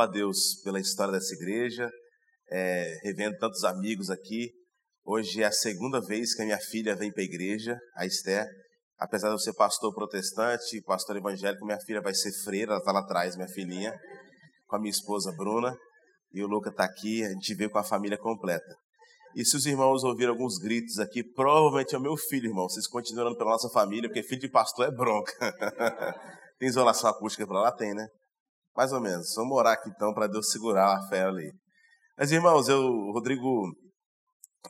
louvo 0.00 0.02
a 0.02 0.06
Deus 0.06 0.60
pela 0.64 0.80
história 0.80 1.12
dessa 1.12 1.34
igreja, 1.34 1.90
é, 2.50 2.98
revendo 3.02 3.36
tantos 3.38 3.64
amigos 3.64 4.10
aqui. 4.10 4.50
Hoje 5.04 5.42
é 5.42 5.46
a 5.46 5.52
segunda 5.52 6.00
vez 6.00 6.34
que 6.34 6.42
a 6.42 6.44
minha 6.44 6.58
filha 6.58 6.94
vem 6.96 7.12
para 7.12 7.22
a 7.22 7.24
igreja, 7.24 7.78
a 7.96 8.06
Esther. 8.06 8.46
Apesar 8.98 9.28
de 9.28 9.34
eu 9.34 9.38
ser 9.38 9.54
pastor 9.54 9.94
protestante, 9.94 10.82
pastor 10.82 11.16
evangélico, 11.16 11.64
minha 11.64 11.80
filha 11.80 12.00
vai 12.00 12.14
ser 12.14 12.32
freira, 12.44 12.72
ela 12.72 12.78
está 12.78 12.92
lá 12.92 13.00
atrás, 13.00 13.36
minha 13.36 13.48
filhinha, 13.48 13.94
com 14.66 14.76
a 14.76 14.78
minha 14.78 14.90
esposa 14.90 15.32
Bruna. 15.36 15.76
E 16.32 16.42
o 16.42 16.46
Luca 16.46 16.70
está 16.70 16.84
aqui, 16.84 17.24
a 17.24 17.30
gente 17.30 17.54
veio 17.54 17.70
com 17.70 17.78
a 17.78 17.84
família 17.84 18.16
completa. 18.16 18.74
E 19.34 19.44
se 19.44 19.56
os 19.56 19.66
irmãos 19.66 20.04
ouviram 20.04 20.32
alguns 20.32 20.58
gritos 20.58 20.98
aqui, 20.98 21.22
provavelmente 21.22 21.94
é 21.94 21.98
o 21.98 22.00
meu 22.00 22.16
filho, 22.16 22.48
irmão. 22.48 22.68
Vocês 22.68 22.86
continuam 22.86 23.34
pela 23.36 23.50
nossa 23.50 23.68
família, 23.70 24.08
porque 24.08 24.22
filho 24.22 24.40
de 24.40 24.50
pastor 24.50 24.86
é 24.86 24.90
bronca. 24.90 25.32
tem 26.58 26.68
isolação 26.68 27.10
acústica 27.10 27.46
para 27.46 27.60
lá? 27.60 27.72
Tem, 27.72 27.94
né? 27.94 28.06
Mais 28.80 28.92
ou 28.92 29.00
menos. 29.02 29.34
Vamos 29.36 29.58
orar 29.58 29.74
aqui 29.74 29.90
então 29.90 30.14
para 30.14 30.26
Deus 30.26 30.50
segurar 30.50 30.96
a 30.96 31.06
fé 31.08 31.24
ali. 31.24 31.52
Mas, 32.16 32.32
irmãos, 32.32 32.66
eu, 32.66 32.80
Rodrigo, 33.12 33.70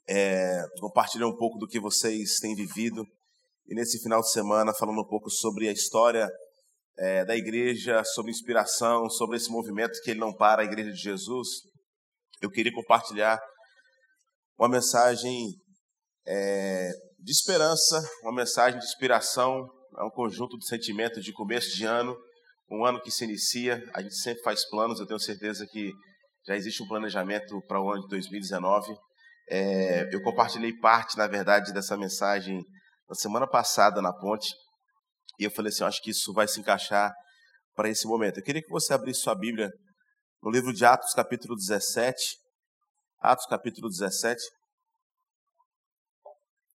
é, 0.09 0.65
compartilhei 0.81 1.25
um 1.25 1.37
pouco 1.37 1.61
do 1.61 1.69
que 1.69 1.79
vocês 1.79 2.41
têm 2.41 2.57
vivido. 2.57 3.05
E 3.69 3.75
nesse 3.77 4.03
final 4.03 4.21
de 4.21 4.33
semana, 4.33 4.75
falando 4.75 5.01
um 5.01 5.07
pouco 5.07 5.31
sobre 5.31 5.69
a 5.69 5.73
história 5.73 6.29
é, 6.99 7.25
da 7.25 7.37
igreja, 7.37 8.03
sobre 8.03 8.33
inspiração, 8.33 9.09
sobre 9.09 9.37
esse 9.37 9.49
movimento 9.49 10.01
que 10.03 10.11
ele 10.11 10.19
não 10.19 10.35
para, 10.35 10.63
a 10.63 10.65
igreja 10.65 10.91
de 10.91 11.01
Jesus, 11.01 11.47
eu 12.43 12.51
queria 12.51 12.73
compartilhar 12.75 13.41
uma 14.59 14.69
mensagem 14.69 15.55
é, 16.27 16.91
de 17.17 17.31
esperança, 17.31 18.05
uma 18.25 18.35
mensagem 18.35 18.77
de 18.77 18.87
inspiração, 18.87 19.69
é 19.97 20.03
um 20.03 20.11
conjunto 20.11 20.59
de 20.59 20.67
sentimentos 20.67 21.23
de 21.23 21.33
começo 21.33 21.77
de 21.77 21.85
ano, 21.85 22.17
um 22.71 22.85
ano 22.85 23.01
que 23.03 23.11
se 23.11 23.25
inicia, 23.25 23.83
a 23.93 24.01
gente 24.01 24.15
sempre 24.15 24.43
faz 24.43 24.65
planos, 24.69 25.01
eu 25.01 25.07
tenho 25.07 25.19
certeza 25.19 25.67
que 25.67 25.93
já 26.47 26.55
existe 26.55 26.83
um 26.83 26.87
planejamento 26.87 27.61
para 27.67 27.83
o 27.83 27.91
ano 27.91 28.03
de 28.03 28.09
2019. 28.09 28.97
É, 29.49 30.15
eu 30.15 30.23
compartilhei 30.23 30.73
parte, 30.79 31.17
na 31.17 31.27
verdade, 31.27 31.73
dessa 31.73 31.97
mensagem 31.97 32.65
na 33.09 33.15
semana 33.17 33.47
passada 33.47 34.01
na 34.01 34.13
ponte, 34.13 34.55
e 35.39 35.45
eu 35.45 35.51
falei 35.51 35.71
assim, 35.71 35.83
eu 35.83 35.89
acho 35.89 36.01
que 36.01 36.11
isso 36.11 36.33
vai 36.33 36.47
se 36.47 36.61
encaixar 36.61 37.13
para 37.75 37.89
esse 37.89 38.07
momento. 38.07 38.39
Eu 38.39 38.45
queria 38.45 38.63
que 38.63 38.71
você 38.71 38.95
abrisse 38.95 39.23
sua 39.23 39.35
Bíblia 39.35 39.69
no 40.41 40.51
livro 40.51 40.73
de 40.73 40.85
Atos, 40.85 41.13
capítulo 41.13 41.57
17, 41.57 42.37
Atos 43.19 43.47
capítulo 43.47 43.89
17, 43.89 44.41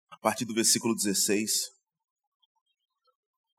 a 0.09 0.17
partir 0.17 0.45
do 0.45 0.55
versículo 0.55 0.95
16. 0.95 1.52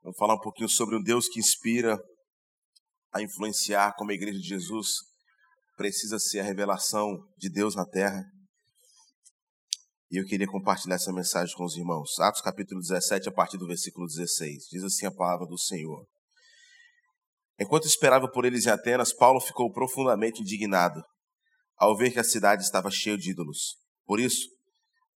Vamos 0.03 0.17
falar 0.17 0.35
um 0.35 0.39
pouquinho 0.39 0.67
sobre 0.67 0.97
um 0.97 1.01
Deus 1.01 1.29
que 1.29 1.39
inspira 1.39 1.97
a 3.15 3.21
influenciar 3.21 3.95
como 3.95 4.11
a 4.11 4.13
igreja 4.13 4.37
de 4.37 4.45
Jesus 4.45 4.97
precisa 5.77 6.19
ser 6.19 6.41
a 6.41 6.43
revelação 6.43 7.17
de 7.37 7.49
Deus 7.49 7.73
na 7.73 7.85
terra. 7.85 8.25
E 10.11 10.17
eu 10.17 10.25
queria 10.25 10.45
compartilhar 10.45 10.95
essa 10.95 11.13
mensagem 11.13 11.55
com 11.55 11.63
os 11.63 11.77
irmãos. 11.77 12.19
Atos 12.19 12.41
capítulo 12.41 12.81
17, 12.81 13.29
a 13.29 13.31
partir 13.31 13.57
do 13.57 13.67
versículo 13.67 14.05
16. 14.05 14.67
Diz 14.69 14.83
assim 14.83 15.05
a 15.05 15.11
palavra 15.11 15.47
do 15.47 15.57
Senhor. 15.57 16.05
Enquanto 17.57 17.87
esperava 17.87 18.29
por 18.29 18.43
eles 18.43 18.65
em 18.65 18.69
Atenas, 18.69 19.13
Paulo 19.13 19.39
ficou 19.39 19.71
profundamente 19.71 20.41
indignado 20.41 21.01
ao 21.77 21.95
ver 21.95 22.11
que 22.11 22.19
a 22.19 22.23
cidade 22.23 22.63
estava 22.63 22.91
cheia 22.91 23.17
de 23.17 23.31
ídolos. 23.31 23.77
Por 24.05 24.19
isso, 24.19 24.49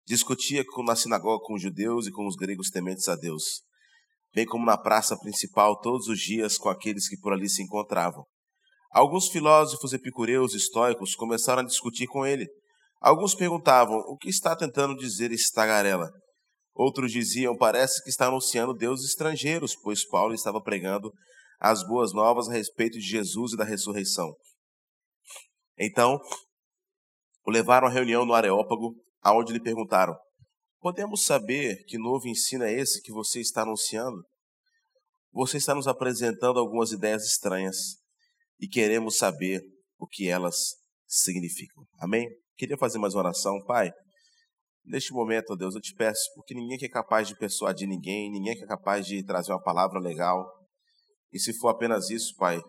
discutia 0.08 0.64
na 0.86 0.96
sinagoga 0.96 1.44
com 1.44 1.56
os 1.56 1.62
judeus 1.62 2.08
e 2.08 2.12
com 2.12 2.26
os 2.26 2.38
gregos 2.38 2.70
tementes 2.70 3.10
a 3.10 3.16
Deus, 3.18 3.62
bem 4.34 4.46
como 4.46 4.66
na 4.66 4.78
praça 4.78 5.18
principal 5.18 5.80
todos 5.80 6.08
os 6.08 6.20
dias 6.20 6.58
com 6.58 6.70
aqueles 6.70 7.08
que 7.08 7.18
por 7.18 7.34
ali 7.34 7.50
se 7.50 7.64
encontravam. 7.64 8.24
Alguns 8.92 9.28
filósofos 9.28 9.94
epicureus 9.94 10.54
e 10.54 10.58
estoicos 10.58 11.16
começaram 11.16 11.62
a 11.62 11.66
discutir 11.66 12.08
com 12.08 12.26
ele. 12.26 12.48
Alguns 13.00 13.36
perguntavam: 13.36 13.98
o 14.08 14.18
que 14.18 14.30
está 14.30 14.56
tentando 14.56 14.96
dizer 14.96 15.32
esse 15.32 15.52
tagarela? 15.54 16.10
Outros 16.74 17.12
diziam: 17.12 17.56
parece 17.56 18.04
que 18.04 18.10
está 18.10 18.28
anunciando 18.28 18.74
deuses 18.74 19.10
estrangeiros, 19.10 19.76
pois 19.76 20.08
Paulo 20.08 20.34
estava 20.34 20.62
pregando 20.62 21.12
as 21.60 21.86
boas 21.86 22.14
novas 22.14 22.48
a 22.50 22.54
respeito 22.54 22.98
de 22.98 23.06
Jesus 23.06 23.54
e 23.54 23.58
da 23.58 23.64
ressurreição. 23.64 24.34
Então, 25.78 26.20
o 27.46 27.52
levaram 27.52 27.88
à 27.88 27.92
reunião 27.92 28.26
no 28.26 28.34
Areópago, 28.34 28.96
aonde 29.22 29.54
lhe 29.54 29.62
perguntaram: 29.62 30.16
Podemos 30.80 31.26
saber 31.26 31.84
que 31.88 31.98
novo 31.98 32.26
ensino 32.28 32.64
é 32.64 32.72
esse 32.72 33.02
que 33.02 33.12
você 33.12 33.42
está 33.42 33.64
anunciando? 33.64 34.24
Você 35.34 35.58
está 35.58 35.76
nos 35.76 35.88
apresentando 35.88 36.58
algumas 36.58 36.92
ideias 36.92 37.26
estranhas 37.26 37.98
e 38.58 38.68
queremos 38.68 39.18
saber 39.18 39.62
o 39.98 40.08
que 40.08 40.30
elas 40.30 40.56
significam. 41.06 41.84
Amém? 42.00 42.30
Queria 42.56 42.78
fazer 42.78 42.98
mais 42.98 43.14
uma 43.14 43.24
oração, 43.24 43.62
Pai. 43.66 43.92
Neste 44.86 45.12
momento, 45.12 45.52
ó 45.52 45.56
Deus, 45.58 45.76
eu 45.76 45.82
te 45.82 45.94
peço, 45.94 46.24
porque 46.34 46.56
ninguém 46.56 46.78
é 46.82 46.90
capaz 46.90 47.28
de 47.28 47.38
persuadir 47.38 47.88
ninguém, 47.88 48.32
ninguém 48.32 48.54
é 48.54 48.66
capaz 48.66 49.06
de 49.06 49.22
trazer 49.26 49.52
uma 49.52 49.62
palavra 49.62 50.00
legal. 50.00 50.50
E 51.34 51.40
se 51.40 51.54
for 51.60 51.68
apenas 51.68 52.10
isso, 52.10 52.34
Pai, 52.38 52.60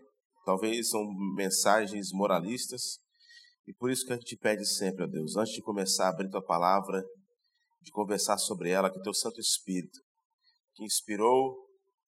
talvez 0.44 0.90
são 0.90 1.00
mensagens 1.36 2.10
moralistas, 2.12 2.98
e 3.68 3.72
por 3.72 3.88
isso 3.88 4.04
que 4.04 4.12
a 4.12 4.16
gente 4.16 4.36
pede 4.36 4.66
sempre, 4.66 5.04
ó 5.04 5.06
Deus, 5.06 5.36
antes 5.36 5.54
de 5.54 5.62
começar 5.62 6.06
a 6.06 6.08
abrir 6.10 6.28
tua 6.28 6.44
palavra, 6.44 7.02
de 7.80 7.90
conversar 7.90 8.38
sobre 8.38 8.70
ela, 8.70 8.90
que 8.90 9.00
teu 9.00 9.14
Santo 9.14 9.40
Espírito, 9.40 9.98
que 10.74 10.84
inspirou 10.84 11.56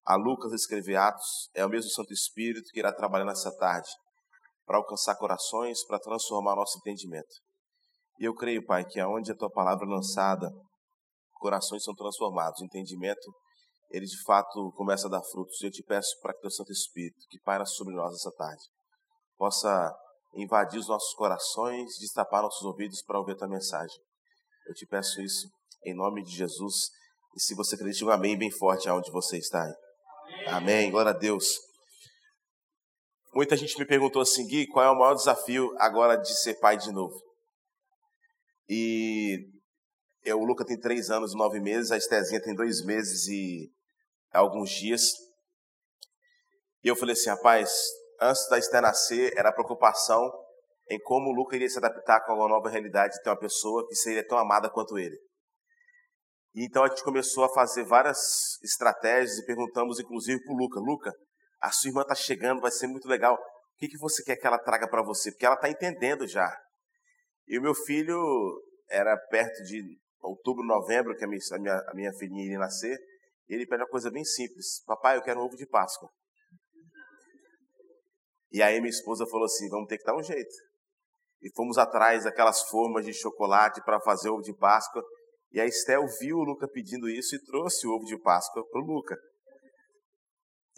a 0.05 0.17
Lucas 0.17 0.53
a 0.53 0.57
escrever 0.57 0.97
Atos, 0.97 1.49
é 1.55 1.65
o 1.65 1.69
mesmo 1.69 1.91
Santo 1.91 2.13
Espírito 2.13 2.69
que 2.73 2.81
irá 2.81 2.93
trabalhar 2.93 3.25
nessa 3.25 3.55
tarde 3.57 3.89
para 4.67 4.79
alcançar 4.79 5.17
corações, 5.17 5.85
para 5.87 5.99
transformar 5.99 6.57
nosso 6.57 6.79
entendimento. 6.79 7.35
E 8.19 8.25
eu 8.25 8.35
creio, 8.35 8.65
Pai, 8.65 8.85
que 8.85 9.01
aonde 9.01 9.33
a 9.33 9.37
tua 9.37 9.51
palavra 9.51 9.87
é 9.87 9.89
lançada, 9.89 10.51
corações 11.39 11.83
são 11.83 11.95
transformados, 11.95 12.61
o 12.61 12.65
entendimento, 12.65 13.33
ele 13.91 14.07
de 14.07 14.23
fato 14.23 14.73
começa 14.77 15.09
a 15.09 15.11
dar 15.11 15.23
frutos. 15.23 15.61
E 15.61 15.67
eu 15.67 15.71
te 15.71 15.83
peço 15.83 16.11
para 16.21 16.33
que 16.33 16.41
teu 16.41 16.51
Santo 16.51 16.73
Espírito, 16.73 17.19
que 17.29 17.41
paira 17.41 17.65
sobre 17.65 17.95
nós 17.95 18.15
essa 18.15 18.31
tarde, 18.33 18.63
possa 19.37 19.93
invadir 20.35 20.79
os 20.79 20.89
nossos 20.89 21.13
corações, 21.15 21.99
destapar 21.99 22.43
nossos 22.43 22.63
ouvidos 22.63 23.03
para 23.03 23.19
ouvir 23.19 23.33
a 23.33 23.37
tua 23.37 23.49
mensagem. 23.49 23.99
Eu 24.67 24.75
te 24.75 24.87
peço 24.87 25.21
isso 25.21 25.49
em 25.85 25.95
nome 25.95 26.23
de 26.23 26.31
Jesus. 26.31 26.91
E 27.37 27.41
se 27.41 27.55
você 27.55 27.75
acredita, 27.75 28.05
um 28.05 28.11
amém 28.11 28.37
bem 28.37 28.51
forte 28.51 28.89
aonde 28.89 29.11
você 29.11 29.39
está. 29.39 29.61
Amém. 29.61 30.49
amém. 30.49 30.91
Glória 30.91 31.11
a 31.11 31.15
Deus. 31.15 31.59
Muita 33.35 33.57
gente 33.57 33.79
me 33.79 33.87
perguntou 33.87 34.21
assim, 34.21 34.47
Gui, 34.47 34.67
qual 34.67 34.85
é 34.85 34.91
o 34.91 34.99
maior 34.99 35.15
desafio 35.15 35.75
agora 35.79 36.17
de 36.17 36.35
ser 36.43 36.55
pai 36.61 36.77
de 36.77 36.93
novo? 36.93 37.19
E 38.69 39.49
eu, 40.23 40.39
o 40.39 40.45
Luca 40.45 40.65
tem 40.65 40.79
três 40.79 41.11
anos 41.11 41.33
e 41.33 41.37
nove 41.37 41.59
meses, 41.59 41.91
a 41.91 41.97
Estezinha 41.97 42.43
tem 42.43 42.55
dois 42.55 42.85
meses 42.85 43.27
e 43.29 43.71
alguns 44.33 44.71
dias. 44.71 45.13
E 46.85 46.89
eu 46.89 46.97
falei 46.97 47.15
assim, 47.15 47.31
rapaz, 47.31 47.73
antes 48.21 48.47
da 48.49 48.59
Esther 48.59 48.83
nascer, 48.83 49.33
era 49.37 49.53
preocupação 49.53 50.31
em 50.91 51.01
como 51.01 51.31
o 51.31 51.35
Luca 51.35 51.57
iria 51.57 51.69
se 51.69 51.79
adaptar 51.79 52.21
com 52.27 52.33
a 52.33 52.49
nova 52.49 52.69
realidade 52.69 53.15
de 53.15 53.23
ter 53.23 53.31
uma 53.31 53.39
pessoa 53.39 53.87
que 53.89 53.95
seria 53.95 54.27
tão 54.27 54.37
amada 54.37 54.69
quanto 54.69 54.99
ele. 54.99 55.17
E 56.55 56.67
então 56.67 56.85
a 56.85 56.89
gente 56.89 57.03
começou 57.03 57.45
a 57.45 57.53
fazer 57.53 57.85
várias 57.85 58.19
estratégias 58.63 59.39
e 59.39 59.47
perguntamos 59.47 59.99
inclusive 59.99 60.43
para 60.43 60.53
o 60.53 60.57
Luca, 60.57 60.81
Luca, 60.81 61.13
a 61.61 61.71
sua 61.71 61.89
irmã 61.89 62.03
está 62.03 62.15
chegando, 62.15 62.61
vai 62.61 62.71
ser 62.71 62.87
muito 62.89 63.09
legal. 63.09 63.35
O 63.35 63.79
que, 63.79 63.89
que 63.89 63.99
você 63.99 64.23
quer 64.23 64.37
que 64.37 64.47
ela 64.47 64.59
traga 64.59 64.89
para 64.89 65.03
você? 65.03 65.31
Porque 65.31 65.47
ela 65.47 65.55
está 65.55 65.69
entendendo 65.69 66.27
já. 66.27 66.55
E 67.47 67.59
o 67.59 67.63
meu 67.63 67.75
filho 67.75 68.19
era 68.91 69.17
perto 69.31 69.63
de 69.65 69.83
outubro, 70.21 70.65
novembro, 70.65 71.17
que 71.17 71.25
a 71.25 71.29
minha, 71.29 71.41
a 71.53 71.59
minha, 71.59 71.75
a 71.89 71.95
minha 71.95 72.13
filhinha 72.15 72.45
iria 72.45 72.59
nascer. 72.59 72.99
E 73.49 73.55
ele 73.55 73.67
pede 73.67 73.83
uma 73.83 73.89
coisa 73.89 74.11
bem 74.11 74.25
simples: 74.25 74.83
Papai, 74.85 75.17
eu 75.17 75.23
quero 75.23 75.41
um 75.41 75.45
ovo 75.45 75.57
de 75.57 75.67
Páscoa. 75.67 76.09
E 78.51 78.63
aí 78.63 78.79
minha 78.81 78.91
esposa 78.91 79.27
falou 79.27 79.47
assim: 79.47 79.69
vamos 79.69 79.89
ter 79.89 79.99
que 79.99 80.05
dar 80.05 80.17
um 80.17 80.23
jeito. 80.23 80.55
E 81.41 81.51
fomos 81.55 81.79
atrás 81.79 82.25
daquelas 82.25 82.63
formas 82.69 83.05
de 83.05 83.13
chocolate 83.13 83.83
para 83.83 84.01
fazer 84.01 84.31
ovo 84.31 84.43
de 84.43 84.55
Páscoa. 84.55 85.03
E 85.53 85.61
a 85.61 85.67
Estel 85.67 86.07
viu 86.19 86.39
o 86.39 86.45
Luca 86.45 86.67
pedindo 86.67 87.09
isso 87.09 87.37
e 87.37 87.45
trouxe 87.45 87.87
o 87.87 87.91
ovo 87.91 88.07
de 88.07 88.19
Páscoa 88.19 88.65
para 88.71 88.81
o 88.81 88.85
Luca. 88.85 89.17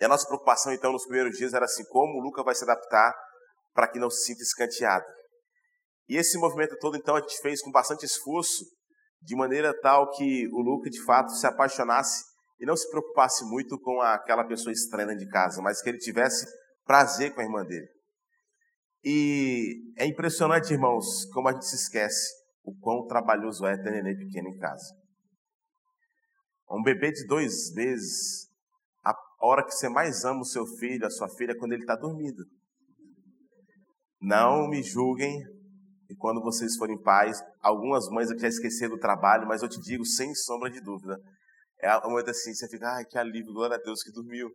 E 0.01 0.05
a 0.05 0.09
nossa 0.09 0.27
preocupação, 0.27 0.73
então, 0.73 0.93
nos 0.93 1.05
primeiros 1.05 1.37
dias 1.37 1.55
era 1.55 1.65
assim: 1.65 1.85
como 1.85 2.19
o 2.19 2.23
Luca 2.23 2.43
vai 2.43 2.55
se 2.55 2.65
adaptar 2.65 3.15
para 3.73 3.89
que 3.89 4.01
não 4.01 4.11
se 4.11 4.25
sinta 4.25 4.43
escanteado. 4.43 5.05
E 6.09 6.17
esse 6.17 6.37
movimento 6.39 6.77
todo, 6.79 6.97
então, 6.97 7.15
a 7.15 7.21
gente 7.21 7.41
fez 7.41 7.63
com 7.63 7.71
bastante 7.71 8.05
esforço, 8.05 8.65
de 9.23 9.37
maneira 9.37 9.73
tal 9.81 10.11
que 10.11 10.49
o 10.49 10.61
Luca, 10.61 10.91
de 10.91 11.03
fato, 11.05 11.31
se 11.31 11.47
apaixonasse 11.47 12.25
e 12.61 12.67
não 12.67 12.77
se 12.77 12.89
preocupasse 12.91 13.45
muito 13.45 13.79
com 13.81 14.01
aquela 14.01 14.45
pessoa 14.45 14.73
estranha 14.73 15.17
de 15.17 15.27
casa, 15.29 15.63
mas 15.63 15.81
que 15.81 15.89
ele 15.89 15.99
tivesse 15.99 16.47
prazer 16.85 17.33
com 17.33 17.41
a 17.41 17.45
irmã 17.45 17.65
dele. 17.65 17.89
E 19.05 19.93
é 19.97 20.05
impressionante, 20.05 20.73
irmãos, 20.73 21.25
como 21.33 21.49
a 21.49 21.53
gente 21.53 21.67
se 21.67 21.77
esquece 21.77 22.44
o 22.65 22.75
quão 22.81 23.07
trabalhoso 23.07 23.67
é 23.67 23.77
ter 23.77 23.91
neném 23.91 24.17
pequeno 24.17 24.49
em 24.49 24.59
casa. 24.59 24.95
Um 26.71 26.83
bebê 26.83 27.13
de 27.13 27.27
dois 27.27 27.73
meses, 27.75 28.49
a 29.05 29.15
hora 29.41 29.65
que 29.65 29.71
você 29.71 29.89
mais 29.89 30.25
ama 30.25 30.41
o 30.41 30.47
seu 30.47 30.67
filho, 30.67 31.07
a 31.07 31.11
sua 31.11 31.29
filha, 31.29 31.53
é 31.53 31.57
quando 31.57 31.73
ele 31.73 31.83
está 31.83 31.95
dormindo. 31.95 32.43
Não 34.21 34.67
me 34.67 34.83
julguem 34.83 35.43
e 36.09 36.17
quando 36.17 36.41
vocês 36.41 36.77
forem 36.77 37.01
pais, 37.01 37.39
algumas 37.61 38.09
mães 38.09 38.29
já 38.41 38.49
esqueceram 38.49 38.95
do 38.95 39.01
trabalho, 39.01 39.47
mas 39.47 39.63
eu 39.63 39.69
te 39.69 39.79
digo 39.81 40.05
sem 40.05 40.35
sombra 40.35 40.71
de 40.71 40.81
dúvida. 40.81 41.19
É 41.81 41.99
um 41.99 42.11
momento 42.11 42.31
assim, 42.31 42.55
você 42.55 42.67
fica, 42.69 42.89
ai, 42.89 43.05
que 43.05 43.19
alívio, 43.19 43.53
glória 43.53 43.77
a 43.77 43.81
Deus 43.81 44.03
que 44.03 44.11
dormiu. 44.11 44.51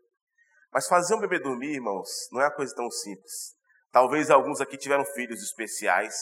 Mas 0.74 0.88
fazer 0.88 1.16
um 1.16 1.20
bebê 1.20 1.40
dormir, 1.40 1.74
irmãos, 1.74 2.10
não 2.32 2.42
é 2.42 2.46
uma 2.46 2.56
coisa 2.56 2.74
tão 2.76 2.90
simples. 2.90 3.56
Talvez 3.92 4.30
alguns 4.30 4.62
aqui 4.62 4.78
tiveram 4.78 5.06
filhos 5.06 5.42
especiais, 5.42 6.16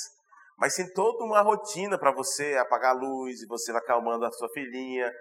mas 0.57 0.75
tem 0.75 0.91
toda 0.93 1.23
uma 1.23 1.41
rotina 1.41 1.97
para 1.99 2.11
você 2.11 2.55
apagar 2.55 2.95
a 2.95 2.99
luz, 2.99 3.41
e 3.41 3.47
você 3.47 3.71
vai 3.71 3.81
acalmando 3.81 4.25
a 4.25 4.31
sua 4.31 4.49
filhinha. 4.49 5.11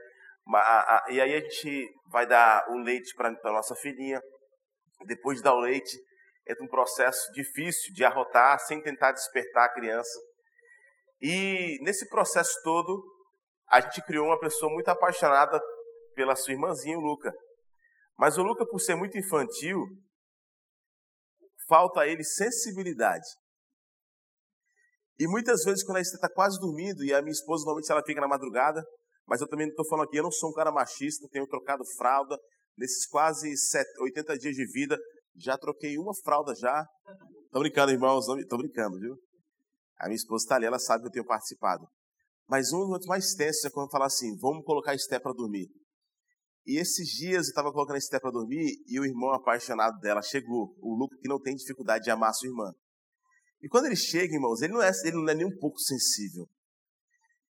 E 1.11 1.21
aí 1.21 1.35
a 1.35 1.41
gente 1.41 1.87
vai 2.11 2.27
dar 2.27 2.65
o 2.71 2.79
leite 2.79 3.15
para 3.15 3.29
a 3.29 3.53
nossa 3.53 3.75
filhinha. 3.75 4.21
Depois 5.05 5.39
de 5.39 5.45
dar 5.45 5.55
o 5.55 5.61
leite, 5.61 5.99
é 6.47 6.55
um 6.63 6.69
processo 6.69 7.31
difícil 7.33 7.93
de 7.93 8.05
arrotar 8.05 8.59
sem 8.61 8.81
tentar 8.81 9.13
despertar 9.13 9.67
a 9.67 9.73
criança. 9.75 10.19
E 11.21 11.79
nesse 11.83 12.09
processo 12.09 12.53
todo, 12.63 13.03
a 13.69 13.81
gente 13.81 14.01
criou 14.03 14.27
uma 14.27 14.39
pessoa 14.39 14.73
muito 14.73 14.89
apaixonada 14.89 15.61
pela 16.15 16.37
sua 16.37 16.53
irmãzinha, 16.53 16.97
o 16.97 17.01
Luca. 17.03 17.31
Mas 18.17 18.39
o 18.39 18.43
Luca, 18.43 18.65
por 18.65 18.79
ser 18.79 18.95
muito 18.95 19.19
infantil, 19.19 19.85
falta 21.69 22.01
a 22.01 22.07
ele 22.07 22.25
sensibilidade. 22.25 23.27
E 25.19 25.27
muitas 25.27 25.65
vezes, 25.65 25.83
quando 25.83 25.97
a 25.99 26.01
Esther 26.01 26.19
está 26.19 26.29
quase 26.29 26.59
dormindo, 26.61 27.03
e 27.03 27.13
a 27.13 27.23
minha 27.23 27.33
esposa 27.33 27.65
normalmente 27.65 27.91
ela 27.91 28.03
fica 28.05 28.21
na 28.21 28.29
madrugada, 28.29 28.85
mas 29.27 29.41
eu 29.41 29.49
também 29.49 29.67
não 29.67 29.73
estou 29.73 29.87
falando 29.89 30.07
aqui, 30.07 30.19
eu 30.19 30.23
não 30.23 30.31
sou 30.31 30.51
um 30.51 30.53
cara 30.53 30.71
machista, 30.71 31.27
tenho 31.31 31.47
trocado 31.47 31.83
fralda. 31.97 32.39
Nesses 32.77 33.07
quase 33.07 33.51
80 34.01 34.39
dias 34.39 34.55
de 34.55 34.67
vida, 34.71 34.99
já 35.35 35.57
troquei 35.57 35.97
uma 35.97 36.13
fralda 36.23 36.55
já. 36.55 36.87
Tô 37.51 37.61
brincando, 37.61 37.93
irmãos, 37.93 38.27
tô 38.49 38.59
brincando, 38.59 38.99
viu? 38.99 39.17
A 39.99 40.07
minha 40.07 40.17
esposa 40.17 40.45
está 40.45 40.57
ali, 40.57 40.67
ela 40.67 40.79
sabe 40.79 41.03
que 41.03 41.09
eu 41.09 41.13
tenho 41.13 41.25
participado. 41.25 41.87
Mas 42.47 42.73
um 42.73 42.87
dos 42.87 43.07
mais 43.07 43.35
tensos 43.35 43.65
é 43.65 43.71
quando 43.71 43.91
fala 43.91 44.07
assim, 44.07 44.37
vamos 44.39 44.65
colocar 44.65 44.93
a 44.93 44.95
Esté 44.95 45.19
para 45.19 45.33
dormir. 45.33 45.69
E 46.67 46.79
esses 46.79 47.09
dias 47.09 47.47
eu 47.47 47.51
estava 47.51 47.73
colocando 47.73 47.95
a 47.95 47.99
Esté 47.99 48.21
para 48.21 48.31
dormir 48.31 48.77
e 48.87 49.01
o 49.01 49.05
irmão 49.05 49.33
apaixonado 49.33 49.99
dela 50.01 50.21
chegou, 50.21 50.77
o 50.81 50.95
Luca 50.97 51.17
que 51.21 51.29
não 51.29 51.41
tem 51.41 51.55
dificuldade 51.55 52.05
de 52.05 52.11
amar 52.11 52.35
sua 52.35 52.49
irmã. 52.49 52.73
E 53.63 53.69
quando 53.69 53.87
ele 53.87 53.97
chega, 53.97 54.35
irmãos, 54.35 54.61
ele 54.63 54.73
não 54.73 54.83
é, 54.83 54.91
ele 55.05 55.17
não 55.17 55.29
é 55.29 55.35
nem 55.35 55.47
um 55.47 55.59
pouco 55.59 55.79
sensível. 55.79 56.47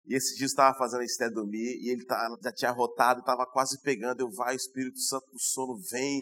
E 0.06 0.16
esses 0.16 0.38
dias 0.38 0.52
estava 0.52 0.78
fazendo 0.78 1.02
a 1.02 1.06
Esté 1.06 1.30
dormir 1.30 1.78
e 1.82 1.90
ele 1.90 2.06
tá, 2.06 2.30
já 2.42 2.52
tinha 2.54 2.72
rotado, 2.72 3.20
estava 3.20 3.46
quase 3.46 3.80
pegando. 3.82 4.22
Eu 4.22 4.32
vai, 4.32 4.56
Espírito 4.56 5.00
Santo 5.00 5.26
do 5.32 5.40
sono 5.40 5.78
vem, 5.92 6.22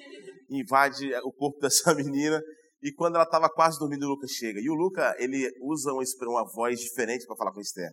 invade 0.50 1.14
o 1.24 1.32
corpo 1.32 1.60
dessa 1.60 1.94
menina. 1.96 2.42
E 2.82 2.92
quando 2.92 3.16
ela 3.16 3.26
estava 3.26 3.48
quase 3.48 3.78
dormindo, 3.78 4.06
o 4.06 4.10
Lucas 4.10 4.32
chega. 4.32 4.60
E 4.60 4.70
o 4.70 4.74
Lucas, 4.74 5.14
ele 5.20 5.52
usa 5.62 5.92
uma, 5.92 6.04
uma 6.30 6.52
voz 6.52 6.80
diferente 6.80 7.26
para 7.28 7.36
falar 7.36 7.52
com 7.52 7.60
a 7.60 7.62
Esther. 7.62 7.92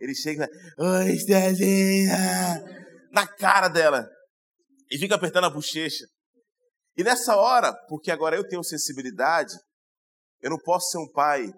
Ele 0.00 0.14
chega, 0.14 0.48
oi, 0.78 1.12
Estherzinha, 1.12 2.16
na 3.12 3.26
cara 3.26 3.68
dela. 3.68 4.08
E 4.90 4.98
fica 4.98 5.14
apertando 5.14 5.44
a 5.44 5.50
bochecha. 5.50 6.04
E 6.96 7.04
nessa 7.04 7.36
hora, 7.36 7.72
porque 7.88 8.10
agora 8.10 8.36
eu 8.36 8.46
tenho 8.46 8.62
sensibilidade, 8.62 9.54
eu 10.44 10.50
não 10.50 10.58
posso 10.58 10.90
ser 10.90 10.98
um 10.98 11.10
pai 11.10 11.50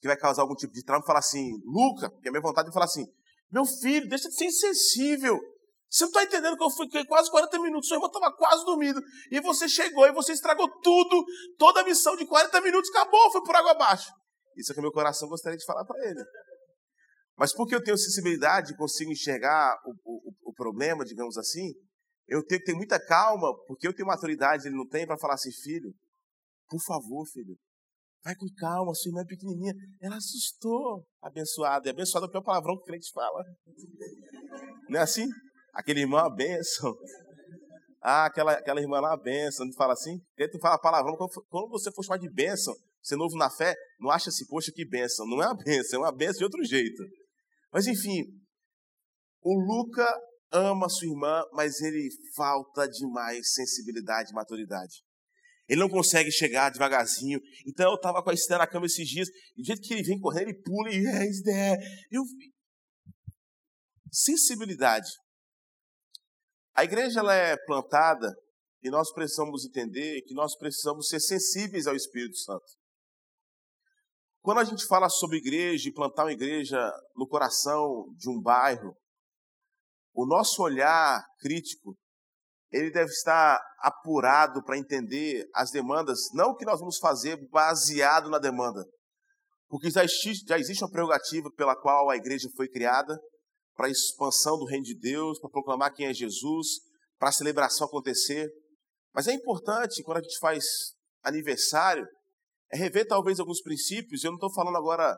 que 0.00 0.08
vai 0.08 0.16
causar 0.16 0.42
algum 0.42 0.56
tipo 0.56 0.72
de 0.72 0.82
trauma 0.82 1.00
e 1.04 1.06
falar 1.06 1.20
assim, 1.20 1.48
Luca, 1.64 2.10
que 2.20 2.28
é 2.28 2.30
minha 2.32 2.42
vontade 2.42 2.66
de 2.66 2.74
falar 2.74 2.86
assim, 2.86 3.06
meu 3.52 3.64
filho, 3.64 4.08
deixa 4.08 4.28
de 4.28 4.34
ser 4.34 4.46
insensível. 4.46 5.38
Você 5.88 6.02
não 6.02 6.08
está 6.08 6.24
entendendo 6.24 6.56
que 6.56 6.64
eu 6.64 6.70
fiquei 6.70 7.06
quase 7.06 7.30
40 7.30 7.56
minutos, 7.60 7.86
sua 7.86 7.98
irmã 7.98 8.08
estava 8.08 8.34
quase 8.36 8.64
dormindo, 8.64 9.00
e 9.30 9.40
você 9.40 9.68
chegou 9.68 10.04
e 10.06 10.12
você 10.12 10.32
estragou 10.32 10.68
tudo, 10.80 11.24
toda 11.56 11.82
a 11.82 11.84
missão 11.84 12.16
de 12.16 12.26
40 12.26 12.60
minutos 12.62 12.90
acabou, 12.90 13.30
foi 13.30 13.42
por 13.44 13.54
água 13.54 13.70
abaixo. 13.70 14.10
Isso 14.56 14.72
é 14.72 14.74
que 14.74 14.80
meu 14.80 14.90
coração 14.90 15.28
gostaria 15.28 15.56
de 15.56 15.64
falar 15.64 15.84
para 15.84 16.04
ele. 16.04 16.20
Mas 17.38 17.54
porque 17.54 17.76
eu 17.76 17.82
tenho 17.82 17.96
sensibilidade 17.96 18.72
e 18.72 18.76
consigo 18.76 19.12
enxergar 19.12 19.72
o, 19.84 19.92
o, 20.04 20.50
o, 20.50 20.52
problema, 20.52 21.04
digamos 21.04 21.38
assim, 21.38 21.74
eu 22.26 22.44
tenho 22.44 22.60
que 22.60 22.66
ter 22.66 22.74
muita 22.74 22.98
calma, 22.98 23.54
porque 23.68 23.86
eu 23.86 23.94
tenho 23.94 24.08
maturidade, 24.08 24.66
ele 24.66 24.74
não 24.74 24.88
tem, 24.88 25.06
para 25.06 25.16
falar 25.16 25.34
assim, 25.34 25.52
filho, 25.52 25.94
por 26.68 26.80
favor, 26.84 27.24
filho, 27.32 27.56
vai 28.26 28.34
com 28.34 28.46
calma, 28.56 28.92
sua 28.92 29.10
irmã 29.10 29.20
é 29.20 29.24
pequenininha. 29.24 29.72
Ela 30.00 30.16
assustou, 30.16 31.06
abençoada. 31.22 31.88
E 31.88 31.90
abençoada 31.90 32.26
é 32.26 32.28
o 32.28 32.32
pior 32.32 32.42
palavrão 32.42 32.76
que 32.76 32.82
o 32.82 32.84
crente 32.86 33.08
fala. 33.12 33.44
Não 34.88 34.98
é 34.98 35.02
assim? 35.02 35.26
Aquele 35.72 36.00
irmão 36.00 36.18
é 36.18 36.22
uma 36.24 36.34
bênção. 36.34 36.92
Ah, 38.02 38.26
aquela, 38.26 38.52
aquela 38.52 38.80
irmã 38.80 38.98
lá 38.98 39.10
é 39.10 39.10
uma 39.12 39.22
bênção. 39.22 39.64
Não 39.64 39.72
fala 39.74 39.92
assim? 39.92 40.18
Tenta 40.34 40.58
falar 40.58 40.78
palavrão. 40.78 41.16
Quando 41.48 41.70
você 41.70 41.92
for 41.92 42.02
chamar 42.02 42.18
de 42.18 42.28
bênção, 42.28 42.74
você 43.00 43.14
é 43.14 43.18
novo 43.18 43.36
na 43.36 43.48
fé, 43.48 43.74
não 44.00 44.10
acha 44.10 44.28
assim, 44.28 44.44
poxa, 44.46 44.72
que 44.74 44.84
bênção. 44.84 45.24
Não 45.28 45.40
é 45.40 45.46
uma 45.46 45.56
bênção, 45.56 46.00
é 46.00 46.02
uma 46.02 46.16
bênção 46.16 46.38
de 46.38 46.44
outro 46.44 46.64
jeito. 46.64 47.04
Mas 47.72 47.86
enfim, 47.86 48.24
o 49.40 49.54
Luca 49.54 50.04
ama 50.50 50.88
sua 50.88 51.06
irmã, 51.06 51.42
mas 51.52 51.80
ele 51.80 52.08
falta 52.34 52.88
demais 52.88 53.52
sensibilidade 53.52 54.30
e 54.30 54.34
maturidade. 54.34 55.04
Ele 55.68 55.80
não 55.80 55.88
consegue 55.88 56.30
chegar 56.30 56.70
devagarzinho. 56.70 57.40
Então 57.66 57.90
eu 57.90 57.96
estava 57.96 58.22
com 58.22 58.30
a 58.30 58.34
Esther 58.34 58.58
na 58.58 58.66
cama 58.66 58.86
esses 58.86 59.08
dias, 59.08 59.28
e 59.56 59.62
do 59.62 59.66
jeito 59.66 59.82
que 59.82 59.94
ele 59.94 60.02
vem 60.02 60.20
correndo, 60.20 60.48
ele 60.48 60.62
pula 60.62 60.90
e 60.90 61.06
é 61.06 61.28
Esther. 61.28 61.78
Eu... 62.10 62.22
Sensibilidade. 64.10 65.08
A 66.74 66.84
igreja 66.84 67.20
ela 67.20 67.34
é 67.34 67.56
plantada 67.56 68.34
e 68.82 68.90
nós 68.90 69.12
precisamos 69.12 69.64
entender 69.64 70.22
que 70.22 70.34
nós 70.34 70.56
precisamos 70.56 71.08
ser 71.08 71.20
sensíveis 71.20 71.86
ao 71.86 71.96
Espírito 71.96 72.36
Santo. 72.36 72.64
Quando 74.40 74.58
a 74.58 74.64
gente 74.64 74.86
fala 74.86 75.08
sobre 75.08 75.38
igreja 75.38 75.88
e 75.88 75.92
plantar 75.92 76.24
uma 76.24 76.32
igreja 76.32 76.78
no 77.16 77.26
coração 77.26 78.06
de 78.16 78.30
um 78.30 78.40
bairro, 78.40 78.94
o 80.14 80.24
nosso 80.24 80.62
olhar 80.62 81.20
crítico 81.40 81.96
ele 82.70 82.90
deve 82.90 83.10
estar 83.10 83.60
apurado 83.80 84.62
para 84.64 84.78
entender 84.78 85.48
as 85.54 85.70
demandas, 85.70 86.18
não 86.34 86.50
o 86.50 86.56
que 86.56 86.64
nós 86.64 86.80
vamos 86.80 86.98
fazer 86.98 87.36
baseado 87.50 88.28
na 88.28 88.38
demanda, 88.38 88.84
porque 89.68 89.90
já 89.90 90.04
existe, 90.04 90.44
já 90.46 90.58
existe 90.58 90.82
uma 90.82 90.90
prerrogativa 90.90 91.50
pela 91.56 91.76
qual 91.76 92.10
a 92.10 92.16
igreja 92.16 92.48
foi 92.56 92.68
criada 92.68 93.18
para 93.74 93.86
a 93.86 93.90
expansão 93.90 94.58
do 94.58 94.64
reino 94.64 94.84
de 94.84 94.98
Deus, 94.98 95.38
para 95.38 95.50
proclamar 95.50 95.92
quem 95.92 96.06
é 96.06 96.14
Jesus, 96.14 96.66
para 97.18 97.28
a 97.28 97.32
celebração 97.32 97.86
acontecer. 97.86 98.48
Mas 99.14 99.28
é 99.28 99.32
importante, 99.32 100.02
quando 100.02 100.18
a 100.18 100.22
gente 100.22 100.38
faz 100.38 100.64
aniversário, 101.22 102.06
é 102.72 102.76
rever 102.76 103.06
talvez 103.06 103.38
alguns 103.38 103.60
princípios. 103.60 104.24
Eu 104.24 104.30
não 104.30 104.36
estou 104.36 104.52
falando 104.52 104.76
agora 104.76 105.16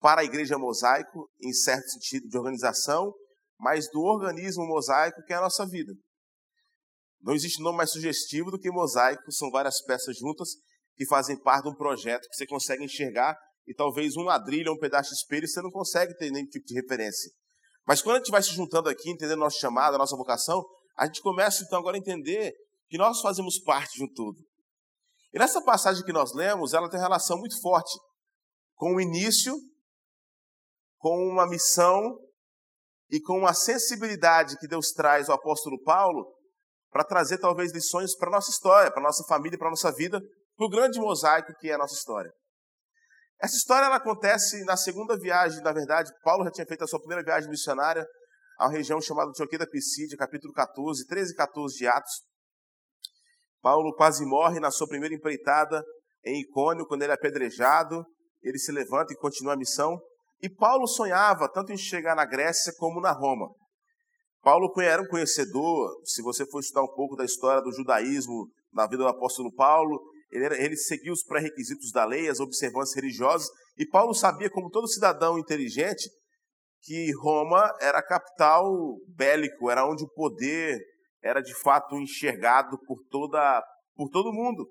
para 0.00 0.22
a 0.22 0.24
igreja 0.24 0.58
mosaico, 0.58 1.28
em 1.40 1.52
certo 1.52 1.88
sentido 1.90 2.28
de 2.28 2.36
organização, 2.36 3.12
mas 3.58 3.88
do 3.90 4.00
organismo 4.00 4.66
mosaico 4.66 5.22
que 5.24 5.32
é 5.32 5.36
a 5.36 5.42
nossa 5.42 5.66
vida. 5.66 5.92
Não 7.22 7.34
existe 7.34 7.62
nome 7.62 7.76
mais 7.76 7.90
sugestivo 7.90 8.50
do 8.50 8.58
que 8.58 8.70
mosaico, 8.70 9.30
são 9.30 9.50
várias 9.50 9.80
peças 9.82 10.16
juntas 10.16 10.50
que 10.96 11.06
fazem 11.06 11.40
parte 11.40 11.64
de 11.64 11.70
um 11.70 11.74
projeto 11.74 12.28
que 12.28 12.34
você 12.34 12.46
consegue 12.46 12.84
enxergar 12.84 13.36
e 13.66 13.74
talvez 13.74 14.16
um 14.16 14.22
ladrilho 14.22 14.70
ou 14.70 14.76
um 14.76 14.80
pedaço 14.80 15.10
de 15.10 15.16
espelho 15.16 15.46
você 15.46 15.62
não 15.62 15.70
consegue 15.70 16.16
ter 16.16 16.30
nenhum 16.30 16.48
tipo 16.48 16.66
de 16.66 16.74
referência. 16.74 17.30
Mas 17.86 18.02
quando 18.02 18.16
a 18.16 18.18
gente 18.18 18.30
vai 18.30 18.42
se 18.42 18.50
juntando 18.50 18.88
aqui, 18.88 19.10
entendendo 19.10 19.38
nosso 19.38 19.58
chamado, 19.58 19.94
a 19.94 19.98
nossa 19.98 20.16
vocação, 20.16 20.64
a 20.96 21.06
gente 21.06 21.20
começa 21.22 21.62
então 21.64 21.78
agora 21.78 21.96
a 21.96 22.00
entender 22.00 22.52
que 22.88 22.98
nós 22.98 23.20
fazemos 23.20 23.58
parte 23.60 23.98
de 23.98 24.04
um 24.04 24.12
todo. 24.12 24.38
E 25.32 25.38
nessa 25.38 25.62
passagem 25.62 26.04
que 26.04 26.12
nós 26.12 26.34
lemos, 26.34 26.74
ela 26.74 26.90
tem 26.90 27.00
relação 27.00 27.38
muito 27.38 27.60
forte 27.60 27.98
com 28.74 28.96
o 28.96 29.00
início, 29.00 29.54
com 30.98 31.28
uma 31.28 31.48
missão 31.48 32.18
e 33.10 33.20
com 33.20 33.38
uma 33.38 33.54
sensibilidade 33.54 34.58
que 34.58 34.68
Deus 34.68 34.90
traz 34.90 35.28
ao 35.28 35.36
apóstolo 35.36 35.80
Paulo 35.82 36.26
para 36.92 37.02
trazer 37.02 37.38
talvez 37.38 37.72
lições 37.72 38.14
para 38.14 38.28
a 38.28 38.32
nossa 38.32 38.50
história, 38.50 38.90
para 38.90 39.00
a 39.00 39.04
nossa 39.04 39.24
família, 39.24 39.58
para 39.58 39.68
a 39.68 39.70
nossa 39.70 39.90
vida, 39.90 40.20
para 40.56 40.66
o 40.66 40.68
grande 40.68 41.00
mosaico 41.00 41.52
que 41.58 41.70
é 41.70 41.74
a 41.74 41.78
nossa 41.78 41.94
história. 41.94 42.30
Essa 43.40 43.56
história 43.56 43.86
ela 43.86 43.96
acontece 43.96 44.62
na 44.64 44.76
segunda 44.76 45.18
viagem, 45.18 45.62
na 45.62 45.72
verdade, 45.72 46.12
Paulo 46.22 46.44
já 46.44 46.50
tinha 46.50 46.66
feito 46.66 46.84
a 46.84 46.86
sua 46.86 47.00
primeira 47.00 47.24
viagem 47.24 47.50
missionária 47.50 48.06
a 48.58 48.66
uma 48.66 48.72
região 48.72 49.00
chamada 49.00 49.30
Antioquia 49.30 49.58
da 49.58 49.66
Pisídia, 49.66 50.16
capítulo 50.16 50.52
14, 50.52 51.06
13 51.06 51.32
e 51.32 51.34
14 51.34 51.76
de 51.78 51.86
Atos. 51.88 52.22
Paulo 53.60 53.94
quase 53.94 54.24
morre 54.26 54.60
na 54.60 54.70
sua 54.70 54.86
primeira 54.86 55.14
empreitada 55.14 55.82
em 56.24 56.40
Icônio, 56.42 56.86
quando 56.86 57.02
ele 57.02 57.12
é 57.12 57.14
apedrejado, 57.14 58.04
ele 58.42 58.58
se 58.58 58.70
levanta 58.70 59.12
e 59.12 59.16
continua 59.16 59.54
a 59.54 59.56
missão. 59.56 59.98
E 60.40 60.48
Paulo 60.48 60.86
sonhava 60.86 61.48
tanto 61.48 61.72
em 61.72 61.76
chegar 61.76 62.14
na 62.14 62.24
Grécia 62.24 62.72
como 62.76 63.00
na 63.00 63.12
Roma. 63.12 63.48
Paulo 64.42 64.72
era 64.80 65.00
um 65.00 65.06
conhecedor, 65.06 66.00
se 66.04 66.20
você 66.20 66.44
for 66.44 66.58
estudar 66.58 66.82
um 66.82 66.92
pouco 66.94 67.14
da 67.14 67.24
história 67.24 67.62
do 67.62 67.72
judaísmo 67.72 68.50
na 68.72 68.86
vida 68.86 69.04
do 69.04 69.08
apóstolo 69.08 69.52
Paulo, 69.54 70.02
ele, 70.30 70.44
era, 70.44 70.60
ele 70.60 70.76
seguia 70.76 71.12
os 71.12 71.22
pré-requisitos 71.22 71.92
da 71.92 72.04
lei, 72.04 72.28
as 72.28 72.40
observâncias 72.40 72.96
religiosas, 72.96 73.48
e 73.78 73.86
Paulo 73.86 74.12
sabia, 74.12 74.50
como 74.50 74.68
todo 74.68 74.88
cidadão 74.88 75.38
inteligente, 75.38 76.10
que 76.80 77.12
Roma 77.20 77.72
era 77.80 77.98
a 77.98 78.06
capital 78.06 78.66
bélico, 79.08 79.70
era 79.70 79.86
onde 79.86 80.02
o 80.02 80.08
poder 80.08 80.80
era 81.22 81.40
de 81.40 81.54
fato 81.60 81.96
enxergado 81.96 82.76
por, 82.84 82.98
toda, 83.08 83.62
por 83.94 84.08
todo 84.10 84.32
mundo. 84.32 84.68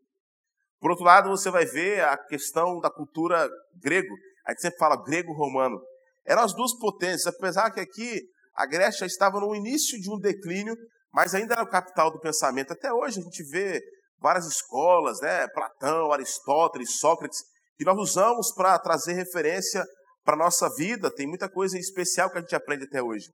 Por 0.82 0.92
outro 0.92 1.06
lado, 1.06 1.30
você 1.30 1.50
vai 1.50 1.66
ver 1.66 2.04
a 2.04 2.18
questão 2.18 2.80
da 2.80 2.90
cultura 2.90 3.50
grego. 3.82 4.13
A 4.46 4.51
gente 4.51 4.62
sempre 4.62 4.80
fala 4.80 5.01
grego-romano. 5.01 5.80
Eram 6.25 6.42
as 6.42 6.54
duas 6.54 6.78
potências, 6.78 7.28
apesar 7.28 7.72
que 7.72 7.80
aqui 7.80 8.22
a 8.62 8.65
Grécia 8.68 9.06
estava 9.06 9.39
no 9.39 9.56
início 9.56 10.00
de 10.00 10.10
um 10.12 10.20
declínio, 10.20 10.75
mas 11.12 11.34
ainda 11.34 11.56
era 11.56 11.63
o 11.63 11.70
capital 11.70 12.12
do 12.12 12.20
pensamento. 12.20 12.74
Até 12.74 12.94
hoje 12.94 13.20
a 13.20 13.24
gente 13.24 13.44
vê 13.50 13.82
várias 14.20 14.46
escolas, 14.46 15.20
né? 15.20 15.48
Platão, 15.48 16.12
Aristóteles, 16.12 17.00
Sócrates, 17.00 17.39
que 17.75 17.84
nós 17.84 17.98
usamos 17.98 18.53
para 18.53 18.77
trazer 18.77 19.13
referência 19.13 19.84
para 20.24 20.36
a 20.36 20.38
nossa 20.38 20.70
vida. 20.75 21.13
Tem 21.13 21.27
muita 21.27 21.50
coisa 21.50 21.77
especial 21.80 22.30
que 22.30 22.38
a 22.38 22.41
gente 22.41 22.56
aprende 22.56 22.86
até 22.86 23.01
hoje. 23.01 23.25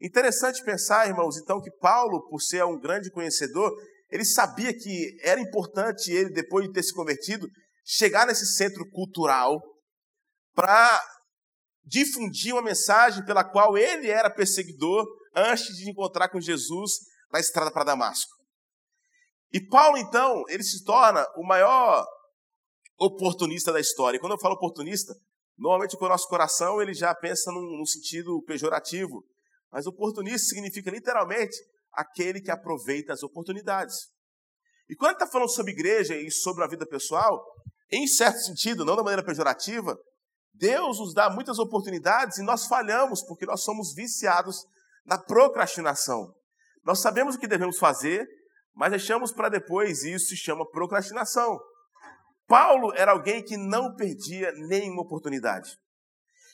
Interessante 0.00 0.64
pensar, 0.64 1.06
irmãos, 1.06 1.36
então, 1.36 1.60
que 1.60 1.70
Paulo, 1.78 2.26
por 2.28 2.40
ser 2.40 2.64
um 2.64 2.80
grande 2.80 3.10
conhecedor, 3.10 3.70
ele 4.10 4.24
sabia 4.24 4.72
que 4.72 5.16
era 5.22 5.38
importante 5.38 6.10
ele, 6.10 6.30
depois 6.30 6.66
de 6.66 6.72
ter 6.72 6.82
se 6.82 6.94
convertido, 6.94 7.46
chegar 7.84 8.26
nesse 8.26 8.46
centro 8.46 8.88
cultural 8.90 9.60
para 10.54 11.00
difundir 11.84 12.54
uma 12.54 12.62
mensagem 12.62 13.24
pela 13.24 13.44
qual 13.44 13.76
ele 13.76 14.08
era 14.08 14.30
perseguidor 14.30 15.06
antes 15.34 15.76
de 15.76 15.90
encontrar 15.90 16.28
com 16.28 16.40
Jesus 16.40 17.00
na 17.32 17.40
estrada 17.40 17.70
para 17.70 17.84
Damasco. 17.84 18.30
E 19.52 19.60
Paulo, 19.60 19.98
então, 19.98 20.44
ele 20.48 20.62
se 20.62 20.84
torna 20.84 21.26
o 21.36 21.44
maior 21.44 22.06
oportunista 22.98 23.72
da 23.72 23.80
história. 23.80 24.16
E 24.16 24.20
quando 24.20 24.32
eu 24.32 24.40
falo 24.40 24.54
oportunista, 24.54 25.14
normalmente 25.58 25.96
com 25.96 26.04
o 26.04 26.08
nosso 26.08 26.28
coração 26.28 26.80
ele 26.80 26.94
já 26.94 27.14
pensa 27.14 27.50
num, 27.50 27.78
num 27.78 27.86
sentido 27.86 28.42
pejorativo. 28.46 29.24
Mas 29.70 29.86
oportunista 29.86 30.48
significa 30.48 30.90
literalmente 30.90 31.56
aquele 31.92 32.40
que 32.40 32.50
aproveita 32.50 33.12
as 33.12 33.22
oportunidades. 33.22 33.96
E 34.88 34.94
quando 34.94 35.14
está 35.14 35.26
falando 35.26 35.50
sobre 35.50 35.72
igreja 35.72 36.16
e 36.16 36.30
sobre 36.30 36.64
a 36.64 36.66
vida 36.66 36.86
pessoal, 36.86 37.42
em 37.90 38.06
certo 38.06 38.38
sentido, 38.40 38.84
não 38.84 38.96
da 38.96 39.02
maneira 39.02 39.24
pejorativa, 39.24 39.98
Deus 40.54 40.98
nos 40.98 41.14
dá 41.14 41.30
muitas 41.30 41.58
oportunidades 41.58 42.38
e 42.38 42.42
nós 42.42 42.66
falhamos 42.66 43.22
porque 43.22 43.46
nós 43.46 43.62
somos 43.62 43.94
viciados 43.94 44.64
na 45.04 45.18
procrastinação. 45.18 46.34
Nós 46.84 47.00
sabemos 47.00 47.34
o 47.34 47.38
que 47.38 47.46
devemos 47.46 47.78
fazer, 47.78 48.26
mas 48.74 48.90
deixamos 48.90 49.32
para 49.32 49.48
depois 49.48 50.02
e 50.02 50.12
isso 50.14 50.26
se 50.26 50.36
chama 50.36 50.68
procrastinação. 50.70 51.58
Paulo 52.46 52.92
era 52.94 53.12
alguém 53.12 53.42
que 53.42 53.56
não 53.56 53.94
perdia 53.94 54.52
nenhuma 54.68 55.02
oportunidade. 55.02 55.76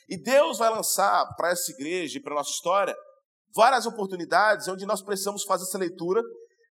E 0.09 0.17
Deus 0.17 0.59
vai 0.59 0.71
lançar 0.71 1.27
para 1.37 1.51
essa 1.51 1.71
igreja 1.73 2.19
e 2.19 2.23
para 2.23 2.33
a 2.33 2.37
nossa 2.37 2.51
história 2.51 2.97
várias 3.55 3.87
oportunidades 3.87 4.69
onde 4.69 4.87
nós 4.87 5.03
precisamos 5.03 5.45
fazer 5.45 5.65
essa 5.65 5.79
leitura, 5.79 6.23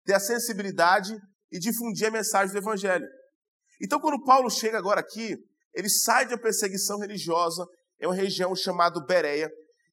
ter 0.06 0.14
a 0.14 0.20
sensibilidade 0.20 1.16
e 1.52 1.60
difundir 1.60 2.08
a 2.08 2.12
mensagem 2.12 2.52
do 2.52 2.58
Evangelho. 2.58 3.06
Então, 3.82 4.00
quando 4.00 4.24
Paulo 4.24 4.50
chega 4.50 4.78
agora 4.78 5.02
aqui, 5.02 5.38
ele 5.78 5.90
sai 5.90 6.26
de 6.26 6.34
uma 6.34 6.42
perseguição 6.42 6.98
religiosa 6.98 7.64
em 8.02 8.08
uma 8.08 8.16
região 8.16 8.56
chamada 8.56 9.00
Bereia, 9.06 9.48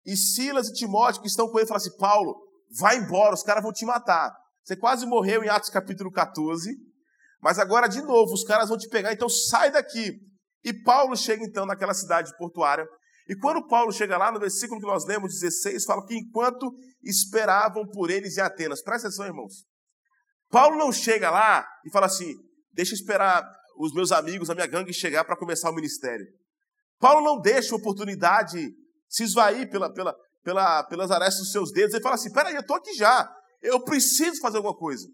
e 0.06 0.16
Silas 0.16 0.68
e 0.68 0.72
Timóteo, 0.72 1.20
que 1.20 1.28
estão 1.28 1.46
com 1.46 1.58
ele, 1.58 1.68
falam 1.68 1.76
assim: 1.76 1.94
Paulo, 1.98 2.34
vai 2.78 2.96
embora, 2.96 3.34
os 3.34 3.42
caras 3.42 3.62
vão 3.62 3.70
te 3.70 3.84
matar. 3.84 4.34
Você 4.62 4.76
quase 4.76 5.04
morreu 5.04 5.44
em 5.44 5.48
Atos 5.50 5.68
capítulo 5.68 6.10
14, 6.10 6.74
mas 7.38 7.58
agora 7.58 7.86
de 7.86 8.00
novo 8.00 8.32
os 8.32 8.44
caras 8.44 8.70
vão 8.70 8.78
te 8.78 8.88
pegar, 8.88 9.12
então 9.12 9.28
sai 9.28 9.70
daqui. 9.70 10.14
E 10.64 10.72
Paulo 10.72 11.14
chega 11.14 11.44
então 11.44 11.66
naquela 11.66 11.92
cidade 11.92 12.34
portuária. 12.38 12.86
E 13.28 13.36
quando 13.36 13.66
Paulo 13.66 13.92
chega 13.92 14.16
lá, 14.16 14.32
no 14.32 14.40
versículo 14.40 14.80
que 14.80 14.86
nós 14.86 15.04
lemos, 15.04 15.38
16, 15.38 15.84
fala 15.84 16.06
que 16.06 16.16
enquanto 16.16 16.74
esperavam 17.02 17.86
por 17.88 18.10
eles 18.10 18.38
em 18.38 18.40
Atenas. 18.40 18.82
Presta 18.82 19.08
atenção, 19.08 19.26
irmãos. 19.26 19.66
Paulo 20.50 20.78
não 20.78 20.90
chega 20.90 21.30
lá 21.30 21.66
e 21.84 21.90
fala 21.90 22.06
assim: 22.06 22.32
deixa 22.72 22.92
eu 22.92 22.96
esperar 22.96 23.44
os 23.76 23.92
meus 23.92 24.12
amigos, 24.12 24.50
a 24.50 24.54
minha 24.54 24.66
gangue 24.66 24.92
chegar 24.92 25.24
para 25.24 25.36
começar 25.36 25.70
o 25.70 25.74
ministério. 25.74 26.26
Paulo 26.98 27.24
não 27.24 27.40
deixa 27.40 27.74
a 27.74 27.78
oportunidade 27.78 28.72
se 29.08 29.24
esvair 29.24 29.70
pela, 29.70 29.92
pela, 29.92 30.14
pela, 30.42 30.82
pelas 30.84 31.10
arestas 31.10 31.42
dos 31.42 31.52
seus 31.52 31.72
dedos. 31.72 31.94
Ele 31.94 32.02
fala 32.02 32.14
assim: 32.14 32.32
peraí, 32.32 32.54
eu 32.54 32.60
estou 32.60 32.76
aqui 32.76 32.94
já. 32.94 33.30
Eu 33.62 33.82
preciso 33.82 34.40
fazer 34.40 34.58
alguma 34.58 34.76
coisa. 34.76 35.06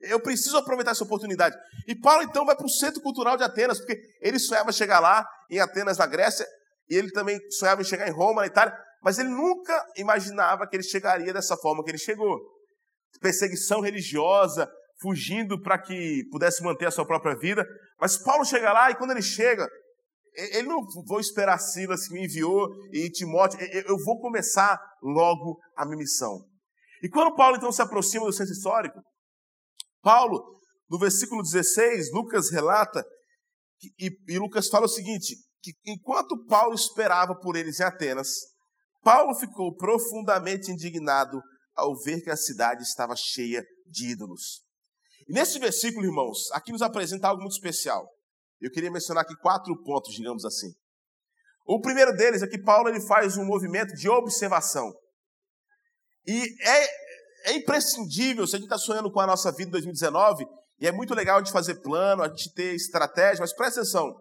Eu 0.00 0.20
preciso 0.20 0.56
aproveitar 0.56 0.90
essa 0.90 1.04
oportunidade. 1.04 1.56
E 1.88 1.94
Paulo 1.94 2.22
então 2.22 2.44
vai 2.44 2.54
para 2.54 2.66
o 2.66 2.70
Centro 2.70 3.00
Cultural 3.00 3.36
de 3.36 3.42
Atenas, 3.42 3.78
porque 3.78 3.98
ele 4.20 4.38
sonhava 4.38 4.70
chegar 4.72 5.00
lá, 5.00 5.26
em 5.50 5.60
Atenas, 5.60 5.98
na 5.98 6.06
Grécia, 6.06 6.46
e 6.88 6.96
ele 6.96 7.10
também 7.10 7.38
sonhava 7.50 7.80
em 7.80 7.84
chegar 7.84 8.06
em 8.06 8.12
Roma, 8.12 8.42
na 8.42 8.46
Itália, 8.46 8.76
mas 9.02 9.18
ele 9.18 9.30
nunca 9.30 9.84
imaginava 9.96 10.66
que 10.66 10.76
ele 10.76 10.82
chegaria 10.82 11.32
dessa 11.32 11.56
forma 11.56 11.82
que 11.82 11.90
ele 11.90 11.98
chegou. 11.98 12.38
Perseguição 13.20 13.80
religiosa, 13.80 14.70
fugindo 15.04 15.60
para 15.60 15.78
que 15.78 16.24
pudesse 16.30 16.62
manter 16.62 16.86
a 16.86 16.90
sua 16.90 17.06
própria 17.06 17.36
vida. 17.36 17.62
Mas 18.00 18.16
Paulo 18.16 18.42
chega 18.42 18.72
lá 18.72 18.90
e 18.90 18.96
quando 18.96 19.10
ele 19.10 19.20
chega, 19.20 19.68
ele 20.34 20.66
não 20.66 20.80
vou 21.06 21.20
esperar 21.20 21.58
Silas 21.58 22.08
que 22.08 22.14
me 22.14 22.24
enviou 22.24 22.66
e 22.90 23.10
Timóteo, 23.10 23.60
eu 23.60 23.98
vou 24.02 24.18
começar 24.18 24.80
logo 25.02 25.60
a 25.76 25.84
minha 25.84 25.98
missão. 25.98 26.40
E 27.02 27.08
quando 27.10 27.36
Paulo 27.36 27.56
então 27.56 27.70
se 27.70 27.82
aproxima 27.82 28.24
do 28.24 28.32
centro 28.32 28.54
histórico, 28.54 28.98
Paulo, 30.02 30.42
no 30.88 30.98
versículo 30.98 31.42
16, 31.42 32.10
Lucas 32.12 32.50
relata, 32.50 33.04
e, 33.98 34.10
e 34.26 34.38
Lucas 34.38 34.68
fala 34.68 34.86
o 34.86 34.88
seguinte: 34.88 35.36
que 35.62 35.72
enquanto 35.86 36.46
Paulo 36.46 36.74
esperava 36.74 37.34
por 37.38 37.56
eles 37.56 37.78
em 37.78 37.84
Atenas, 37.84 38.28
Paulo 39.02 39.34
ficou 39.34 39.76
profundamente 39.76 40.70
indignado 40.70 41.42
ao 41.76 41.94
ver 41.94 42.22
que 42.22 42.30
a 42.30 42.36
cidade 42.36 42.82
estava 42.82 43.14
cheia 43.14 43.62
de 43.86 44.12
ídolos. 44.12 44.63
Nesse 45.28 45.58
versículo, 45.58 46.04
irmãos, 46.04 46.50
aqui 46.52 46.72
nos 46.72 46.82
apresenta 46.82 47.28
algo 47.28 47.42
muito 47.42 47.54
especial. 47.54 48.08
Eu 48.60 48.70
queria 48.70 48.90
mencionar 48.90 49.24
aqui 49.24 49.34
quatro 49.36 49.74
pontos, 49.82 50.14
digamos 50.14 50.44
assim. 50.44 50.72
O 51.66 51.80
primeiro 51.80 52.14
deles 52.14 52.42
é 52.42 52.46
que 52.46 52.58
Paulo 52.58 52.88
ele 52.88 53.00
faz 53.00 53.36
um 53.36 53.44
movimento 53.44 53.94
de 53.94 54.08
observação. 54.08 54.92
E 56.26 56.42
é, 56.62 57.50
é 57.50 57.52
imprescindível, 57.54 58.46
se 58.46 58.56
a 58.56 58.58
gente 58.58 58.66
está 58.66 58.78
sonhando 58.78 59.10
com 59.10 59.20
a 59.20 59.26
nossa 59.26 59.50
vida 59.50 59.68
em 59.68 59.72
2019, 59.72 60.46
e 60.80 60.86
é 60.86 60.92
muito 60.92 61.14
legal 61.14 61.38
gente 61.38 61.52
fazer 61.52 61.76
plano, 61.76 62.22
a 62.22 62.28
gente 62.28 62.52
ter 62.52 62.74
estratégia, 62.74 63.40
mas 63.40 63.54
presta 63.54 63.80
atenção. 63.80 64.14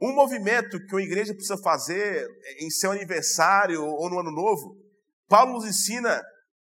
Um 0.00 0.12
movimento 0.12 0.78
que 0.86 0.94
uma 0.94 1.02
igreja 1.02 1.32
precisa 1.32 1.56
fazer 1.58 2.28
em 2.60 2.70
seu 2.70 2.90
aniversário 2.90 3.84
ou 3.84 4.10
no 4.10 4.20
ano 4.20 4.30
novo, 4.30 4.76
Paulo 5.28 5.54
nos 5.54 5.64
ensina 5.64 6.22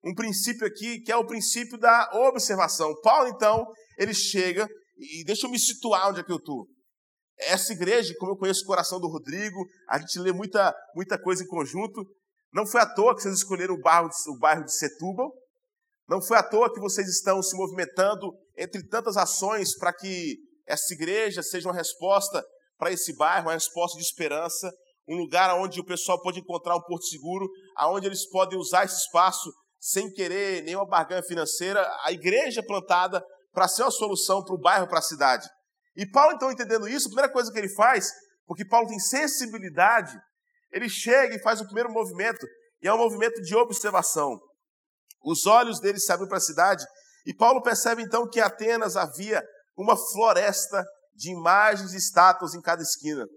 um 0.04 0.14
princípio 0.14 0.68
aqui 0.68 1.00
que 1.00 1.12
é 1.12 1.16
o 1.16 1.26
princípio 1.26 1.78
da 1.78 2.10
observação. 2.14 2.94
Paulo, 3.02 3.30
então, 3.30 3.66
ele 3.98 4.14
chega 4.14 4.68
e 4.98 5.24
deixa 5.24 5.48
eu 5.48 5.52
me 5.52 5.60
situar 5.60 6.10
onde 6.10 6.20
é 6.20 6.24
que 6.24 6.32
eu 6.32 6.38
estou. 6.38 6.68
Essa 7.40 7.74
igreja, 7.74 8.14
como 8.20 8.34
eu 8.34 8.38
conheço 8.38 8.64
o 8.64 8.68
coração 8.68 9.00
do 9.00 9.08
Rodrigo, 9.08 9.66
a 9.90 9.98
gente 9.98 10.20
lê 10.20 10.32
muita, 10.32 10.74
muita 10.96 11.20
coisa 11.20 11.44
em 11.44 11.48
conjunto. 11.48 12.06
Não 12.54 12.66
foi 12.66 12.82
à 12.82 12.86
toa 12.86 13.16
que 13.16 13.22
vocês 13.22 13.36
escolheram 13.36 13.76
o 13.76 13.82
bairro, 13.82 14.10
de, 14.10 14.16
o 14.30 14.38
bairro 14.38 14.64
de 14.64 14.74
Setúbal. 14.74 15.34
Não 16.08 16.22
foi 16.22 16.38
à 16.38 16.44
toa 16.44 16.72
que 16.72 16.80
vocês 16.80 17.08
estão 17.08 17.42
se 17.42 17.56
movimentando 17.56 18.32
entre 18.58 18.86
tantas 18.88 19.18
ações 19.18 19.76
para 19.78 19.94
que 19.94 20.38
essa 20.68 20.94
igreja 20.94 21.42
seja 21.42 21.68
uma 21.68 21.76
resposta 21.76 22.44
para 22.78 22.92
esse 22.92 23.16
bairro, 23.16 23.48
uma 23.48 23.54
resposta 23.54 23.98
de 23.98 24.04
esperança, 24.04 24.72
um 25.08 25.16
lugar 25.16 25.56
onde 25.56 25.80
o 25.80 25.86
pessoal 25.86 26.22
pode 26.22 26.40
encontrar 26.40 26.76
um 26.76 26.82
porto 26.82 27.06
seguro, 27.06 27.50
aonde 27.76 28.08
eles 28.08 28.28
podem 28.30 28.60
usar 28.60 28.86
esse 28.86 28.98
espaço 28.98 29.52
sem 29.84 30.10
querer 30.10 30.64
nenhuma 30.64 30.88
barganha 30.88 31.22
financeira, 31.22 31.86
a 32.06 32.12
igreja 32.14 32.62
é 32.62 32.66
plantada 32.66 33.22
para 33.52 33.68
ser 33.68 33.82
uma 33.82 33.92
solução 33.92 34.42
para 34.42 34.56
o 34.56 34.58
bairro, 34.58 34.88
para 34.88 35.00
a 35.00 35.02
cidade. 35.02 35.46
E 35.94 36.10
Paulo, 36.10 36.36
então, 36.36 36.50
entendendo 36.50 36.88
isso, 36.88 37.08
a 37.08 37.10
primeira 37.10 37.30
coisa 37.30 37.52
que 37.52 37.60
ele 37.60 37.68
faz, 37.68 38.10
porque 38.48 38.64
Paulo 38.64 38.88
tem 38.88 38.98
sensibilidade, 38.98 40.18
ele 40.72 40.88
chega 40.88 41.36
e 41.36 41.42
faz 41.42 41.60
o 41.60 41.66
primeiro 41.66 41.92
movimento, 41.92 42.48
e 42.82 42.88
é 42.88 42.94
um 42.94 42.98
movimento 42.98 43.42
de 43.42 43.54
observação. 43.58 44.40
Os 45.22 45.46
olhos 45.46 45.82
dele 45.82 46.00
se 46.00 46.14
abrem 46.14 46.30
para 46.30 46.38
a 46.38 46.42
cidade, 46.42 46.86
e 47.26 47.34
Paulo 47.34 47.62
percebe 47.62 48.04
então 48.04 48.26
que 48.30 48.40
em 48.40 48.42
Atenas 48.42 48.96
havia 48.96 49.44
uma 49.76 49.98
floresta 49.98 50.82
de 51.14 51.30
imagens 51.30 51.92
e 51.92 51.98
estátuas 51.98 52.56
em 52.56 52.62
cada 52.62 52.82
esquina. 52.82 53.28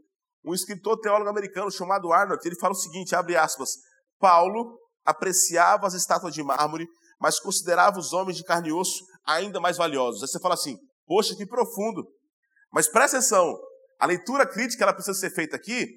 Um 0.45 0.55
escritor 0.55 1.00
teólogo 1.00 1.29
americano 1.29 1.73
chamado 1.73 2.12
Arnold, 2.12 2.41
ele 2.47 2.59
fala 2.61 2.73
o 2.73 2.76
seguinte, 2.76 3.17
abre 3.17 3.37
aspas, 3.37 3.71
Paulo 4.21 4.86
apreciava 5.07 5.87
as 5.87 5.95
estátuas 5.95 6.35
de 6.35 6.43
mármore, 6.43 6.87
mas 7.21 7.39
considerava 7.39 7.99
os 7.99 8.13
homens 8.13 8.37
de 8.37 8.45
carne 8.45 8.69
e 8.69 8.73
osso 8.73 9.05
ainda 9.25 9.61
mais 9.61 9.77
valiosos. 9.77 10.23
Aí 10.23 10.29
você 10.29 10.41
fala 10.41 10.55
assim, 10.55 10.77
poxa, 11.07 11.35
que 11.37 11.47
profundo. 11.47 12.07
Mas 12.73 12.89
presta 12.89 13.19
atenção, 13.19 13.57
a 13.99 14.07
leitura 14.07 14.47
crítica 14.47 14.85
ela 14.85 14.93
precisa 14.93 15.19
ser 15.19 15.31
feita 15.31 15.57
aqui, 15.57 15.89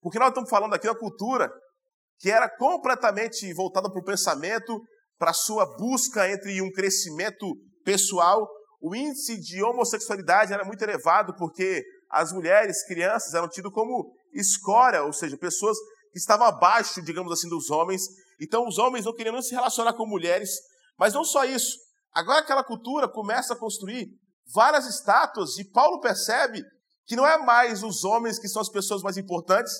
porque 0.00 0.18
nós 0.18 0.28
estamos 0.28 0.50
falando 0.50 0.74
aqui 0.74 0.86
da 0.86 0.94
cultura 0.94 1.50
que 2.18 2.30
era 2.30 2.48
completamente 2.48 3.52
voltada 3.52 3.90
para 3.90 4.00
o 4.00 4.04
pensamento, 4.04 4.80
para 5.18 5.30
a 5.30 5.34
sua 5.34 5.66
busca 5.76 6.30
entre 6.30 6.62
um 6.62 6.70
crescimento 6.70 7.46
pessoal. 7.84 8.48
O 8.80 8.94
índice 8.94 9.40
de 9.40 9.62
homossexualidade 9.62 10.52
era 10.52 10.64
muito 10.64 10.82
elevado, 10.82 11.34
porque 11.36 11.84
as 12.08 12.32
mulheres, 12.32 12.84
crianças, 12.86 13.34
eram 13.34 13.48
tidas 13.48 13.72
como 13.72 14.12
escória, 14.32 15.02
ou 15.02 15.12
seja, 15.12 15.36
pessoas 15.36 15.76
que 16.12 16.18
estavam 16.18 16.46
abaixo, 16.46 17.02
digamos 17.02 17.32
assim, 17.32 17.48
dos 17.48 17.70
homens, 17.70 18.02
então 18.42 18.66
os 18.66 18.78
homens 18.78 19.04
não 19.04 19.14
queriam 19.14 19.40
se 19.40 19.54
relacionar 19.54 19.92
com 19.94 20.06
mulheres, 20.06 20.50
mas 20.98 21.14
não 21.14 21.24
só 21.24 21.44
isso. 21.44 21.76
Agora 22.12 22.40
aquela 22.40 22.64
cultura 22.64 23.08
começa 23.08 23.54
a 23.54 23.58
construir 23.58 24.08
várias 24.52 24.86
estátuas 24.86 25.58
e 25.58 25.70
Paulo 25.70 26.00
percebe 26.00 26.62
que 27.06 27.16
não 27.16 27.26
é 27.26 27.38
mais 27.38 27.82
os 27.82 28.04
homens 28.04 28.38
que 28.38 28.48
são 28.48 28.60
as 28.60 28.68
pessoas 28.68 29.02
mais 29.02 29.16
importantes, 29.16 29.72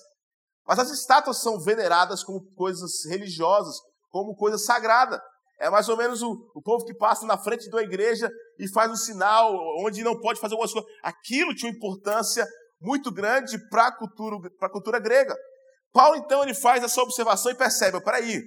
mas 0.67 0.79
as 0.79 0.91
estátuas 0.91 1.41
são 1.41 1.61
veneradas 1.61 2.23
como 2.23 2.45
coisas 2.55 3.05
religiosas, 3.07 3.75
como 4.11 4.35
coisa 4.35 4.59
sagrada. 4.59 5.21
É 5.59 5.71
mais 5.71 5.89
ou 5.89 5.97
menos 5.97 6.23
o, 6.23 6.33
o 6.55 6.63
povo 6.63 6.85
que 6.85 6.95
passa 6.95 7.27
na 7.27 7.39
frente 7.39 7.69
uma 7.69 7.83
igreja 7.83 8.31
e 8.59 8.69
faz 8.69 8.91
um 8.91 8.97
sinal 8.97 9.53
onde 9.85 10.03
não 10.03 10.19
pode 10.19 10.41
fazer 10.41 10.55
algumas 10.55 10.73
coisas. 10.73 10.91
Aquilo 11.03 11.55
tinha 11.55 11.71
uma 11.71 11.77
importância 11.77 12.47
muito 12.81 13.13
grande 13.13 13.57
para 13.69 13.89
a 13.89 13.97
cultura, 13.97 14.51
cultura 14.71 14.99
grega. 14.99 15.37
Paulo, 15.93 16.17
então, 16.17 16.43
ele 16.43 16.55
faz 16.55 16.83
essa 16.83 17.03
observação 17.03 17.53
e 17.53 17.57
percebe: 17.57 18.01
peraí, 18.03 18.43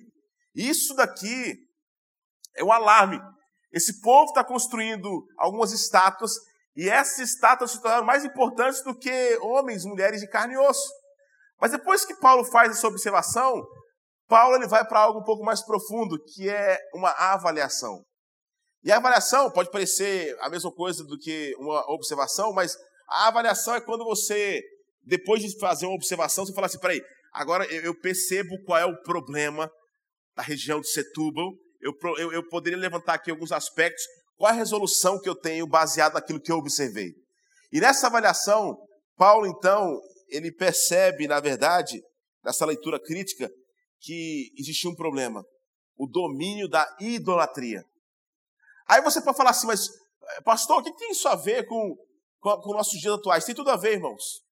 isso 0.55 0.95
daqui 0.95 1.55
é 2.55 2.63
um 2.63 2.71
alarme. 2.71 3.19
Esse 3.71 4.01
povo 4.01 4.25
está 4.25 4.43
construindo 4.43 5.25
algumas 5.37 5.71
estátuas 5.71 6.31
e 6.75 6.89
essas 6.89 7.19
estátuas 7.19 7.71
se 7.71 7.81
tornaram 7.81 8.05
mais 8.05 8.23
importantes 8.23 8.81
do 8.83 8.97
que 8.97 9.37
homens, 9.41 9.85
mulheres 9.85 10.21
de 10.21 10.27
carne 10.27 10.53
e 10.53 10.57
osso. 10.57 10.89
Mas 11.59 11.71
depois 11.71 12.05
que 12.05 12.15
Paulo 12.15 12.43
faz 12.45 12.71
essa 12.71 12.87
observação, 12.87 13.65
Paulo 14.27 14.55
ele 14.55 14.67
vai 14.67 14.85
para 14.85 15.01
algo 15.01 15.19
um 15.19 15.23
pouco 15.23 15.43
mais 15.43 15.63
profundo, 15.63 16.17
que 16.33 16.49
é 16.49 16.79
uma 16.93 17.11
avaliação. 17.11 18.03
E 18.83 18.91
a 18.91 18.97
avaliação 18.97 19.49
pode 19.51 19.71
parecer 19.71 20.35
a 20.41 20.49
mesma 20.49 20.71
coisa 20.71 21.03
do 21.03 21.17
que 21.17 21.55
uma 21.57 21.83
observação, 21.91 22.53
mas 22.53 22.77
a 23.09 23.27
avaliação 23.27 23.75
é 23.75 23.81
quando 23.81 24.03
você, 24.03 24.61
depois 25.03 25.41
de 25.41 25.57
fazer 25.59 25.85
uma 25.85 25.95
observação, 25.95 26.45
você 26.45 26.53
fala 26.53 26.67
assim: 26.67 26.79
peraí, 26.79 27.01
agora 27.35 27.65
eu 27.65 27.93
percebo 27.99 28.61
qual 28.63 28.79
é 28.79 28.85
o 28.85 29.01
problema 29.01 29.69
da 30.35 30.41
região 30.41 30.81
de 30.81 30.89
Setúbal, 30.89 31.51
eu, 31.81 31.93
eu, 32.17 32.33
eu 32.33 32.47
poderia 32.49 32.77
levantar 32.77 33.13
aqui 33.13 33.29
alguns 33.29 33.51
aspectos, 33.51 34.03
qual 34.35 34.51
é 34.51 34.53
a 34.53 34.57
resolução 34.57 35.19
que 35.19 35.29
eu 35.29 35.35
tenho 35.35 35.67
baseado 35.67 36.13
naquilo 36.13 36.41
que 36.41 36.51
eu 36.51 36.57
observei. 36.57 37.13
E 37.71 37.79
nessa 37.79 38.07
avaliação, 38.07 38.75
Paulo, 39.15 39.47
então, 39.47 39.99
ele 40.29 40.51
percebe, 40.51 41.27
na 41.27 41.39
verdade, 41.39 42.01
nessa 42.43 42.65
leitura 42.65 42.99
crítica, 42.99 43.49
que 43.99 44.51
existia 44.57 44.89
um 44.89 44.95
problema: 44.95 45.43
o 45.97 46.07
domínio 46.07 46.67
da 46.67 46.87
idolatria. 46.99 47.83
Aí 48.87 49.01
você 49.01 49.21
pode 49.21 49.37
falar 49.37 49.51
assim, 49.51 49.67
mas, 49.67 49.87
eh, 49.89 50.41
pastor, 50.41 50.79
o 50.79 50.83
que 50.83 50.95
tem 50.95 51.11
isso 51.11 51.27
a 51.27 51.35
ver 51.35 51.65
com, 51.65 51.95
com, 52.39 52.61
com 52.61 52.73
nossos 52.73 52.99
dias 52.99 53.13
atuais? 53.13 53.45
Tem 53.45 53.55
tudo 53.55 53.71
a 53.71 53.77
ver, 53.77 53.93
irmãos. 53.93 54.44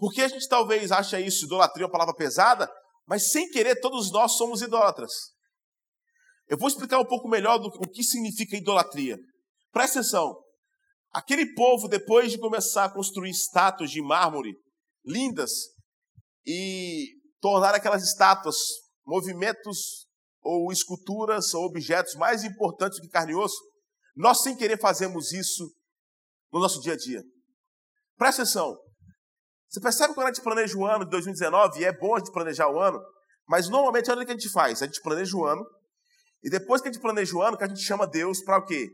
Porque 0.00 0.22
a 0.22 0.28
gente 0.28 0.48
talvez 0.48 0.90
acha 0.90 1.20
isso, 1.20 1.44
idolatria, 1.44 1.84
uma 1.84 1.92
palavra 1.92 2.14
pesada, 2.14 2.66
mas 3.06 3.30
sem 3.30 3.50
querer 3.50 3.78
todos 3.80 4.10
nós 4.10 4.32
somos 4.32 4.62
idólatras. 4.62 5.12
Eu 6.48 6.56
vou 6.56 6.68
explicar 6.68 6.98
um 6.98 7.04
pouco 7.04 7.28
melhor 7.28 7.58
do, 7.58 7.66
o 7.66 7.86
que 7.86 8.02
significa 8.02 8.56
idolatria. 8.56 9.18
Presta 9.70 10.00
atenção. 10.00 10.34
Aquele 11.12 11.52
povo, 11.52 11.86
depois 11.86 12.32
de 12.32 12.38
começar 12.38 12.86
a 12.86 12.92
construir 12.92 13.28
estátuas 13.28 13.90
de 13.90 14.00
mármore 14.00 14.54
lindas 15.04 15.50
e 16.46 17.08
tornar 17.38 17.74
aquelas 17.74 18.02
estátuas 18.02 18.56
movimentos 19.04 20.06
ou 20.40 20.72
esculturas 20.72 21.52
ou 21.52 21.66
objetos 21.66 22.14
mais 22.14 22.42
importantes 22.42 22.98
do 22.98 23.02
que 23.02 23.12
carne 23.12 23.32
e 23.32 23.36
osso, 23.36 23.60
nós 24.16 24.40
sem 24.40 24.56
querer 24.56 24.80
fazemos 24.80 25.32
isso 25.32 25.70
no 26.50 26.58
nosso 26.58 26.80
dia 26.80 26.94
a 26.94 26.96
dia. 26.96 27.22
Presta 28.16 28.42
atenção. 28.42 28.89
Você 29.70 29.80
percebe 29.80 30.14
quando 30.14 30.26
a 30.26 30.32
gente 30.32 30.42
planeja 30.42 30.76
o 30.76 30.84
ano 30.84 31.04
de 31.04 31.10
2019, 31.12 31.80
e 31.80 31.84
é 31.84 31.92
bom 31.92 32.16
a 32.16 32.18
gente 32.18 32.32
planejar 32.32 32.68
o 32.68 32.80
ano, 32.80 33.00
mas 33.46 33.68
normalmente 33.68 34.10
é 34.10 34.14
o 34.14 34.18
que 34.18 34.32
a 34.32 34.34
gente 34.34 34.50
faz? 34.50 34.82
A 34.82 34.86
gente 34.86 35.00
planeja 35.00 35.36
o 35.36 35.46
ano, 35.46 35.64
e 36.42 36.50
depois 36.50 36.82
que 36.82 36.88
a 36.88 36.92
gente 36.92 37.00
planeja 37.00 37.36
o 37.36 37.42
ano, 37.42 37.56
que 37.56 37.62
a 37.62 37.68
gente 37.68 37.82
chama 37.82 38.06
Deus 38.06 38.42
para 38.42 38.58
o 38.58 38.64
quê? 38.64 38.88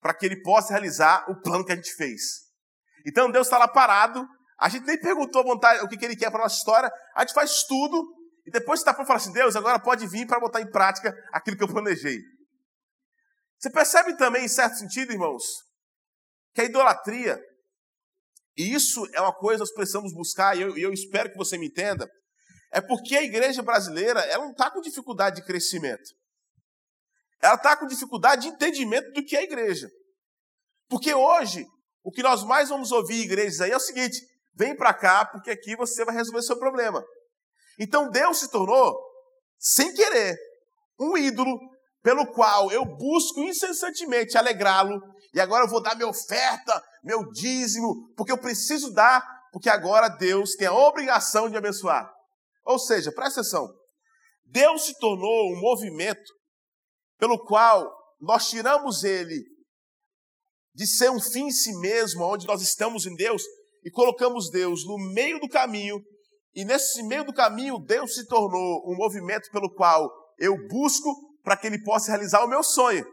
Para 0.00 0.14
que 0.14 0.24
Ele 0.24 0.40
possa 0.40 0.72
realizar 0.72 1.28
o 1.28 1.40
plano 1.42 1.64
que 1.64 1.72
a 1.72 1.76
gente 1.76 1.92
fez. 1.94 2.48
Então 3.04 3.30
Deus 3.30 3.48
está 3.48 3.58
lá 3.58 3.66
parado, 3.66 4.24
a 4.58 4.68
gente 4.68 4.86
nem 4.86 5.00
perguntou 5.00 5.42
vontade, 5.42 5.82
o 5.82 5.88
que, 5.88 5.96
que 5.96 6.04
ele 6.04 6.14
quer 6.14 6.30
para 6.30 6.40
a 6.40 6.42
nossa 6.44 6.56
história, 6.56 6.92
a 7.16 7.20
gente 7.22 7.32
faz 7.32 7.64
tudo 7.64 8.06
e 8.46 8.50
depois 8.50 8.80
está 8.80 8.92
para 8.92 9.06
falar 9.06 9.16
assim: 9.16 9.32
Deus, 9.32 9.56
agora 9.56 9.78
pode 9.80 10.06
vir 10.06 10.26
para 10.26 10.38
botar 10.38 10.60
em 10.60 10.70
prática 10.70 11.14
aquilo 11.32 11.56
que 11.56 11.64
eu 11.64 11.68
planejei. 11.68 12.18
Você 13.58 13.70
percebe 13.70 14.16
também, 14.16 14.44
em 14.44 14.48
certo 14.48 14.76
sentido, 14.76 15.12
irmãos, 15.12 15.42
que 16.54 16.60
a 16.60 16.64
idolatria, 16.64 17.40
e 18.56 18.74
isso 18.74 19.06
é 19.14 19.20
uma 19.20 19.34
coisa 19.34 19.58
que 19.58 19.60
nós 19.60 19.72
precisamos 19.72 20.12
buscar, 20.12 20.56
e 20.56 20.62
eu, 20.62 20.76
eu 20.76 20.92
espero 20.92 21.30
que 21.30 21.36
você 21.36 21.56
me 21.56 21.68
entenda, 21.68 22.10
é 22.72 22.80
porque 22.80 23.16
a 23.16 23.22
igreja 23.22 23.62
brasileira 23.62 24.20
ela 24.20 24.44
não 24.44 24.52
está 24.52 24.70
com 24.70 24.80
dificuldade 24.80 25.36
de 25.36 25.46
crescimento. 25.46 26.10
Ela 27.42 27.54
está 27.54 27.76
com 27.76 27.86
dificuldade 27.86 28.42
de 28.42 28.48
entendimento 28.48 29.10
do 29.12 29.24
que 29.24 29.34
é 29.34 29.40
a 29.40 29.44
igreja. 29.44 29.88
Porque 30.88 31.14
hoje, 31.14 31.66
o 32.04 32.10
que 32.10 32.22
nós 32.22 32.44
mais 32.44 32.68
vamos 32.68 32.92
ouvir 32.92 33.22
igrejas 33.22 33.60
aí 33.60 33.70
é 33.70 33.76
o 33.76 33.80
seguinte: 33.80 34.20
Vem 34.54 34.76
para 34.76 34.92
cá, 34.92 35.24
porque 35.24 35.50
aqui 35.50 35.74
você 35.76 36.04
vai 36.04 36.14
resolver 36.14 36.42
seu 36.42 36.58
problema. 36.58 37.02
Então 37.78 38.10
Deus 38.10 38.38
se 38.38 38.50
tornou, 38.50 38.94
sem 39.58 39.94
querer, 39.94 40.36
um 40.98 41.16
ídolo 41.16 41.58
pelo 42.02 42.26
qual 42.32 42.70
eu 42.70 42.84
busco 42.84 43.40
incessantemente 43.40 44.36
alegrá-lo, 44.36 45.00
e 45.32 45.40
agora 45.40 45.64
eu 45.64 45.68
vou 45.68 45.82
dar 45.82 45.94
minha 45.94 46.08
oferta, 46.08 46.82
meu 47.02 47.30
dízimo, 47.30 48.12
porque 48.16 48.32
eu 48.32 48.38
preciso 48.38 48.92
dar, 48.92 49.22
porque 49.52 49.68
agora 49.68 50.08
Deus 50.08 50.54
tem 50.54 50.66
a 50.66 50.72
obrigação 50.72 51.48
de 51.48 51.56
abençoar. 51.56 52.10
Ou 52.64 52.78
seja, 52.78 53.12
presta 53.12 53.40
atenção, 53.40 53.68
Deus 54.44 54.86
se 54.86 54.98
tornou 54.98 55.52
um 55.52 55.60
movimento 55.60 56.32
pelo 57.18 57.38
qual 57.44 57.90
nós 58.20 58.48
tiramos 58.48 59.04
ele 59.04 59.44
de 60.74 60.86
ser 60.86 61.10
um 61.10 61.20
fim 61.20 61.46
em 61.46 61.50
si 61.50 61.78
mesmo, 61.80 62.24
onde 62.24 62.46
nós 62.46 62.62
estamos 62.62 63.06
em 63.06 63.14
Deus, 63.14 63.42
e 63.84 63.90
colocamos 63.90 64.50
Deus 64.50 64.86
no 64.86 64.98
meio 65.12 65.40
do 65.40 65.48
caminho, 65.48 66.00
e 66.54 66.64
nesse 66.64 67.02
meio 67.04 67.24
do 67.24 67.32
caminho, 67.32 67.78
Deus 67.78 68.14
se 68.14 68.26
tornou 68.26 68.82
um 68.90 68.96
movimento 68.96 69.50
pelo 69.50 69.72
qual 69.74 70.10
eu 70.38 70.56
busco 70.68 71.08
para 71.42 71.56
que 71.56 71.66
Ele 71.66 71.82
possa 71.82 72.10
realizar 72.10 72.44
o 72.44 72.48
meu 72.48 72.62
sonho. 72.62 73.04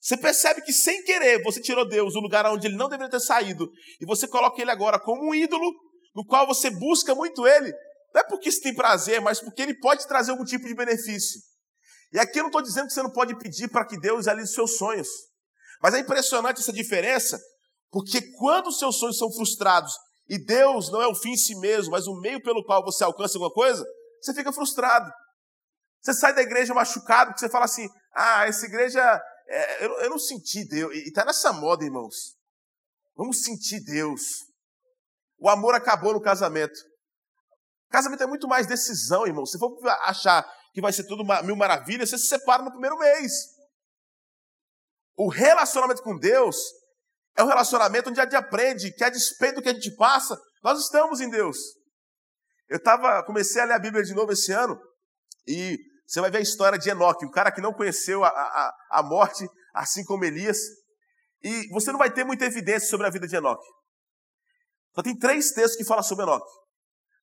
Você 0.00 0.16
percebe 0.16 0.62
que 0.62 0.72
sem 0.72 1.02
querer 1.04 1.42
você 1.42 1.60
tirou 1.60 1.86
Deus 1.88 2.14
do 2.14 2.20
lugar 2.20 2.46
onde 2.46 2.66
ele 2.66 2.76
não 2.76 2.88
deveria 2.88 3.10
ter 3.10 3.20
saído 3.20 3.70
e 4.00 4.06
você 4.06 4.28
coloca 4.28 4.60
ele 4.62 4.70
agora 4.70 4.98
como 4.98 5.28
um 5.28 5.34
ídolo 5.34 5.72
no 6.14 6.24
qual 6.24 6.46
você 6.46 6.70
busca 6.70 7.14
muito 7.14 7.46
ele. 7.46 7.72
Não 8.14 8.20
é 8.20 8.24
porque 8.24 8.50
você 8.50 8.60
tem 8.60 8.74
prazer, 8.74 9.20
mas 9.20 9.40
porque 9.40 9.62
ele 9.62 9.78
pode 9.78 10.06
trazer 10.06 10.30
algum 10.30 10.44
tipo 10.44 10.66
de 10.66 10.74
benefício. 10.74 11.40
E 12.12 12.18
aqui 12.18 12.38
eu 12.38 12.44
não 12.44 12.48
estou 12.48 12.62
dizendo 12.62 12.86
que 12.86 12.92
você 12.94 13.02
não 13.02 13.12
pode 13.12 13.36
pedir 13.38 13.68
para 13.68 13.86
que 13.86 13.98
Deus 13.98 14.26
realize 14.26 14.52
seus 14.52 14.76
sonhos. 14.76 15.08
Mas 15.82 15.94
é 15.94 15.98
impressionante 15.98 16.60
essa 16.60 16.72
diferença, 16.72 17.38
porque 17.90 18.20
quando 18.38 18.68
os 18.68 18.78
seus 18.78 18.98
sonhos 18.98 19.18
são 19.18 19.30
frustrados 19.32 19.92
e 20.28 20.38
Deus 20.38 20.90
não 20.90 21.00
é 21.02 21.06
o 21.06 21.14
fim 21.14 21.32
em 21.32 21.36
si 21.36 21.54
mesmo, 21.60 21.92
mas 21.92 22.06
o 22.06 22.20
meio 22.20 22.42
pelo 22.42 22.64
qual 22.64 22.82
você 22.82 23.04
alcança 23.04 23.36
alguma 23.36 23.52
coisa, 23.52 23.84
você 24.20 24.34
fica 24.34 24.52
frustrado. 24.52 25.10
Você 26.00 26.12
sai 26.14 26.34
da 26.34 26.42
igreja 26.42 26.74
machucado, 26.74 27.30
porque 27.30 27.40
você 27.40 27.50
fala 27.50 27.64
assim: 27.64 27.88
ah, 28.14 28.46
essa 28.46 28.66
igreja, 28.66 29.22
é, 29.48 29.84
eu, 29.84 30.00
eu, 30.00 30.10
não 30.10 30.18
senti 30.18 30.64
Deus. 30.64 30.94
E 30.94 31.08
está 31.08 31.24
nessa 31.24 31.52
moda, 31.52 31.84
irmãos. 31.84 32.36
Vamos 33.16 33.42
sentir 33.42 33.80
Deus. 33.80 34.20
O 35.38 35.48
amor 35.48 35.74
acabou 35.74 36.12
no 36.12 36.20
casamento. 36.20 36.78
Casamento 37.90 38.22
é 38.22 38.26
muito 38.26 38.46
mais 38.46 38.66
decisão, 38.66 39.26
irmão. 39.26 39.46
Se 39.46 39.58
for 39.58 39.74
achar 40.02 40.44
que 40.74 40.80
vai 40.80 40.92
ser 40.92 41.04
tudo 41.04 41.24
mil 41.44 41.56
maravilhas, 41.56 42.10
você 42.10 42.18
se 42.18 42.26
separa 42.26 42.62
no 42.62 42.70
primeiro 42.70 42.98
mês. 42.98 43.32
O 45.16 45.28
relacionamento 45.28 46.02
com 46.02 46.16
Deus 46.16 46.56
é 47.36 47.42
um 47.42 47.48
relacionamento 47.48 48.10
onde 48.10 48.20
a 48.20 48.24
gente 48.24 48.36
aprende 48.36 48.92
que, 48.92 49.02
a 49.02 49.08
despeito 49.08 49.56
do 49.56 49.62
que 49.62 49.68
a 49.68 49.74
gente 49.74 49.90
passa, 49.96 50.38
nós 50.62 50.78
estamos 50.80 51.20
em 51.20 51.30
Deus. 51.30 51.56
Eu 52.68 52.82
tava, 52.82 53.24
comecei 53.24 53.62
a 53.62 53.64
ler 53.64 53.74
a 53.74 53.78
Bíblia 53.78 54.04
de 54.04 54.14
novo 54.14 54.32
esse 54.32 54.52
ano, 54.52 54.78
e 55.46 55.78
você 56.08 56.22
vai 56.22 56.30
ver 56.30 56.38
a 56.38 56.40
história 56.40 56.78
de 56.78 56.88
Enoque, 56.88 57.26
o 57.26 57.30
cara 57.30 57.52
que 57.52 57.60
não 57.60 57.74
conheceu 57.74 58.24
a, 58.24 58.28
a, 58.28 58.74
a 58.92 59.02
morte, 59.02 59.46
assim 59.74 60.02
como 60.04 60.24
Elias. 60.24 60.56
E 61.42 61.68
você 61.68 61.92
não 61.92 61.98
vai 61.98 62.10
ter 62.10 62.24
muita 62.24 62.46
evidência 62.46 62.88
sobre 62.88 63.06
a 63.06 63.10
vida 63.10 63.28
de 63.28 63.36
Enoque. 63.36 63.66
Só 64.94 65.02
tem 65.02 65.16
três 65.16 65.52
textos 65.52 65.76
que 65.76 65.84
falam 65.84 66.02
sobre 66.02 66.24
Enoque. 66.24 66.50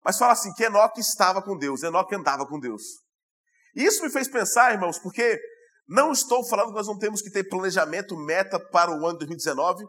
Mas 0.04 0.19
fala 0.19 0.34
assim, 0.34 0.54
que 0.54 0.63
Enoque 0.63 1.02
estava 1.02 1.41
com 1.41 1.58
Deus, 1.58 1.82
Enoque 1.82 2.13
andava 2.13 2.45
com 2.45 2.60
Deus. 2.60 2.84
E 3.76 3.84
isso 3.84 4.04
me 4.04 4.10
fez 4.12 4.28
pensar, 4.28 4.71
irmãos, 4.71 5.00
porque 5.00 5.39
não 5.88 6.12
estou 6.12 6.48
falando 6.48 6.67
que 6.67 6.76
nós 6.76 6.88
não 6.88 7.00
temos 7.00 7.24
que 7.24 7.32
ter 7.32 7.50
planejamento, 7.50 8.15
meta 8.15 8.60
para 8.69 8.91
o 8.91 9.04
ano 9.04 9.13
de 9.13 9.26
2019, 9.26 9.84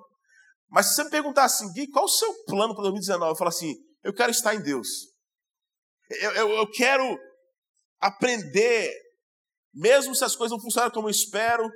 mas 0.70 0.86
se 0.86 0.94
você 0.94 1.04
me 1.04 1.10
perguntar 1.10 1.44
assim, 1.44 1.70
Gui, 1.74 1.90
qual 1.90 2.06
o 2.06 2.08
seu 2.08 2.32
plano 2.46 2.74
para 2.74 2.84
2019? 2.84 3.30
Eu 3.30 3.36
falo 3.36 3.50
assim, 3.50 3.74
eu 4.02 4.14
quero 4.14 4.30
estar 4.30 4.54
em 4.54 4.62
Deus. 4.62 4.88
Eu, 6.08 6.32
eu, 6.32 6.48
eu 6.50 6.70
quero 6.70 7.18
aprender, 8.06 8.92
mesmo 9.74 10.14
se 10.14 10.24
as 10.24 10.34
coisas 10.34 10.56
não 10.56 10.62
funcionarem 10.62 10.92
como 10.94 11.08
eu 11.08 11.10
espero, 11.10 11.68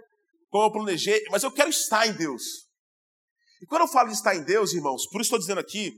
como 0.49 0.65
eu 0.65 0.73
planejei, 0.73 1.23
mas 1.31 1.43
eu 1.43 1.53
quero 1.53 1.71
estar 1.71 2.07
em 2.07 2.13
Deus. 2.13 2.43
E 3.63 3.67
quando 3.67 3.83
eu 3.83 3.89
falo 3.89 4.09
de 4.09 4.15
estar 4.15 4.35
em 4.35 4.43
Deus, 4.43 4.73
irmãos, 4.73 5.07
por 5.09 5.21
isso 5.21 5.29
estou 5.29 5.39
dizendo 5.39 5.61
aqui, 5.61 5.93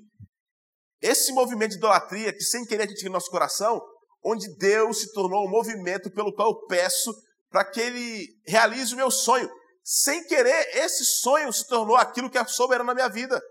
esse 1.00 1.32
movimento 1.32 1.72
de 1.72 1.78
idolatria 1.78 2.32
que 2.32 2.44
sem 2.44 2.64
querer 2.64 2.84
a 2.84 2.86
gente 2.86 2.98
tinha 2.98 3.08
no 3.08 3.14
nosso 3.14 3.30
coração, 3.30 3.80
onde 4.24 4.48
Deus 4.56 5.00
se 5.00 5.12
tornou 5.12 5.46
um 5.46 5.50
movimento 5.50 6.10
pelo 6.12 6.32
qual 6.32 6.50
eu 6.50 6.66
peço 6.66 7.12
para 7.50 7.64
que 7.64 7.80
Ele 7.80 8.28
realize 8.46 8.94
o 8.94 8.96
meu 8.96 9.10
sonho. 9.10 9.50
sem 9.84 10.24
querer, 10.28 10.76
esse 10.76 11.04
sonho 11.04 11.52
se 11.52 11.66
tornou 11.66 11.96
aquilo 11.96 12.30
que 12.30 12.38
é 12.38 12.46
soberano 12.46 12.86
na 12.86 12.94
minha 12.94 13.08
vida. 13.08 13.42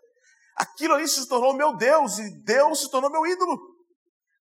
Aquilo 0.56 0.94
ali 0.94 1.06
se 1.06 1.28
tornou 1.28 1.54
meu 1.54 1.76
Deus 1.76 2.20
e 2.20 2.44
Deus 2.44 2.80
se 2.80 2.90
tornou 2.90 3.12
meu 3.12 3.26
ídolo. 3.26 3.60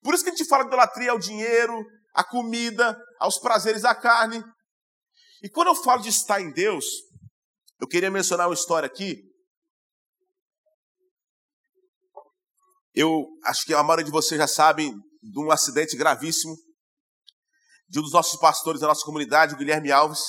Por 0.00 0.14
isso 0.14 0.22
que 0.22 0.31
a 0.31 0.33
gente 0.33 0.48
fala 0.48 0.62
de 0.62 0.68
idolatria 0.68 1.11
ao 1.11 1.18
dinheiro, 1.18 1.85
à 2.14 2.25
comida, 2.25 2.96
aos 3.18 3.38
prazeres 3.38 3.83
da 3.83 3.94
carne. 3.94 4.42
E 5.42 5.49
quando 5.49 5.68
eu 5.68 5.75
falo 5.75 6.03
de 6.03 6.09
estar 6.09 6.40
em 6.40 6.53
Deus, 6.53 6.85
eu 7.81 7.87
queria 7.87 8.11
mencionar 8.11 8.49
uma 8.49 8.55
história 8.55 8.87
aqui. 8.87 9.16
Eu 12.94 13.27
acho 13.44 13.64
que 13.64 13.73
a 13.73 13.83
maioria 13.83 14.05
de 14.05 14.11
vocês 14.11 14.38
já 14.38 14.46
sabem 14.46 14.92
de 15.23 15.38
um 15.38 15.51
acidente 15.51 15.96
gravíssimo 15.96 16.55
de 17.90 17.99
um 17.99 18.03
dos 18.03 18.12
nossos 18.12 18.38
pastores 18.38 18.81
da 18.81 18.87
nossa 18.87 19.05
comunidade, 19.05 19.55
o 19.55 19.59
Guilherme 19.59 19.90
Alves, 19.90 20.20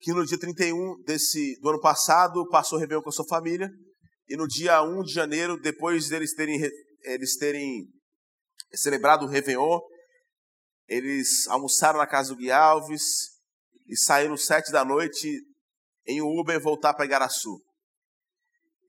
que 0.00 0.12
no 0.12 0.26
dia 0.26 0.36
31 0.36 1.00
desse, 1.04 1.58
do 1.60 1.68
ano 1.70 1.80
passado 1.80 2.46
passou 2.48 2.78
Réveillon 2.78 3.02
com 3.02 3.08
a 3.08 3.12
sua 3.12 3.24
família, 3.24 3.70
e 4.28 4.36
no 4.36 4.48
dia 4.48 4.82
1 4.82 5.02
de 5.04 5.12
janeiro, 5.12 5.56
depois 5.60 6.08
deles 6.08 6.34
terem, 6.34 6.60
eles 7.04 7.36
terem 7.36 7.86
celebrado 8.74 9.24
o 9.24 9.28
Réveillon, 9.28 9.78
eles 10.88 11.46
almoçaram 11.48 11.98
na 11.98 12.06
casa 12.06 12.30
do 12.30 12.36
Gui 12.36 12.50
Alves 12.50 13.02
e 13.86 13.96
saíram 13.96 14.36
sete 14.36 14.70
da 14.70 14.84
noite 14.84 15.28
em 16.06 16.20
Uber 16.20 16.60
voltar 16.60 16.94
para 16.94 17.04
Igaraçu. 17.04 17.60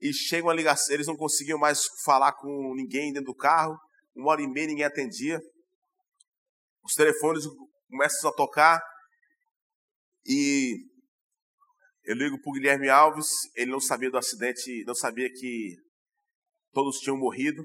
E 0.00 0.12
chega 0.12 0.46
uma 0.46 0.54
ligação, 0.54 0.94
eles 0.94 1.06
não 1.06 1.16
conseguiam 1.16 1.58
mais 1.58 1.84
falar 2.04 2.32
com 2.32 2.74
ninguém 2.74 3.12
dentro 3.12 3.32
do 3.32 3.34
carro, 3.34 3.76
uma 4.14 4.30
hora 4.30 4.42
e 4.42 4.46
meia 4.46 4.68
ninguém 4.68 4.84
atendia. 4.84 5.40
Os 6.84 6.94
telefones 6.94 7.44
começam 7.88 8.30
a 8.30 8.34
tocar 8.34 8.80
e 10.24 10.76
eu 12.04 12.14
ligo 12.14 12.40
para 12.40 12.50
o 12.50 12.52
Guilherme 12.52 12.88
Alves, 12.88 13.28
ele 13.54 13.70
não 13.70 13.80
sabia 13.80 14.10
do 14.10 14.16
acidente, 14.16 14.84
não 14.86 14.94
sabia 14.94 15.28
que 15.30 15.76
todos 16.72 16.98
tinham 17.00 17.18
morrido. 17.18 17.62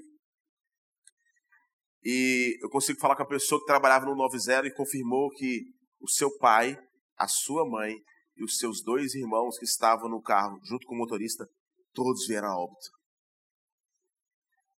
E 2.04 2.60
eu 2.62 2.70
consigo 2.70 3.00
falar 3.00 3.16
com 3.16 3.24
a 3.24 3.28
pessoa 3.28 3.62
que 3.62 3.66
trabalhava 3.66 4.06
no 4.06 4.16
90 4.16 4.68
e 4.68 4.74
confirmou 4.74 5.30
que 5.30 5.64
o 6.02 6.10
seu 6.10 6.36
pai, 6.38 6.78
a 7.18 7.28
sua 7.28 7.68
mãe 7.68 7.96
e 8.36 8.44
os 8.44 8.58
seus 8.58 8.84
dois 8.84 9.16
irmãos 9.16 9.58
que 9.58 9.66
estavam 9.66 10.10
no 10.10 10.22
carro 10.22 10.60
junto 10.64 10.86
com 10.86 10.96
o 10.96 10.98
motorista, 10.98 11.48
todos 11.94 12.28
vieram 12.28 12.50
a 12.50 12.58
óbito. 12.58 12.90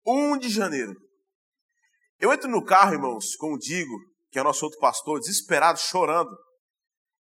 1 0.06 0.38
de 0.38 0.50
janeiro. 0.50 0.94
Eu 2.18 2.32
entro 2.32 2.48
no 2.48 2.64
carro, 2.64 2.92
irmãos, 2.92 3.34
com 3.36 3.54
o 3.54 3.58
Digo, 3.58 3.96
que 4.30 4.38
é 4.38 4.42
o 4.42 4.44
nosso 4.44 4.64
outro 4.64 4.78
pastor, 4.78 5.18
desesperado, 5.18 5.78
chorando. 5.78 6.30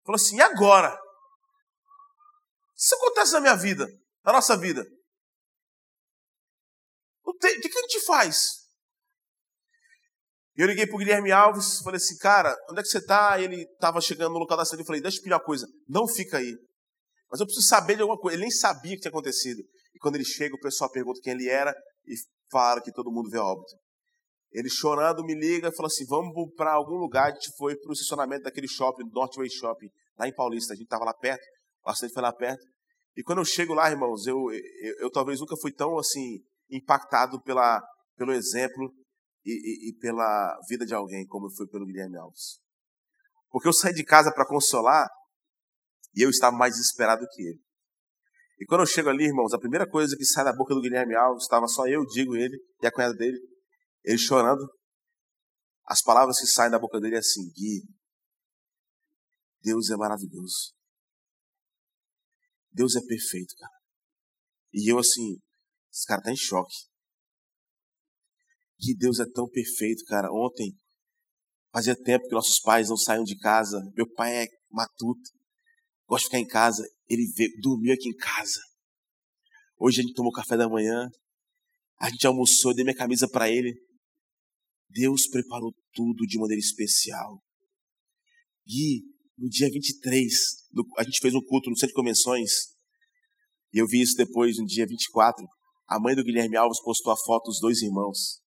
Falou 0.05 0.17
assim: 0.17 0.37
e 0.37 0.41
agora? 0.41 0.99
Isso 2.75 2.95
acontece 2.95 3.33
na 3.35 3.41
minha 3.41 3.57
vida, 3.57 3.87
na 4.25 4.33
nossa 4.33 4.57
vida. 4.57 4.87
O 7.23 7.35
que, 7.35 7.69
que 7.69 7.79
a 7.79 7.83
gente 7.83 8.01
faz? 8.07 8.60
E 10.61 10.62
eu 10.62 10.66
liguei 10.66 10.87
para 10.87 10.94
o 10.94 10.99
Guilherme 10.99 11.33
Alves, 11.33 11.81
falei 11.83 11.96
assim, 11.96 12.18
cara, 12.18 12.55
onde 12.68 12.81
é 12.81 12.83
que 12.83 12.90
você 12.90 12.99
está? 12.99 13.40
Ele 13.40 13.62
estava 13.62 13.99
chegando 13.99 14.35
no 14.35 14.40
local 14.40 14.59
da 14.59 14.64
cidade, 14.66 14.83
eu 14.83 14.87
falei, 14.87 15.01
deixa 15.01 15.16
eu 15.16 15.23
pedir 15.23 15.33
uma 15.33 15.42
coisa, 15.42 15.66
não 15.88 16.07
fica 16.07 16.37
aí. 16.37 16.55
Mas 17.31 17.40
eu 17.40 17.46
preciso 17.46 17.66
saber 17.66 17.96
de 17.96 18.03
alguma 18.03 18.20
coisa. 18.20 18.37
Ele 18.37 18.42
nem 18.42 18.51
sabia 18.51 18.92
o 18.92 18.94
que 18.96 19.01
tinha 19.01 19.11
acontecido. 19.11 19.62
E 19.94 19.99
quando 19.99 20.16
ele 20.16 20.25
chega, 20.27 20.55
o 20.55 20.61
pessoal 20.61 20.90
pergunta 20.90 21.18
quem 21.23 21.33
ele 21.33 21.49
era 21.49 21.75
e 22.07 22.14
fala 22.53 22.83
que 22.83 22.92
todo 22.92 23.11
mundo 23.11 23.31
vê 23.31 23.38
óbito. 23.38 23.73
Ele 24.53 24.68
chorando 24.68 25.25
me 25.25 25.35
liga 25.35 25.68
e 25.68 25.75
fala 25.75 25.87
assim, 25.87 26.05
vamos 26.05 26.35
para 26.55 26.75
algum 26.75 26.96
lugar. 26.96 27.31
A 27.31 27.35
gente 27.35 27.57
foi 27.57 27.75
para 27.75 27.88
o 27.88 27.94
estacionamento 27.94 28.42
daquele 28.42 28.68
shopping, 28.68 29.05
Northway 29.14 29.49
Shopping, 29.49 29.88
lá 30.18 30.29
em 30.29 30.35
Paulista. 30.35 30.75
A 30.75 30.77
gente 30.77 30.85
estava 30.85 31.07
lá 31.07 31.14
perto, 31.14 31.42
o 31.87 31.88
acidente 31.88 32.12
foi 32.12 32.23
lá 32.23 32.35
perto. 32.35 32.62
E 33.16 33.23
quando 33.23 33.38
eu 33.38 33.46
chego 33.46 33.73
lá, 33.73 33.90
irmãos, 33.90 34.27
eu, 34.27 34.37
eu, 34.53 34.94
eu 34.99 35.11
talvez 35.11 35.40
nunca 35.40 35.57
fui 35.59 35.73
tão 35.73 35.99
assim 35.99 36.42
impactado 36.70 37.40
pela, 37.40 37.83
pelo 38.18 38.35
exemplo 38.35 38.92
e, 39.44 39.53
e, 39.53 39.90
e 39.90 39.98
pela 39.98 40.59
vida 40.68 40.85
de 40.85 40.94
alguém, 40.94 41.26
como 41.26 41.50
foi 41.50 41.66
pelo 41.66 41.87
Guilherme 41.87 42.16
Alves. 42.18 42.61
Porque 43.50 43.68
eu 43.68 43.72
saí 43.72 43.92
de 43.92 44.05
casa 44.05 44.33
para 44.33 44.46
consolar 44.46 45.09
e 46.14 46.22
eu 46.22 46.31
estava 46.31 46.57
mais 46.57 46.74
desesperado 46.74 47.26
que 47.33 47.42
ele. 47.42 47.61
E 48.59 48.66
quando 48.66 48.83
eu 48.83 48.87
chego 48.87 49.09
ali, 49.09 49.24
irmãos, 49.24 49.55
a 49.55 49.59
primeira 49.59 49.88
coisa 49.88 50.16
que 50.16 50.24
sai 50.24 50.44
da 50.44 50.53
boca 50.53 50.74
do 50.74 50.83
Guilherme 50.83 51.14
Alves, 51.14 51.44
estava 51.44 51.66
só 51.66 51.87
eu, 51.87 52.05
digo 52.05 52.37
ele, 52.37 52.59
e 52.83 52.87
a 52.87 52.92
cunhada 52.92 53.14
dele, 53.14 53.38
ele 54.05 54.18
chorando. 54.18 54.62
As 55.85 56.03
palavras 56.03 56.38
que 56.38 56.46
saem 56.46 56.70
da 56.70 56.79
boca 56.79 57.00
dele 57.00 57.16
é 57.16 57.18
assim: 57.18 57.50
Gui, 57.53 57.83
Deus 59.62 59.90
é 59.90 59.96
maravilhoso. 59.96 60.74
Deus 62.70 62.94
é 62.94 63.00
perfeito, 63.00 63.55
cara. 63.59 63.72
E 64.72 64.92
eu 64.92 64.98
assim, 64.98 65.40
esse 65.90 66.07
cara 66.07 66.22
tá 66.22 66.31
em 66.31 66.37
choque 66.37 66.89
que 68.81 68.95
Deus 68.95 69.21
é 69.21 69.27
tão 69.31 69.49
perfeito, 69.49 70.05
cara. 70.07 70.33
Ontem, 70.33 70.75
fazia 71.73 71.95
tempo 71.95 72.27
que 72.27 72.35
nossos 72.35 72.59
pais 72.61 72.88
não 72.88 72.97
saíam 72.97 73.25
de 73.25 73.37
casa. 73.37 73.79
Meu 73.95 74.11
pai 74.11 74.45
é 74.45 74.49
matuto, 74.71 75.31
gosta 76.09 76.25
de 76.25 76.31
ficar 76.31 76.38
em 76.38 76.47
casa. 76.47 76.83
Ele 77.09 77.31
veio, 77.37 77.51
dormiu 77.61 77.93
aqui 77.93 78.09
em 78.09 78.16
casa. 78.16 78.61
Hoje 79.79 80.01
a 80.01 80.03
gente 80.03 80.14
tomou 80.14 80.33
café 80.33 80.57
da 80.57 80.69
manhã, 80.69 81.09
a 81.99 82.11
gente 82.11 82.27
almoçou, 82.27 82.75
dei 82.75 82.85
minha 82.85 82.97
camisa 82.97 83.29
para 83.29 83.51
ele. 83.51 83.75
Deus 84.88 85.29
preparou 85.29 85.73
tudo 85.93 86.27
de 86.27 86.38
maneira 86.38 86.61
especial. 86.61 87.40
E 88.66 89.03
no 89.38 89.49
dia 89.49 89.71
23, 89.71 90.33
a 90.99 91.05
gente 91.05 91.21
fez 91.21 91.35
um 91.35 91.40
culto 91.40 91.71
no 91.71 91.77
Centro 91.77 91.88
de 91.88 91.95
Convenções, 91.95 92.51
e 93.73 93.79
eu 93.79 93.87
vi 93.87 94.03
isso 94.03 94.16
depois, 94.16 94.59
no 94.59 94.66
dia 94.66 94.87
24. 94.87 95.47
A 95.87 95.99
mãe 95.99 96.14
do 96.14 96.25
Guilherme 96.25 96.57
Alves 96.57 96.83
postou 96.83 97.12
a 97.12 97.16
foto 97.16 97.47
dos 97.47 97.61
dois 97.61 97.81
irmãos 97.83 98.40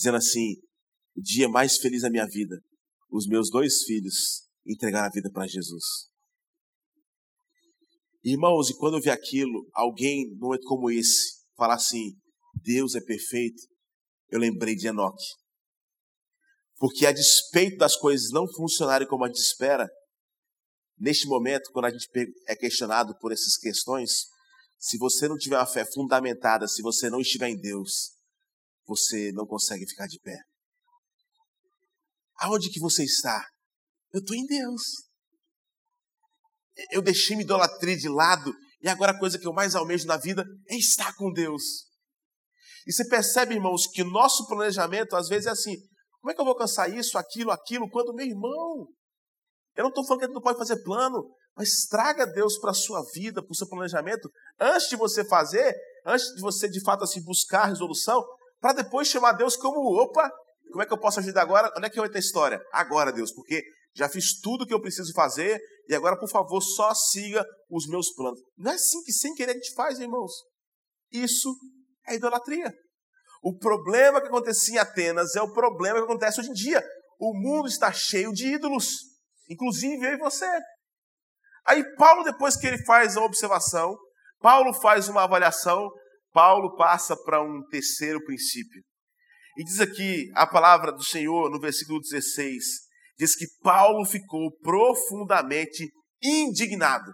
dizendo 0.00 0.16
assim: 0.16 0.56
o 1.14 1.20
dia 1.20 1.48
mais 1.48 1.76
feliz 1.76 2.02
da 2.02 2.10
minha 2.10 2.26
vida, 2.26 2.56
os 3.10 3.26
meus 3.26 3.50
dois 3.50 3.82
filhos 3.82 4.48
entregaram 4.66 5.06
a 5.06 5.10
vida 5.10 5.30
para 5.30 5.46
Jesus. 5.46 5.84
Irmãos, 8.24 8.70
e 8.70 8.76
quando 8.76 8.96
eu 8.96 9.02
vi 9.02 9.10
aquilo, 9.10 9.68
alguém, 9.72 10.28
num 10.30 10.46
momento 10.46 10.64
como 10.64 10.90
esse, 10.90 11.42
falar 11.54 11.74
assim: 11.74 12.14
Deus 12.54 12.94
é 12.94 13.00
perfeito, 13.00 13.62
eu 14.30 14.38
lembrei 14.38 14.74
de 14.74 14.88
Enoque. 14.88 15.24
Porque 16.76 17.04
a 17.04 17.12
despeito 17.12 17.76
das 17.76 17.94
coisas 17.94 18.30
não 18.30 18.48
funcionarem 18.48 19.06
como 19.06 19.24
a 19.24 19.28
gente 19.28 19.40
espera, 19.40 19.86
neste 20.98 21.26
momento, 21.26 21.70
quando 21.72 21.86
a 21.86 21.90
gente 21.90 22.08
é 22.48 22.56
questionado 22.56 23.14
por 23.18 23.32
essas 23.32 23.58
questões, 23.58 24.28
se 24.78 24.96
você 24.96 25.28
não 25.28 25.36
tiver 25.36 25.58
uma 25.58 25.66
fé 25.66 25.84
fundamentada, 25.84 26.66
se 26.66 26.80
você 26.80 27.10
não 27.10 27.20
estiver 27.20 27.50
em 27.50 27.60
Deus, 27.60 28.19
você 28.90 29.30
não 29.32 29.46
consegue 29.46 29.88
ficar 29.88 30.08
de 30.08 30.18
pé. 30.18 30.36
Aonde 32.40 32.70
que 32.70 32.80
você 32.80 33.04
está? 33.04 33.46
Eu 34.12 34.18
estou 34.18 34.34
em 34.34 34.44
Deus. 34.46 34.82
Eu 36.90 37.00
deixei 37.00 37.36
minha 37.36 37.44
idolatria 37.44 37.96
de 37.96 38.08
lado 38.08 38.52
e 38.82 38.88
agora 38.88 39.12
a 39.12 39.18
coisa 39.18 39.38
que 39.38 39.46
eu 39.46 39.52
mais 39.52 39.76
almejo 39.76 40.06
na 40.06 40.16
vida 40.16 40.44
é 40.68 40.76
estar 40.76 41.14
com 41.14 41.32
Deus. 41.32 41.62
E 42.86 42.92
você 42.92 43.06
percebe, 43.08 43.54
irmãos, 43.54 43.86
que 43.86 44.02
nosso 44.02 44.46
planejamento 44.48 45.14
às 45.14 45.28
vezes 45.28 45.46
é 45.46 45.50
assim: 45.50 45.76
como 46.20 46.32
é 46.32 46.34
que 46.34 46.40
eu 46.40 46.44
vou 46.44 46.52
alcançar 46.52 46.88
isso, 46.88 47.16
aquilo, 47.16 47.52
aquilo, 47.52 47.88
quando 47.90 48.14
meu 48.14 48.26
irmão? 48.26 48.88
Eu 49.76 49.84
não 49.84 49.90
estou 49.90 50.04
falando 50.04 50.20
que 50.20 50.26
ele 50.26 50.34
não 50.34 50.42
pode 50.42 50.58
fazer 50.58 50.82
plano, 50.82 51.30
mas 51.56 51.86
traga 51.88 52.26
Deus 52.26 52.58
para 52.58 52.70
a 52.70 52.74
sua 52.74 53.04
vida, 53.14 53.42
para 53.42 53.52
o 53.52 53.54
seu 53.54 53.68
planejamento, 53.68 54.28
antes 54.58 54.88
de 54.88 54.96
você 54.96 55.24
fazer, 55.24 55.76
antes 56.06 56.26
de 56.34 56.40
você 56.40 56.68
de 56.68 56.82
fato 56.82 57.04
assim 57.04 57.22
buscar 57.22 57.62
a 57.62 57.66
resolução, 57.66 58.24
para 58.60 58.74
depois 58.74 59.08
chamar 59.08 59.32
Deus 59.32 59.56
como, 59.56 59.80
opa, 60.00 60.30
como 60.70 60.82
é 60.82 60.86
que 60.86 60.92
eu 60.92 60.98
posso 60.98 61.20
ajudar 61.20 61.42
agora? 61.42 61.72
Onde 61.76 61.86
é 61.86 61.90
que 61.90 61.98
vai 61.98 62.08
ter 62.08 62.18
história? 62.18 62.60
Agora, 62.72 63.12
Deus, 63.12 63.32
porque 63.32 63.62
já 63.94 64.08
fiz 64.08 64.40
tudo 64.40 64.62
o 64.62 64.66
que 64.66 64.74
eu 64.74 64.80
preciso 64.80 65.12
fazer 65.12 65.60
e 65.88 65.94
agora, 65.94 66.18
por 66.18 66.28
favor, 66.28 66.60
só 66.60 66.94
siga 66.94 67.44
os 67.68 67.86
meus 67.88 68.14
planos. 68.14 68.40
Não 68.56 68.70
é 68.70 68.74
assim 68.74 69.02
que 69.02 69.12
sem 69.12 69.34
querer 69.34 69.52
a 69.52 69.54
gente 69.54 69.74
faz, 69.74 69.98
irmãos. 69.98 70.32
Isso 71.10 71.52
é 72.06 72.14
idolatria. 72.14 72.72
O 73.42 73.56
problema 73.56 74.20
que 74.20 74.28
acontecia 74.28 74.76
em 74.76 74.78
Atenas 74.78 75.34
é 75.34 75.42
o 75.42 75.52
problema 75.52 75.98
que 75.98 76.04
acontece 76.04 76.40
hoje 76.40 76.50
em 76.50 76.54
dia. 76.54 76.84
O 77.18 77.34
mundo 77.34 77.68
está 77.68 77.92
cheio 77.92 78.32
de 78.32 78.54
ídolos, 78.54 79.00
inclusive 79.48 80.06
eu 80.06 80.12
e 80.12 80.18
você. 80.18 80.46
Aí 81.66 81.84
Paulo, 81.96 82.22
depois 82.22 82.56
que 82.56 82.66
ele 82.66 82.84
faz 82.84 83.16
a 83.16 83.24
observação, 83.24 83.96
Paulo 84.38 84.72
faz 84.74 85.08
uma 85.08 85.24
avaliação, 85.24 85.90
Paulo 86.32 86.76
passa 86.76 87.16
para 87.16 87.42
um 87.42 87.62
terceiro 87.68 88.22
princípio. 88.24 88.82
E 89.56 89.64
diz 89.64 89.80
aqui 89.80 90.30
a 90.34 90.46
palavra 90.46 90.92
do 90.92 91.04
Senhor 91.04 91.50
no 91.50 91.60
versículo 91.60 92.00
16: 92.00 92.64
diz 93.18 93.36
que 93.36 93.46
Paulo 93.62 94.04
ficou 94.04 94.50
profundamente 94.58 95.90
indignado. 96.22 97.12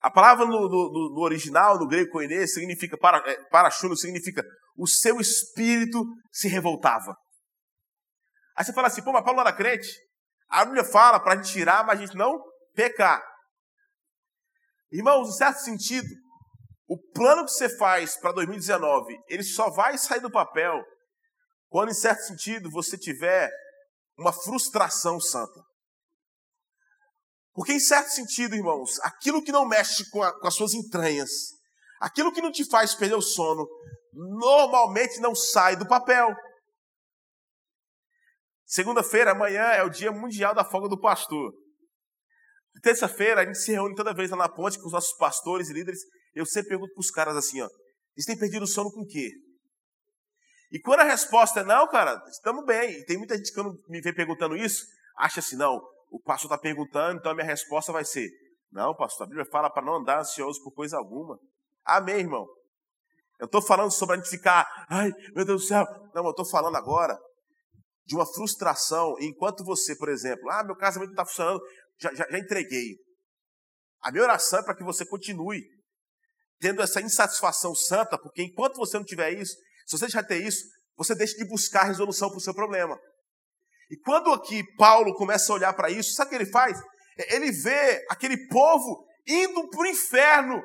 A 0.00 0.10
palavra 0.10 0.44
no, 0.44 0.68
no, 0.68 1.14
no 1.14 1.20
original, 1.20 1.78
no 1.78 1.86
grego 1.86 2.10
koiné, 2.10 2.44
significa, 2.46 2.98
para, 2.98 3.18
é, 3.30 3.44
parachuno, 3.50 3.96
significa 3.96 4.44
o 4.76 4.86
seu 4.86 5.20
espírito 5.20 6.02
se 6.32 6.48
revoltava. 6.48 7.14
Aí 8.56 8.64
você 8.64 8.72
fala 8.72 8.88
assim, 8.88 9.02
pô, 9.02 9.12
mas 9.12 9.24
Paulo 9.24 9.40
era 9.40 9.52
crente? 9.52 9.88
A 10.48 10.64
Bíblia 10.64 10.84
fala 10.84 11.20
para 11.20 11.34
a 11.34 11.36
gente 11.36 11.52
tirar, 11.52 11.86
mas 11.86 11.98
a 11.98 12.04
gente 12.04 12.16
não 12.16 12.36
pecar. 12.74 13.22
Irmãos, 14.90 15.28
em 15.28 15.38
certo 15.38 15.58
sentido, 15.58 16.08
o 16.92 16.98
plano 17.14 17.46
que 17.46 17.52
você 17.52 17.74
faz 17.78 18.18
para 18.18 18.32
2019, 18.32 19.18
ele 19.26 19.42
só 19.42 19.70
vai 19.70 19.96
sair 19.96 20.20
do 20.20 20.30
papel 20.30 20.78
quando, 21.70 21.88
em 21.88 21.94
certo 21.94 22.20
sentido, 22.20 22.70
você 22.70 22.98
tiver 22.98 23.50
uma 24.18 24.30
frustração 24.30 25.18
santa. 25.18 25.58
Porque, 27.54 27.72
em 27.72 27.80
certo 27.80 28.08
sentido, 28.08 28.54
irmãos, 28.54 29.00
aquilo 29.00 29.42
que 29.42 29.50
não 29.50 29.66
mexe 29.66 30.10
com, 30.10 30.22
a, 30.22 30.38
com 30.38 30.46
as 30.46 30.54
suas 30.54 30.74
entranhas, 30.74 31.30
aquilo 31.98 32.30
que 32.30 32.42
não 32.42 32.52
te 32.52 32.62
faz 32.68 32.94
perder 32.94 33.14
o 33.14 33.22
sono, 33.22 33.66
normalmente 34.12 35.18
não 35.18 35.34
sai 35.34 35.76
do 35.76 35.88
papel. 35.88 36.28
Segunda-feira, 38.66 39.30
amanhã, 39.30 39.62
é 39.62 39.82
o 39.82 39.88
Dia 39.88 40.12
Mundial 40.12 40.54
da 40.54 40.62
Folga 40.62 40.90
do 40.90 41.00
Pastor. 41.00 41.54
Terça-feira, 42.82 43.40
a 43.40 43.46
gente 43.46 43.58
se 43.58 43.72
reúne 43.72 43.94
toda 43.94 44.12
vez 44.12 44.30
lá 44.30 44.36
na 44.36 44.48
ponte 44.50 44.78
com 44.78 44.88
os 44.88 44.92
nossos 44.92 45.16
pastores 45.16 45.70
e 45.70 45.72
líderes. 45.72 46.00
Eu 46.34 46.46
sempre 46.46 46.70
pergunto 46.70 46.92
para 46.94 47.00
os 47.00 47.10
caras 47.10 47.36
assim: 47.36 47.60
ó, 47.60 47.68
eles 48.16 48.26
têm 48.26 48.38
perdido 48.38 48.62
o 48.62 48.66
sono 48.66 48.90
com 48.90 49.02
o 49.02 49.06
quê? 49.06 49.30
E 50.70 50.80
quando 50.80 51.00
a 51.00 51.04
resposta 51.04 51.60
é 51.60 51.64
não, 51.64 51.86
cara, 51.88 52.22
estamos 52.30 52.64
bem. 52.64 53.00
E 53.00 53.04
tem 53.04 53.18
muita 53.18 53.36
gente 53.36 53.50
que 53.50 53.54
quando 53.54 53.78
me 53.88 54.00
vem 54.00 54.14
perguntando 54.14 54.56
isso, 54.56 54.84
acha 55.18 55.40
assim: 55.40 55.56
não, 55.56 55.80
o 56.10 56.20
pastor 56.20 56.50
está 56.50 56.58
perguntando, 56.58 57.18
então 57.18 57.32
a 57.32 57.34
minha 57.34 57.46
resposta 57.46 57.92
vai 57.92 58.04
ser: 58.04 58.28
Não, 58.70 58.94
pastor, 58.94 59.26
a 59.26 59.28
Bíblia 59.28 59.46
fala 59.50 59.70
para 59.70 59.84
não 59.84 59.96
andar 59.96 60.20
ansioso 60.20 60.62
por 60.62 60.72
coisa 60.72 60.96
alguma. 60.96 61.38
Amém, 61.84 62.20
irmão? 62.20 62.46
Eu 63.38 63.46
estou 63.46 63.60
falando 63.60 63.90
sobre 63.90 64.14
a 64.14 64.18
gente 64.18 64.30
ficar, 64.30 64.66
ai, 64.88 65.10
meu 65.34 65.44
Deus 65.44 65.62
do 65.62 65.66
céu. 65.66 65.84
Não, 66.14 66.24
eu 66.24 66.30
estou 66.30 66.48
falando 66.48 66.76
agora 66.76 67.18
de 68.06 68.14
uma 68.14 68.24
frustração. 68.24 69.16
Enquanto 69.20 69.64
você, 69.64 69.96
por 69.96 70.08
exemplo, 70.08 70.48
ah, 70.50 70.62
meu 70.62 70.76
casamento 70.76 71.08
não 71.08 71.14
está 71.14 71.26
funcionando, 71.26 71.60
já, 71.98 72.14
já, 72.14 72.26
já 72.30 72.38
entreguei. 72.38 72.96
A 74.00 74.12
minha 74.12 74.22
oração 74.24 74.60
é 74.60 74.62
para 74.62 74.76
que 74.76 74.84
você 74.84 75.04
continue 75.04 75.60
tendo 76.62 76.80
essa 76.80 77.00
insatisfação 77.00 77.74
santa, 77.74 78.16
porque 78.16 78.40
enquanto 78.40 78.76
você 78.76 78.96
não 78.96 79.04
tiver 79.04 79.32
isso, 79.32 79.56
se 79.84 79.98
você 79.98 80.08
já 80.08 80.22
ter 80.22 80.46
isso, 80.46 80.64
você 80.96 81.12
deixa 81.12 81.36
de 81.36 81.44
buscar 81.44 81.82
resolução 81.82 82.28
para 82.28 82.38
o 82.38 82.40
seu 82.40 82.54
problema. 82.54 82.96
E 83.90 83.96
quando 83.96 84.32
aqui 84.32 84.62
Paulo 84.76 85.12
começa 85.16 85.52
a 85.52 85.56
olhar 85.56 85.72
para 85.72 85.90
isso, 85.90 86.12
sabe 86.12 86.28
o 86.28 86.30
que 86.30 86.36
ele 86.36 86.50
faz? 86.52 86.80
Ele 87.30 87.50
vê 87.50 88.06
aquele 88.08 88.46
povo 88.46 89.04
indo 89.26 89.68
para 89.70 89.80
o 89.80 89.86
inferno. 89.86 90.62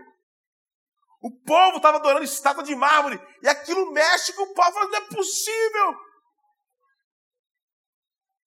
O 1.19 1.31
povo 1.41 1.77
estava 1.77 1.97
adorando 1.97 2.23
estátua 2.23 2.63
de 2.63 2.75
mármore. 2.75 3.19
E 3.41 3.47
aquilo 3.49 3.91
mexe 3.91 4.33
com 4.33 4.43
o 4.43 4.53
povo, 4.53 4.79
não 4.88 4.95
é 4.97 5.01
possível. 5.07 5.95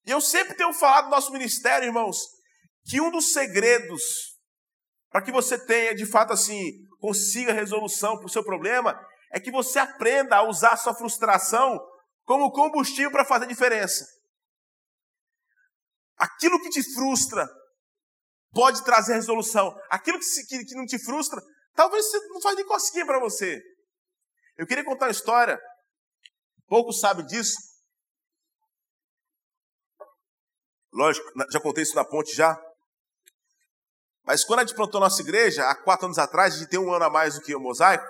E 0.05 0.11
eu 0.11 0.21
sempre 0.21 0.55
tenho 0.55 0.73
falado 0.73 1.05
no 1.05 1.11
nosso 1.11 1.33
ministério, 1.33 1.85
irmãos, 1.85 2.17
que 2.85 3.01
um 3.01 3.11
dos 3.11 3.33
segredos 3.33 4.01
para 5.11 5.21
que 5.21 5.31
você 5.33 5.59
tenha, 5.59 5.93
de 5.93 6.05
fato, 6.05 6.31
assim, 6.31 6.71
consiga 7.01 7.51
resolução 7.51 8.15
para 8.15 8.27
o 8.27 8.29
seu 8.29 8.43
problema, 8.43 8.97
é 9.31 9.39
que 9.39 9.51
você 9.51 9.79
aprenda 9.79 10.37
a 10.37 10.47
usar 10.47 10.73
a 10.73 10.77
sua 10.77 10.93
frustração 10.93 11.79
como 12.23 12.51
combustível 12.51 13.11
para 13.11 13.25
fazer 13.25 13.47
diferença. 13.47 14.05
Aquilo 16.15 16.61
que 16.61 16.69
te 16.69 16.83
frustra 16.93 17.49
pode 18.51 18.83
trazer 18.85 19.15
resolução. 19.15 19.75
Aquilo 19.89 20.19
que, 20.19 20.25
que, 20.47 20.65
que 20.65 20.75
não 20.75 20.85
te 20.85 21.03
frustra, 21.03 21.41
talvez 21.73 22.05
você 22.05 22.19
não 22.27 22.41
faz 22.41 22.55
nem 22.55 22.65
cosquinha 22.65 23.05
para 23.05 23.19
você. 23.19 23.59
Eu 24.57 24.67
queria 24.67 24.85
contar 24.85 25.07
uma 25.07 25.11
história. 25.11 25.59
Pouco 26.67 26.93
sabe 26.93 27.23
disso. 27.23 27.57
Lógico, 30.93 31.25
já 31.49 31.59
contei 31.59 31.83
isso 31.83 31.95
na 31.95 32.05
ponte 32.05 32.35
já. 32.35 32.61
Mas 34.31 34.45
quando 34.45 34.59
a 34.59 34.65
gente 34.65 34.77
plantou 34.77 35.01
nossa 35.01 35.21
igreja, 35.21 35.61
há 35.65 35.75
quatro 35.75 36.05
anos 36.05 36.17
atrás, 36.17 36.53
a 36.53 36.57
gente 36.57 36.69
tem 36.69 36.79
um 36.79 36.93
ano 36.93 37.03
a 37.03 37.09
mais 37.09 37.35
do 37.35 37.41
que 37.41 37.53
o 37.53 37.59
mosaico, 37.59 38.05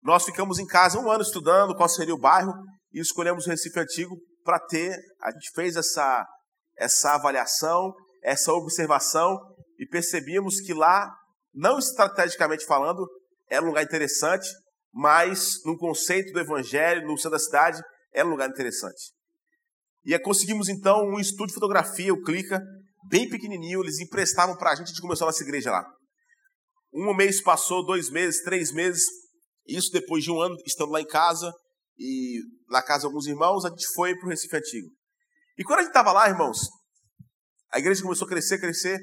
nós 0.00 0.24
ficamos 0.24 0.60
em 0.60 0.66
casa 0.66 0.96
um 0.96 1.10
ano 1.10 1.24
estudando 1.24 1.74
qual 1.74 1.88
seria 1.88 2.14
o 2.14 2.20
bairro 2.20 2.52
e 2.92 3.00
escolhemos 3.00 3.46
o 3.46 3.50
Recife 3.50 3.80
Antigo 3.80 4.16
para 4.44 4.60
ter, 4.60 4.96
a 5.20 5.32
gente 5.32 5.50
fez 5.52 5.74
essa 5.74 6.24
essa 6.76 7.16
avaliação, 7.16 7.92
essa 8.22 8.52
observação 8.52 9.40
e 9.76 9.84
percebíamos 9.88 10.60
que 10.60 10.72
lá, 10.72 11.12
não 11.52 11.80
estrategicamente 11.80 12.64
falando, 12.64 13.04
era 13.50 13.64
um 13.64 13.70
lugar 13.70 13.82
interessante, 13.82 14.48
mas 14.94 15.54
no 15.64 15.76
conceito 15.76 16.32
do 16.32 16.38
evangelho, 16.38 17.08
no 17.08 17.16
centro 17.16 17.32
da 17.32 17.40
cidade, 17.40 17.82
era 18.14 18.24
um 18.24 18.30
lugar 18.30 18.48
interessante. 18.48 19.02
E 20.04 20.16
conseguimos 20.20 20.68
então 20.68 21.08
um 21.08 21.18
estúdio 21.18 21.48
de 21.48 21.54
fotografia, 21.54 22.14
o 22.14 22.22
Clica, 22.22 22.62
bem 23.10 23.28
pequenininho, 23.28 23.82
eles 23.82 23.98
emprestavam 23.98 24.56
para 24.56 24.70
a 24.70 24.74
gente, 24.76 24.86
a 24.86 24.90
gente 24.90 25.02
começou 25.02 25.26
a 25.26 25.30
nossa 25.30 25.42
igreja 25.42 25.72
lá. 25.72 25.84
Um 26.94 27.12
mês 27.12 27.42
passou, 27.42 27.84
dois 27.84 28.08
meses, 28.08 28.42
três 28.42 28.72
meses, 28.72 29.04
isso 29.66 29.90
depois 29.92 30.22
de 30.22 30.30
um 30.30 30.40
ano 30.40 30.56
estando 30.64 30.92
lá 30.92 31.00
em 31.00 31.06
casa, 31.06 31.52
e 31.98 32.40
na 32.68 32.80
casa 32.82 33.00
de 33.00 33.06
alguns 33.06 33.26
irmãos, 33.26 33.64
a 33.64 33.68
gente 33.68 33.86
foi 33.94 34.16
para 34.16 34.26
o 34.26 34.30
Recife 34.30 34.56
Antigo. 34.56 34.88
E 35.58 35.64
quando 35.64 35.80
a 35.80 35.82
gente 35.82 35.90
estava 35.90 36.12
lá, 36.12 36.28
irmãos, 36.28 36.60
a 37.72 37.78
igreja 37.78 38.02
começou 38.02 38.26
a 38.26 38.28
crescer, 38.28 38.58
crescer, 38.58 38.98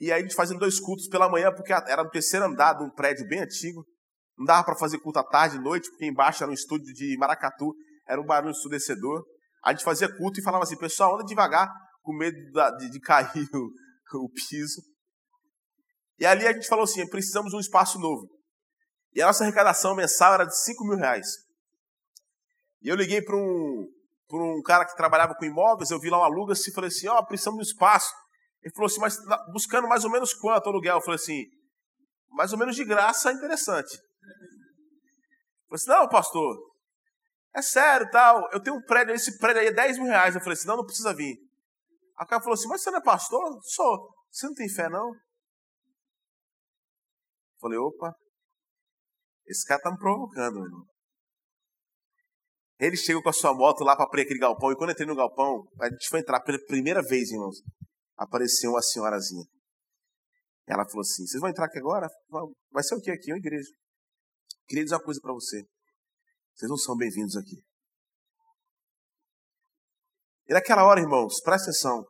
e 0.00 0.10
aí 0.10 0.20
a 0.20 0.22
gente 0.22 0.34
fazendo 0.34 0.58
dois 0.58 0.80
cultos 0.80 1.06
pela 1.08 1.28
manhã, 1.28 1.52
porque 1.54 1.72
era 1.72 2.02
no 2.02 2.10
terceiro 2.10 2.46
andar 2.46 2.74
de 2.74 2.84
um 2.84 2.90
prédio 2.90 3.26
bem 3.28 3.40
antigo. 3.40 3.84
Não 4.36 4.44
dava 4.44 4.64
para 4.64 4.76
fazer 4.76 4.98
culto 4.98 5.18
à 5.18 5.24
tarde 5.24 5.56
e 5.56 5.60
noite, 5.60 5.88
porque 5.90 6.06
embaixo 6.06 6.42
era 6.42 6.50
um 6.50 6.54
estúdio 6.54 6.92
de 6.92 7.16
maracatu, 7.16 7.74
era 8.06 8.20
um 8.20 8.24
barulho 8.24 8.50
ensurdecedor. 8.50 9.24
A 9.64 9.72
gente 9.72 9.84
fazia 9.84 10.08
culto 10.08 10.40
e 10.40 10.42
falava 10.42 10.64
assim, 10.64 10.76
pessoal, 10.76 11.14
anda 11.14 11.24
devagar, 11.24 11.72
com 12.06 12.12
medo 12.16 12.36
de, 12.78 12.88
de 12.88 13.00
cair 13.00 13.48
o, 13.52 13.70
o 14.24 14.30
piso. 14.30 14.80
E 16.18 16.24
ali 16.24 16.46
a 16.46 16.52
gente 16.52 16.68
falou 16.68 16.84
assim, 16.84 17.06
precisamos 17.08 17.50
de 17.50 17.56
um 17.56 17.60
espaço 17.60 17.98
novo. 17.98 18.30
E 19.12 19.20
a 19.20 19.26
nossa 19.26 19.42
arrecadação 19.42 19.96
mensal 19.96 20.34
era 20.34 20.44
de 20.44 20.56
5 20.56 20.84
mil 20.86 20.96
reais. 20.96 21.26
E 22.80 22.88
eu 22.88 22.94
liguei 22.94 23.20
para 23.20 23.36
um, 23.36 23.88
um 24.32 24.62
cara 24.62 24.84
que 24.86 24.96
trabalhava 24.96 25.34
com 25.34 25.44
imóveis, 25.44 25.90
eu 25.90 25.98
vi 25.98 26.08
lá 26.08 26.20
um 26.20 26.24
aluga-se 26.24 26.70
e 26.70 26.72
falei 26.72 26.88
assim, 26.88 27.08
ó, 27.08 27.18
oh, 27.18 27.26
precisamos 27.26 27.58
de 27.58 27.66
um 27.66 27.70
espaço. 27.72 28.14
Ele 28.62 28.72
falou 28.72 28.86
assim, 28.86 29.00
mas 29.00 29.18
buscando 29.52 29.88
mais 29.88 30.04
ou 30.04 30.10
menos 30.10 30.32
quanto 30.32 30.68
aluguel? 30.68 30.96
Eu 30.96 31.02
falei 31.02 31.16
assim, 31.16 31.44
mais 32.30 32.52
ou 32.52 32.58
menos 32.58 32.76
de 32.76 32.84
graça, 32.84 33.32
interessante. 33.32 33.96
Eu 33.96 35.68
falei 35.68 35.74
assim, 35.74 35.88
não, 35.88 36.08
pastor, 36.08 36.56
é 37.54 37.62
sério, 37.62 38.08
tal, 38.10 38.48
eu 38.52 38.62
tenho 38.62 38.76
um 38.76 38.82
prédio, 38.82 39.14
esse 39.14 39.38
prédio 39.38 39.62
aí 39.62 39.68
é 39.68 39.72
10 39.72 39.98
mil 39.98 40.06
reais. 40.06 40.34
Eu 40.34 40.40
falei 40.40 40.54
assim, 40.54 40.68
não, 40.68 40.76
não 40.76 40.84
precisa 40.84 41.14
vir. 41.14 41.45
O 42.18 42.26
cara 42.26 42.40
falou 42.40 42.54
assim, 42.54 42.68
mas 42.68 42.82
você 42.82 42.90
não 42.90 42.98
é 42.98 43.02
pastor? 43.02 43.60
Sou. 43.62 44.14
Você 44.30 44.46
não 44.46 44.54
tem 44.54 44.68
fé, 44.68 44.88
não? 44.88 45.12
Falei, 47.60 47.78
opa, 47.78 48.14
esse 49.46 49.64
cara 49.64 49.80
tá 49.80 49.90
me 49.90 49.98
provocando, 49.98 50.54
meu 50.54 50.64
irmão. 50.64 50.86
Ele 52.78 52.96
chegou 52.96 53.22
com 53.22 53.30
a 53.30 53.32
sua 53.32 53.54
moto 53.54 53.82
lá 53.84 53.96
para 53.96 54.04
abrir 54.04 54.22
aquele 54.22 54.40
galpão. 54.40 54.70
E 54.70 54.76
quando 54.76 54.90
eu 54.90 54.92
entrei 54.92 55.06
no 55.06 55.16
galpão, 55.16 55.66
a 55.80 55.88
gente 55.88 56.08
foi 56.08 56.20
entrar 56.20 56.40
pela 56.40 56.58
primeira 56.66 57.02
vez, 57.02 57.30
irmãos. 57.30 57.62
Apareceu 58.16 58.70
uma 58.70 58.82
senhorazinha. 58.82 59.44
Ela 60.66 60.84
falou 60.84 61.00
assim: 61.00 61.26
Vocês 61.26 61.40
vão 61.40 61.48
entrar 61.48 61.66
aqui 61.66 61.78
agora? 61.78 62.08
Vai 62.70 62.82
ser 62.82 62.96
o 62.96 63.00
que 63.00 63.10
aqui? 63.10 63.32
Uma 63.32 63.38
igreja. 63.38 63.70
Queria 64.66 64.84
dizer 64.84 64.96
uma 64.96 65.04
coisa 65.04 65.20
para 65.22 65.32
você. 65.32 65.64
Vocês 66.54 66.68
não 66.68 66.76
são 66.76 66.96
bem-vindos 66.96 67.36
aqui. 67.36 67.56
E 70.48 70.54
naquela 70.54 70.84
hora, 70.84 71.00
irmãos, 71.00 71.40
presta 71.42 71.70
atenção. 71.70 72.06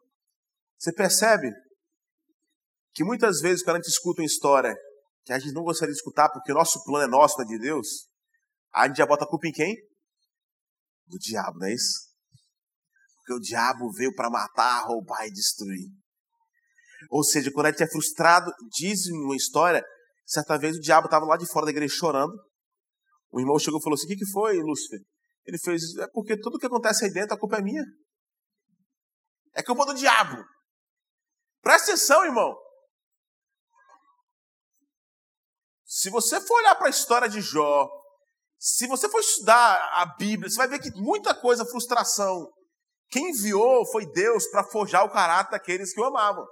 Você 0.78 0.92
percebe 0.92 1.50
que 2.94 3.04
muitas 3.04 3.40
vezes, 3.40 3.62
quando 3.62 3.76
a 3.76 3.78
gente 3.80 3.90
escuta 3.90 4.20
uma 4.22 4.26
história 4.26 4.74
que 5.24 5.32
a 5.32 5.38
gente 5.38 5.52
não 5.52 5.62
gostaria 5.62 5.92
de 5.92 5.98
escutar 5.98 6.28
porque 6.30 6.52
o 6.52 6.54
nosso 6.54 6.82
plano 6.84 7.04
é 7.04 7.08
nosso, 7.08 7.36
não 7.38 7.44
é 7.44 7.48
de 7.48 7.58
Deus, 7.58 8.08
a 8.72 8.86
gente 8.86 8.98
já 8.98 9.06
bota 9.06 9.24
a 9.24 9.28
culpa 9.28 9.48
em 9.48 9.52
quem? 9.52 9.74
do 11.06 11.18
diabo, 11.18 11.58
não 11.58 11.66
é 11.66 11.74
isso? 11.74 12.06
Porque 13.16 13.34
o 13.34 13.40
diabo 13.40 13.90
veio 13.92 14.14
para 14.14 14.30
matar, 14.30 14.84
roubar 14.86 15.26
e 15.26 15.32
destruir. 15.32 15.88
Ou 17.10 17.22
seja, 17.22 17.50
quando 17.52 17.66
a 17.66 17.70
gente 17.70 17.82
é 17.82 17.90
frustrado, 17.90 18.50
diz 18.70 19.06
uma 19.06 19.36
história, 19.36 19.84
certa 20.24 20.58
vez 20.58 20.76
o 20.76 20.80
diabo 20.80 21.06
estava 21.06 21.24
lá 21.24 21.36
de 21.36 21.46
fora 21.46 21.66
da 21.66 21.72
igreja 21.72 21.94
chorando. 21.94 22.32
O 23.30 23.40
irmão 23.40 23.58
chegou 23.58 23.80
e 23.80 23.82
falou 23.82 23.94
assim: 23.94 24.06
O 24.06 24.08
que, 24.08 24.16
que 24.16 24.30
foi, 24.30 24.58
Lúcifer? 24.60 25.00
Ele 25.44 25.58
fez: 25.58 25.96
É 25.98 26.06
porque 26.12 26.38
tudo 26.38 26.58
que 26.58 26.66
acontece 26.66 27.04
aí 27.04 27.12
dentro, 27.12 27.34
a 27.34 27.38
culpa 27.38 27.58
é 27.58 27.62
minha. 27.62 27.82
É 29.56 29.62
culpa 29.62 29.86
do 29.86 29.94
diabo. 29.94 30.44
Presta 31.62 31.92
atenção, 31.92 32.24
irmão. 32.24 32.54
Se 35.84 36.10
você 36.10 36.40
for 36.40 36.56
olhar 36.58 36.74
para 36.74 36.88
a 36.88 36.90
história 36.90 37.28
de 37.28 37.40
Jó, 37.40 37.88
se 38.58 38.86
você 38.86 39.08
for 39.08 39.20
estudar 39.20 39.76
a 39.94 40.06
Bíblia, 40.16 40.50
você 40.50 40.56
vai 40.56 40.68
ver 40.68 40.78
que 40.78 40.90
muita 40.90 41.34
coisa, 41.34 41.64
frustração. 41.64 42.52
Quem 43.08 43.30
enviou 43.30 43.86
foi 43.90 44.04
Deus 44.12 44.46
para 44.48 44.64
forjar 44.64 45.04
o 45.04 45.10
caráter 45.10 45.52
daqueles 45.52 45.94
que 45.94 46.00
o 46.00 46.04
amavam. 46.04 46.46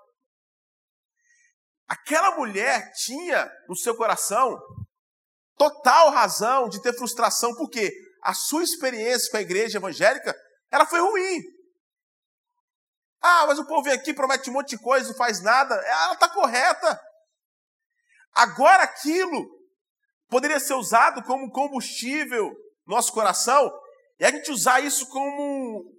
Aquela 1.87 2.37
mulher 2.37 2.90
tinha 2.95 3.51
no 3.69 3.77
seu 3.77 3.95
coração 3.95 4.59
total 5.57 6.11
razão 6.11 6.69
de 6.69 6.81
ter 6.81 6.97
frustração, 6.97 7.55
porque 7.55 7.93
a 8.23 8.33
sua 8.33 8.62
experiência 8.62 9.31
com 9.31 9.37
a 9.37 9.43
igreja 9.43 9.79
evangélica, 9.79 10.35
ela 10.71 10.87
foi 10.87 11.01
ruim. 11.01 11.54
Ah, 13.27 13.47
mas 13.47 13.59
o 13.59 13.65
povo 13.65 13.85
vem 13.85 13.95
aqui, 13.95 14.13
promete 14.13 14.51
um 14.51 14.53
monte 14.53 14.77
de 14.77 14.79
coisa, 14.79 15.09
não 15.09 15.17
faz 15.17 15.41
nada. 15.41 15.75
Ela 15.75 16.13
está 16.13 16.29
correta. 16.29 17.01
Agora 18.35 18.83
aquilo 18.83 19.49
poderia 20.29 20.61
ser 20.61 20.75
usado 20.75 21.23
como 21.23 21.51
combustível 21.51 22.51
no 22.87 22.95
nosso 22.95 23.11
coração 23.15 23.73
e 24.21 24.27
a 24.27 24.31
gente 24.31 24.51
usar 24.51 24.81
isso 24.81 25.09
como 25.09 25.91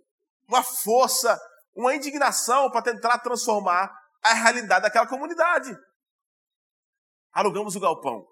uma 0.48 0.62
força, 0.62 1.36
uma 1.76 1.96
indignação 1.96 2.70
para 2.70 2.84
tentar 2.84 3.18
transformar 3.18 3.92
a 4.22 4.34
realidade 4.34 4.84
daquela 4.84 5.08
comunidade. 5.08 5.76
Alugamos 7.34 7.76
o 7.76 7.80
galpão. 7.80 8.24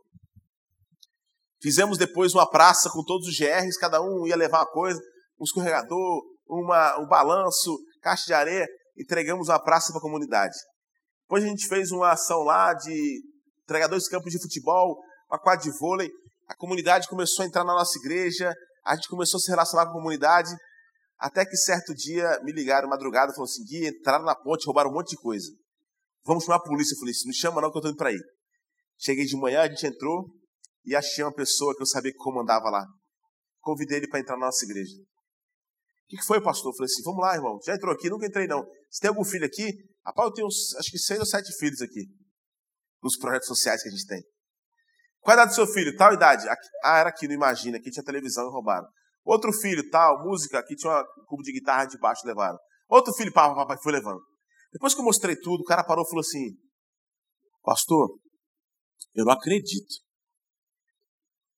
Fizemos 1.59 1.97
depois 1.97 2.35
uma 2.35 2.47
praça 2.47 2.91
com 2.91 3.03
todos 3.03 3.27
os 3.27 3.35
GRs, 3.35 3.75
cada 3.79 3.99
um 4.03 4.27
ia 4.27 4.35
levar 4.35 4.59
uma 4.59 4.71
coisa, 4.71 5.01
um 5.39 5.45
escorregador, 5.45 6.23
uma, 6.47 6.99
um 6.99 7.07
balanço, 7.07 7.75
caixa 7.99 8.25
de 8.27 8.33
areia, 8.33 8.67
entregamos 8.97 9.49
uma 9.49 9.59
praça 9.59 9.91
para 9.91 9.99
a 9.99 10.01
comunidade. 10.01 10.55
Depois 11.23 11.43
a 11.43 11.47
gente 11.47 11.67
fez 11.67 11.91
uma 11.91 12.11
ação 12.11 12.43
lá 12.43 12.73
de 12.73 13.21
entregar 13.63 13.87
dois 13.87 14.07
campos 14.07 14.31
de 14.31 14.41
futebol, 14.41 14.99
uma 15.29 15.39
quadra 15.39 15.63
de 15.63 15.77
vôlei. 15.79 16.09
A 16.47 16.55
comunidade 16.55 17.07
começou 17.07 17.43
a 17.43 17.47
entrar 17.47 17.63
na 17.63 17.73
nossa 17.73 17.97
igreja, 17.99 18.53
a 18.85 18.95
gente 18.95 19.07
começou 19.07 19.37
a 19.37 19.41
se 19.41 19.49
relacionar 19.49 19.85
com 19.85 19.91
a 19.91 19.93
comunidade, 19.93 20.49
até 21.17 21.45
que 21.45 21.55
certo 21.55 21.93
dia 21.95 22.39
me 22.43 22.51
ligaram 22.51 22.89
madrugada 22.89 23.31
e 23.31 23.35
falaram 23.35 23.51
assim: 23.51 23.63
Gui, 23.63 23.87
entraram 23.87 24.25
na 24.25 24.35
ponte, 24.35 24.65
roubaram 24.65 24.89
um 24.89 24.93
monte 24.93 25.11
de 25.11 25.17
coisa. 25.17 25.47
Vamos 26.25 26.43
chamar 26.43 26.57
a 26.57 26.63
polícia. 26.63 26.93
Eu 26.93 26.99
falei 26.99 27.11
assim: 27.11 27.27
não 27.27 27.33
chama 27.33 27.61
não 27.61 27.71
que 27.71 27.77
eu 27.77 27.79
estou 27.79 27.91
indo 27.91 27.97
para 27.97 28.09
aí. 28.09 28.19
Cheguei 28.97 29.25
de 29.25 29.37
manhã, 29.37 29.61
a 29.61 29.67
gente 29.67 29.87
entrou 29.87 30.25
e 30.85 30.95
achei 30.95 31.23
uma 31.23 31.33
pessoa 31.33 31.73
que 31.75 31.81
eu 31.81 31.87
sabia 31.87 32.11
que 32.11 32.17
comandava 32.17 32.69
lá. 32.69 32.85
Convidei 33.61 33.97
ele 33.97 34.07
para 34.07 34.19
entrar 34.19 34.37
na 34.37 34.47
nossa 34.47 34.65
igreja. 34.65 34.93
O 36.05 36.07
que, 36.07 36.23
foi, 36.23 36.41
pastor? 36.41 36.71
Eu 36.71 36.75
falei 36.75 36.91
assim: 36.91 37.03
vamos 37.03 37.21
lá, 37.21 37.35
irmão. 37.35 37.59
Já 37.65 37.75
entrou 37.75 37.93
aqui? 37.93 38.09
Nunca 38.09 38.25
entrei, 38.25 38.47
não. 38.47 38.63
Você 38.89 39.01
tem 39.01 39.09
algum 39.09 39.23
filho 39.23 39.45
aqui? 39.45 39.71
Rapaz, 40.05 40.27
eu 40.27 40.33
tenho 40.33 40.47
acho 40.47 40.91
que 40.91 40.99
seis 40.99 41.19
ou 41.19 41.25
sete 41.25 41.51
filhos 41.57 41.81
aqui. 41.81 42.05
Nos 43.01 43.17
projetos 43.17 43.47
sociais 43.47 43.81
que 43.81 43.89
a 43.89 43.91
gente 43.91 44.05
tem. 44.05 44.21
Qual 45.19 45.31
a 45.31 45.41
idade 45.41 45.51
do 45.51 45.55
seu 45.55 45.67
filho? 45.67 45.95
Tal 45.95 46.13
idade. 46.13 46.47
Aqui, 46.47 46.67
ah, 46.83 46.97
era 46.99 47.09
aqui, 47.09 47.27
não 47.27 47.35
imagina. 47.35 47.77
Aqui 47.77 47.89
tinha 47.89 48.03
televisão 48.03 48.45
e 48.45 48.51
roubaram. 48.51 48.87
Outro 49.23 49.53
filho, 49.53 49.89
tal, 49.89 50.21
música. 50.23 50.59
Aqui 50.59 50.75
tinha 50.75 50.91
um 50.91 51.25
cubo 51.25 51.41
de 51.41 51.53
guitarra 51.53 51.85
de 51.85 51.97
baixo, 51.97 52.25
levaram. 52.25 52.57
Outro 52.89 53.13
filho, 53.13 53.31
papai, 53.31 53.55
papai, 53.55 53.77
foi 53.81 53.93
levando. 53.93 54.21
Depois 54.71 54.93
que 54.93 54.99
eu 54.99 55.05
mostrei 55.05 55.35
tudo, 55.35 55.61
o 55.61 55.65
cara 55.65 55.83
parou 55.83 56.03
e 56.03 56.07
falou 56.07 56.19
assim: 56.19 56.57
Pastor, 57.61 58.19
eu 59.15 59.23
não 59.23 59.31
acredito 59.31 59.95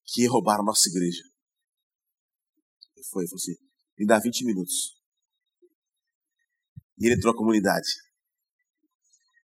que 0.04 0.26
roubaram 0.26 0.64
nossa 0.64 0.88
igreja. 0.88 1.22
Ele 2.94 3.04
foi, 3.10 3.26
falou 3.26 3.36
assim: 3.36 3.65
me 3.98 4.06
dá 4.06 4.18
20 4.18 4.44
minutos. 4.44 4.96
E 6.98 7.06
ele 7.06 7.16
entrou 7.16 7.32
na 7.32 7.38
comunidade. 7.38 7.86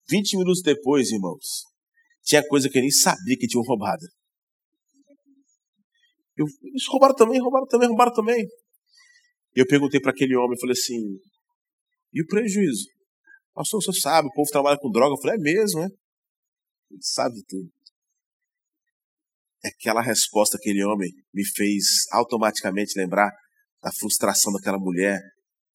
20 0.09 0.37
minutos 0.37 0.61
depois, 0.61 1.11
irmãos, 1.11 1.63
tinha 2.23 2.45
coisa 2.47 2.69
que 2.69 2.77
eu 2.77 2.81
nem 2.81 2.91
sabia 2.91 3.37
que 3.37 3.47
tinham 3.47 3.63
roubado. 3.63 4.05
Eu, 6.35 6.45
eles 6.63 6.85
roubaram 6.87 7.15
também, 7.15 7.39
roubaram 7.39 7.67
também, 7.67 7.87
roubaram 7.87 8.13
também. 8.13 8.47
E 9.55 9.59
eu 9.59 9.67
perguntei 9.67 9.99
para 9.99 10.11
aquele 10.11 10.35
homem, 10.35 10.59
falei 10.59 10.73
assim, 10.73 11.19
e 12.13 12.21
o 12.21 12.27
prejuízo? 12.27 12.85
Pastor, 13.53 13.81
você 13.83 13.99
sabe, 13.99 14.27
o 14.27 14.31
povo 14.31 14.49
trabalha 14.49 14.79
com 14.79 14.89
droga. 14.89 15.13
Eu 15.13 15.21
falei, 15.21 15.37
é 15.37 15.39
mesmo, 15.39 15.81
é? 15.81 15.87
Ele 16.89 17.01
sabe 17.01 17.43
tudo. 17.47 17.69
Aquela 19.63 20.01
resposta 20.01 20.57
daquele 20.57 20.83
homem 20.83 21.11
me 21.33 21.45
fez 21.45 22.05
automaticamente 22.11 22.97
lembrar 22.97 23.31
da 23.81 23.91
frustração 23.91 24.51
daquela 24.53 24.77
mulher 24.77 25.19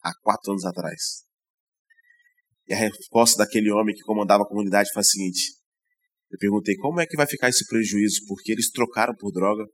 há 0.03 0.13
quatro 0.21 0.53
anos 0.53 0.65
atrás. 0.65 1.25
E 2.67 2.75
a 2.75 2.77
resposta 2.77 3.39
daquele 3.39 3.71
homem 3.71 3.95
que 3.95 4.03
comandava 4.03 4.43
a 4.43 4.49
comunidade 4.49 4.91
foi 4.93 5.01
a 5.01 5.05
seguinte: 5.05 5.55
eu 6.31 6.39
perguntei 6.39 6.77
como 6.77 7.01
é 7.01 7.07
que 7.07 7.17
vai 7.17 7.27
ficar 7.27 7.49
esse 7.49 7.67
prejuízo, 7.67 8.27
porque 8.27 8.53
eles 8.53 8.71
trocaram 8.71 9.15
por 9.15 9.31
droga. 9.33 9.65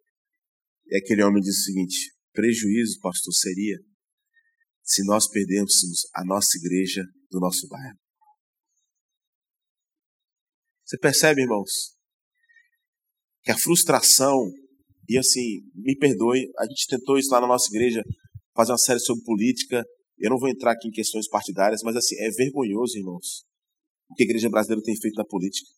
E 0.87 0.97
aquele 0.97 1.23
homem 1.23 1.41
disse 1.43 1.61
o 1.61 1.65
seguinte: 1.65 2.13
prejuízo, 2.33 2.99
pastor, 3.01 3.33
seria 3.33 3.79
se 4.83 5.05
nós 5.05 5.29
perdêssemos 5.29 6.03
a 6.15 6.25
nossa 6.25 6.59
igreja 6.59 7.05
do 7.31 7.39
nosso 7.39 7.69
bairro. 7.69 7.99
Você 10.85 10.99
percebe, 10.99 11.43
irmãos, 11.43 11.97
que 13.43 13.53
a 13.53 13.57
frustração, 13.57 14.51
e 15.11 15.19
assim, 15.19 15.59
me 15.75 15.97
perdoe, 15.97 16.49
a 16.57 16.65
gente 16.67 16.87
tentou 16.87 17.19
isso 17.19 17.33
lá 17.33 17.41
na 17.41 17.49
nossa 17.49 17.67
igreja, 17.69 18.01
fazer 18.55 18.71
uma 18.71 18.79
série 18.79 19.01
sobre 19.01 19.25
política. 19.25 19.85
Eu 20.17 20.31
não 20.31 20.39
vou 20.39 20.49
entrar 20.49 20.71
aqui 20.71 20.87
em 20.87 20.93
questões 20.93 21.29
partidárias, 21.29 21.81
mas 21.83 21.97
assim, 21.97 22.15
é 22.21 22.31
vergonhoso, 22.31 22.97
irmãos, 22.97 23.43
o 24.09 24.15
que 24.15 24.23
a 24.23 24.27
igreja 24.27 24.49
brasileira 24.49 24.81
tem 24.85 24.95
feito 24.95 25.17
na 25.17 25.25
política. 25.25 25.69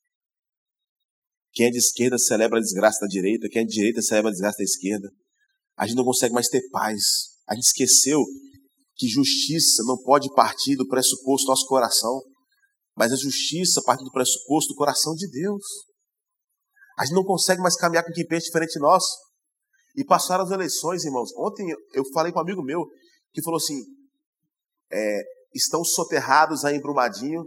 Quem 1.55 1.65
é 1.65 1.71
de 1.71 1.79
esquerda 1.79 2.19
celebra 2.19 2.59
a 2.59 2.61
desgraça 2.61 3.01
da 3.01 3.07
direita, 3.07 3.49
quem 3.49 3.63
é 3.63 3.65
de 3.65 3.73
direita 3.73 4.03
celebra 4.03 4.29
a 4.29 4.33
desgraça 4.33 4.59
da 4.59 4.65
esquerda. 4.65 5.11
A 5.79 5.87
gente 5.87 5.97
não 5.97 6.05
consegue 6.05 6.35
mais 6.35 6.49
ter 6.49 6.69
paz. 6.69 7.03
A 7.49 7.55
gente 7.55 7.65
esqueceu 7.65 8.23
que 8.97 9.09
justiça 9.09 9.83
não 9.87 9.97
pode 9.97 10.31
partir 10.35 10.77
do 10.77 10.87
pressuposto 10.87 11.47
do 11.47 11.51
nosso 11.51 11.67
coração, 11.67 12.21
mas 12.95 13.11
a 13.11 13.17
justiça 13.17 13.81
parte 13.81 14.05
do 14.05 14.13
pressuposto 14.13 14.75
do 14.75 14.77
coração 14.77 15.15
de 15.15 15.27
Deus. 15.31 15.63
A 16.99 17.05
gente 17.05 17.15
não 17.15 17.25
consegue 17.25 17.61
mais 17.61 17.77
caminhar 17.77 18.05
com 18.05 18.13
quem 18.13 18.27
pensa 18.27 18.47
diferente 18.47 18.75
de 18.75 18.81
nós. 18.81 19.05
E 19.97 20.05
passaram 20.05 20.45
as 20.45 20.51
eleições, 20.51 21.05
irmãos. 21.05 21.31
Ontem 21.37 21.67
eu 21.93 22.05
falei 22.13 22.33
com 22.33 22.39
um 22.39 22.43
amigo 22.43 22.63
meu 22.63 22.87
que 23.33 23.43
falou 23.43 23.59
assim: 23.59 23.83
é, 24.91 25.23
estão 25.55 25.85
soterrados 25.85 26.65
aí 26.65 26.77
em 26.77 26.81
Brumadinho 26.81 27.45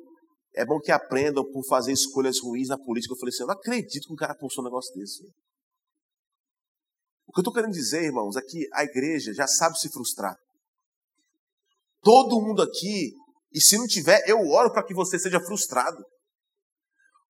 é 0.56 0.66
bom 0.66 0.80
que 0.80 0.92
aprendam 0.92 1.44
por 1.52 1.66
fazer 1.68 1.92
escolhas 1.92 2.40
ruins 2.42 2.70
na 2.70 2.78
política. 2.78 3.14
Eu 3.14 3.18
falei 3.18 3.30
assim, 3.30 3.44
eu 3.44 3.48
não 3.48 3.56
acredito 3.56 4.08
que 4.08 4.14
um 4.14 4.16
cara 4.16 4.36
postou 4.36 4.64
um 4.64 4.68
negócio 4.68 4.94
desse. 4.96 5.22
O 7.28 7.34
que 7.34 7.40
eu 7.40 7.42
estou 7.42 7.54
querendo 7.54 7.74
dizer, 7.74 8.04
irmãos, 8.04 8.38
é 8.38 8.42
que 8.42 8.68
a 8.74 8.84
igreja 8.84 9.34
já 9.34 9.46
sabe 9.46 9.78
se 9.78 9.90
frustrar. 9.90 10.36
Todo 12.02 12.42
mundo 12.42 12.62
aqui, 12.62 13.12
e 13.52 13.60
se 13.60 13.78
não 13.78 13.86
tiver, 13.86 14.24
eu 14.28 14.40
oro 14.50 14.72
para 14.72 14.86
que 14.86 14.94
você 14.94 15.20
seja 15.20 15.42
frustrado. 15.42 16.02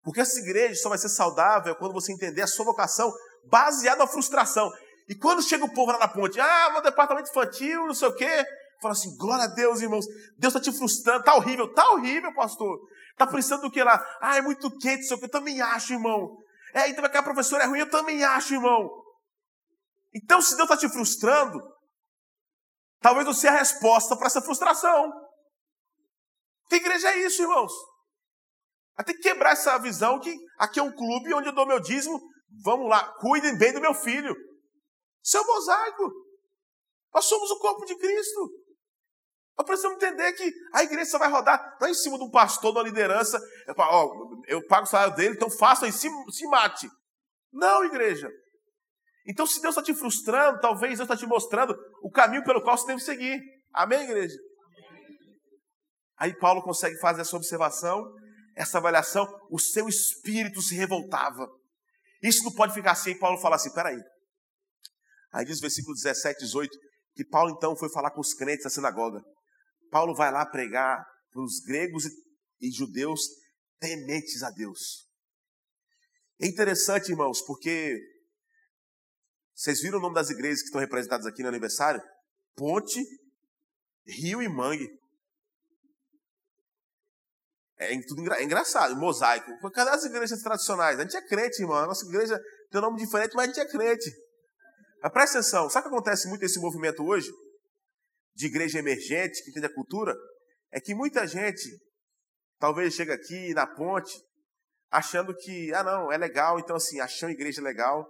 Porque 0.02 0.20
essa 0.20 0.38
igreja 0.38 0.80
só 0.80 0.88
vai 0.88 0.98
ser 0.98 1.08
saudável 1.08 1.74
quando 1.76 1.92
você 1.92 2.12
entender 2.12 2.42
a 2.42 2.46
sua 2.46 2.64
vocação 2.64 3.12
baseada 3.44 3.98
na 3.98 4.06
frustração. 4.06 4.70
E 5.08 5.14
quando 5.14 5.42
chega 5.42 5.64
o 5.64 5.72
povo 5.72 5.92
lá 5.92 5.98
na 5.98 6.08
ponte, 6.08 6.40
ah, 6.40 6.70
meu 6.72 6.82
departamento 6.82 7.30
infantil, 7.30 7.86
não 7.86 7.94
sei 7.94 8.08
o 8.08 8.14
quê, 8.14 8.44
fala 8.80 8.92
assim, 8.92 9.14
glória 9.16 9.44
a 9.44 9.48
Deus, 9.48 9.80
irmãos, 9.80 10.06
Deus 10.38 10.54
está 10.54 10.60
te 10.60 10.76
frustrando, 10.76 11.24
tá 11.24 11.34
horrível, 11.34 11.72
tá 11.72 11.90
horrível, 11.90 12.32
pastor. 12.34 12.78
Está 13.10 13.26
precisando 13.26 13.62
do 13.62 13.70
que 13.70 13.82
lá? 13.82 14.02
Ah, 14.20 14.36
é 14.36 14.40
muito 14.40 14.70
quente, 14.78 15.02
isso 15.02 15.14
eu 15.14 15.28
também 15.28 15.60
acho, 15.60 15.92
irmão. 15.92 16.36
É, 16.72 16.88
então 16.88 17.04
aquela 17.04 17.24
professora 17.24 17.64
é 17.64 17.66
ruim, 17.66 17.80
eu 17.80 17.90
também 17.90 18.24
acho, 18.24 18.54
irmão. 18.54 18.88
Então, 20.14 20.40
se 20.40 20.56
Deus 20.56 20.70
está 20.70 20.76
te 20.76 20.88
frustrando, 20.88 21.60
talvez 23.00 23.26
você 23.26 23.42
seja 23.42 23.52
a 23.52 23.58
resposta 23.58 24.16
para 24.16 24.26
essa 24.26 24.40
frustração. 24.40 25.12
Que 26.68 26.76
igreja 26.76 27.10
é 27.10 27.26
isso, 27.26 27.42
irmãos? 27.42 27.72
Que 29.04 29.14
quebrar 29.14 29.52
essa 29.52 29.78
visão 29.78 30.20
que 30.20 30.34
aqui 30.58 30.78
é 30.78 30.82
um 30.82 30.92
clube 30.92 31.32
onde 31.32 31.48
eu 31.48 31.54
dou 31.54 31.66
meu 31.66 31.80
dízimo. 31.80 32.20
Vamos 32.62 32.88
lá, 32.88 33.12
cuidem 33.18 33.56
bem 33.56 33.72
do 33.72 33.80
meu 33.80 33.94
filho. 33.94 34.34
Isso 35.24 35.36
é 35.36 35.40
um 35.40 35.46
mosaico. 35.46 36.12
Nós 37.14 37.24
somos 37.24 37.50
o 37.50 37.58
corpo 37.58 37.84
de 37.86 37.96
Cristo. 37.96 38.50
Nós 39.58 39.66
precisamos 39.66 39.96
entender 39.96 40.32
que 40.32 40.50
a 40.72 40.82
igreja 40.82 41.10
só 41.10 41.18
vai 41.18 41.30
rodar 41.30 41.76
não 41.80 41.88
é 41.88 41.90
em 41.90 41.94
cima 41.94 42.16
de 42.16 42.24
um 42.24 42.30
pastor, 42.30 42.72
de 42.72 42.78
uma 42.78 42.84
liderança. 42.84 43.38
Eu, 43.66 43.74
ó, 43.76 44.08
eu 44.46 44.66
pago 44.66 44.84
o 44.84 44.86
salário 44.86 45.14
dele, 45.14 45.34
então 45.34 45.50
faça 45.50 45.86
e 45.86 45.92
se, 45.92 46.08
se 46.30 46.46
mate. 46.46 46.88
Não, 47.52 47.84
igreja. 47.84 48.30
Então, 49.26 49.46
se 49.46 49.60
Deus 49.60 49.76
está 49.76 49.82
te 49.82 49.94
frustrando, 49.94 50.60
talvez 50.60 50.98
Deus 50.98 51.08
está 51.08 51.16
te 51.16 51.26
mostrando 51.26 51.76
o 52.02 52.10
caminho 52.10 52.42
pelo 52.42 52.62
qual 52.62 52.76
você 52.76 52.86
deve 52.86 53.00
seguir. 53.00 53.38
Amém, 53.72 54.02
igreja? 54.04 54.36
Aí 56.16 56.34
Paulo 56.38 56.62
consegue 56.62 56.98
fazer 56.98 57.22
essa 57.22 57.36
observação, 57.36 58.02
essa 58.54 58.78
avaliação, 58.78 59.26
o 59.50 59.58
seu 59.58 59.88
espírito 59.88 60.60
se 60.60 60.74
revoltava. 60.74 61.48
Isso 62.22 62.44
não 62.44 62.52
pode 62.52 62.74
ficar 62.74 62.92
assim. 62.92 63.18
Paulo 63.18 63.40
fala 63.40 63.56
assim: 63.56 63.72
peraí. 63.72 64.00
Aí 65.32 65.44
diz 65.44 65.60
versículo 65.60 65.94
17, 65.94 66.40
18, 66.40 66.70
que 67.14 67.24
Paulo 67.24 67.54
então 67.56 67.76
foi 67.76 67.90
falar 67.90 68.10
com 68.10 68.20
os 68.20 68.34
crentes 68.34 68.64
da 68.64 68.70
sinagoga. 68.70 69.22
Paulo 69.90 70.14
vai 70.14 70.30
lá 70.30 70.44
pregar 70.44 71.04
para 71.30 71.42
os 71.42 71.60
gregos 71.60 72.04
e 72.60 72.70
judeus 72.70 73.22
tementes 73.78 74.42
a 74.42 74.50
Deus. 74.50 75.08
É 76.40 76.46
interessante, 76.46 77.10
irmãos, 77.10 77.42
porque 77.42 77.98
vocês 79.54 79.80
viram 79.80 79.98
o 79.98 80.02
nome 80.02 80.14
das 80.14 80.30
igrejas 80.30 80.60
que 80.60 80.66
estão 80.66 80.80
representadas 80.80 81.26
aqui 81.26 81.42
no 81.42 81.48
aniversário? 81.48 82.02
Ponte, 82.56 82.98
Rio 84.06 84.42
e 84.42 84.48
Mangue. 84.48 84.88
É, 87.80 87.98
tudo 88.06 88.20
engra, 88.20 88.36
é 88.36 88.44
engraçado, 88.44 88.94
mosaico. 88.96 89.50
Cadê 89.70 89.90
as 89.90 90.04
igrejas 90.04 90.42
tradicionais? 90.42 90.98
A 90.98 91.02
gente 91.02 91.16
é 91.16 91.26
crente, 91.26 91.62
irmão. 91.62 91.78
A 91.78 91.86
nossa 91.86 92.04
igreja 92.06 92.38
tem 92.70 92.78
um 92.78 92.84
nome 92.84 92.98
diferente, 92.98 93.34
mas 93.34 93.44
a 93.44 93.46
gente 93.52 93.60
é 93.60 93.66
crente. 93.66 94.10
Mas 95.02 95.12
presta 95.12 95.38
atenção, 95.38 95.70
sabe 95.70 95.86
o 95.86 95.90
que 95.90 95.96
acontece 95.96 96.28
muito 96.28 96.42
nesse 96.42 96.60
movimento 96.60 97.02
hoje? 97.02 97.30
de 98.40 98.46
igreja 98.46 98.78
emergente, 98.78 99.42
que 99.42 99.50
entende 99.50 99.66
a 99.66 99.74
cultura, 99.74 100.16
é 100.72 100.80
que 100.80 100.94
muita 100.94 101.26
gente 101.26 101.68
talvez 102.58 102.94
chega 102.94 103.14
aqui 103.14 103.52
na 103.54 103.66
ponte, 103.66 104.12
achando 104.90 105.34
que, 105.34 105.72
ah, 105.74 105.84
não, 105.84 106.10
é 106.10 106.16
legal, 106.16 106.58
então 106.58 106.76
assim, 106.76 107.00
acham 107.00 107.30
igreja 107.30 107.60
legal, 107.60 108.06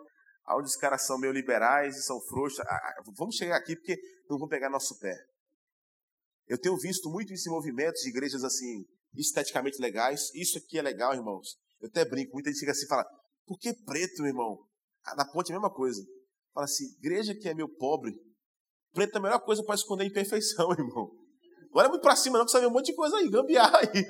onde 0.49 0.67
os 0.67 0.77
caras 0.77 1.05
são 1.05 1.19
meio 1.19 1.33
liberais 1.33 1.97
e 1.97 2.03
são 2.03 2.21
frouxos. 2.29 2.61
Ah, 2.61 2.65
ah, 2.75 3.03
vamos 3.17 3.37
chegar 3.37 3.57
aqui 3.57 3.75
porque 3.77 3.97
não 4.29 4.39
vão 4.39 4.49
pegar 4.49 4.71
nosso 4.71 4.99
pé. 4.99 5.17
Eu 6.47 6.59
tenho 6.59 6.77
visto 6.77 7.11
muito 7.11 7.33
isso 7.33 7.49
em 7.49 7.53
movimentos 7.53 8.01
de 8.03 8.09
igrejas 8.09 8.43
assim, 8.45 8.85
esteticamente 9.15 9.81
legais. 9.81 10.33
Isso 10.35 10.59
aqui 10.59 10.79
é 10.79 10.83
legal, 10.83 11.15
irmãos. 11.15 11.57
Eu 11.81 11.89
até 11.89 12.05
brinco, 12.05 12.33
muita 12.35 12.51
gente 12.51 12.61
chega 12.61 12.73
assim 12.73 12.85
e 12.85 12.89
fala, 12.89 13.05
por 13.47 13.59
que 13.59 13.73
preto, 13.85 14.27
irmão? 14.27 14.59
Ah, 15.05 15.17
na 15.17 15.25
ponte 15.25 15.51
é 15.51 15.55
a 15.55 15.59
mesma 15.59 15.73
coisa. 15.73 16.03
Fala 16.53 16.65
assim, 16.65 16.85
igreja 16.99 17.35
que 17.35 17.49
é 17.49 17.55
meio 17.55 17.69
pobre, 17.69 18.13
preto 18.93 19.15
é 19.15 19.19
a 19.19 19.23
melhor 19.23 19.41
coisa 19.41 19.65
para 19.65 19.75
esconder 19.75 20.05
a 20.05 20.07
imperfeição, 20.07 20.71
irmão. 20.77 21.11
Olha 21.73 21.89
muito 21.89 22.03
para 22.03 22.17
cima, 22.17 22.39
não, 22.39 22.45
que 22.45 22.51
você 22.51 22.61
vê 22.61 22.67
um 22.67 22.71
monte 22.71 22.87
de 22.87 22.95
coisa 22.95 23.17
aí, 23.17 23.29
gambiarra 23.31 23.79
aí. 23.79 23.87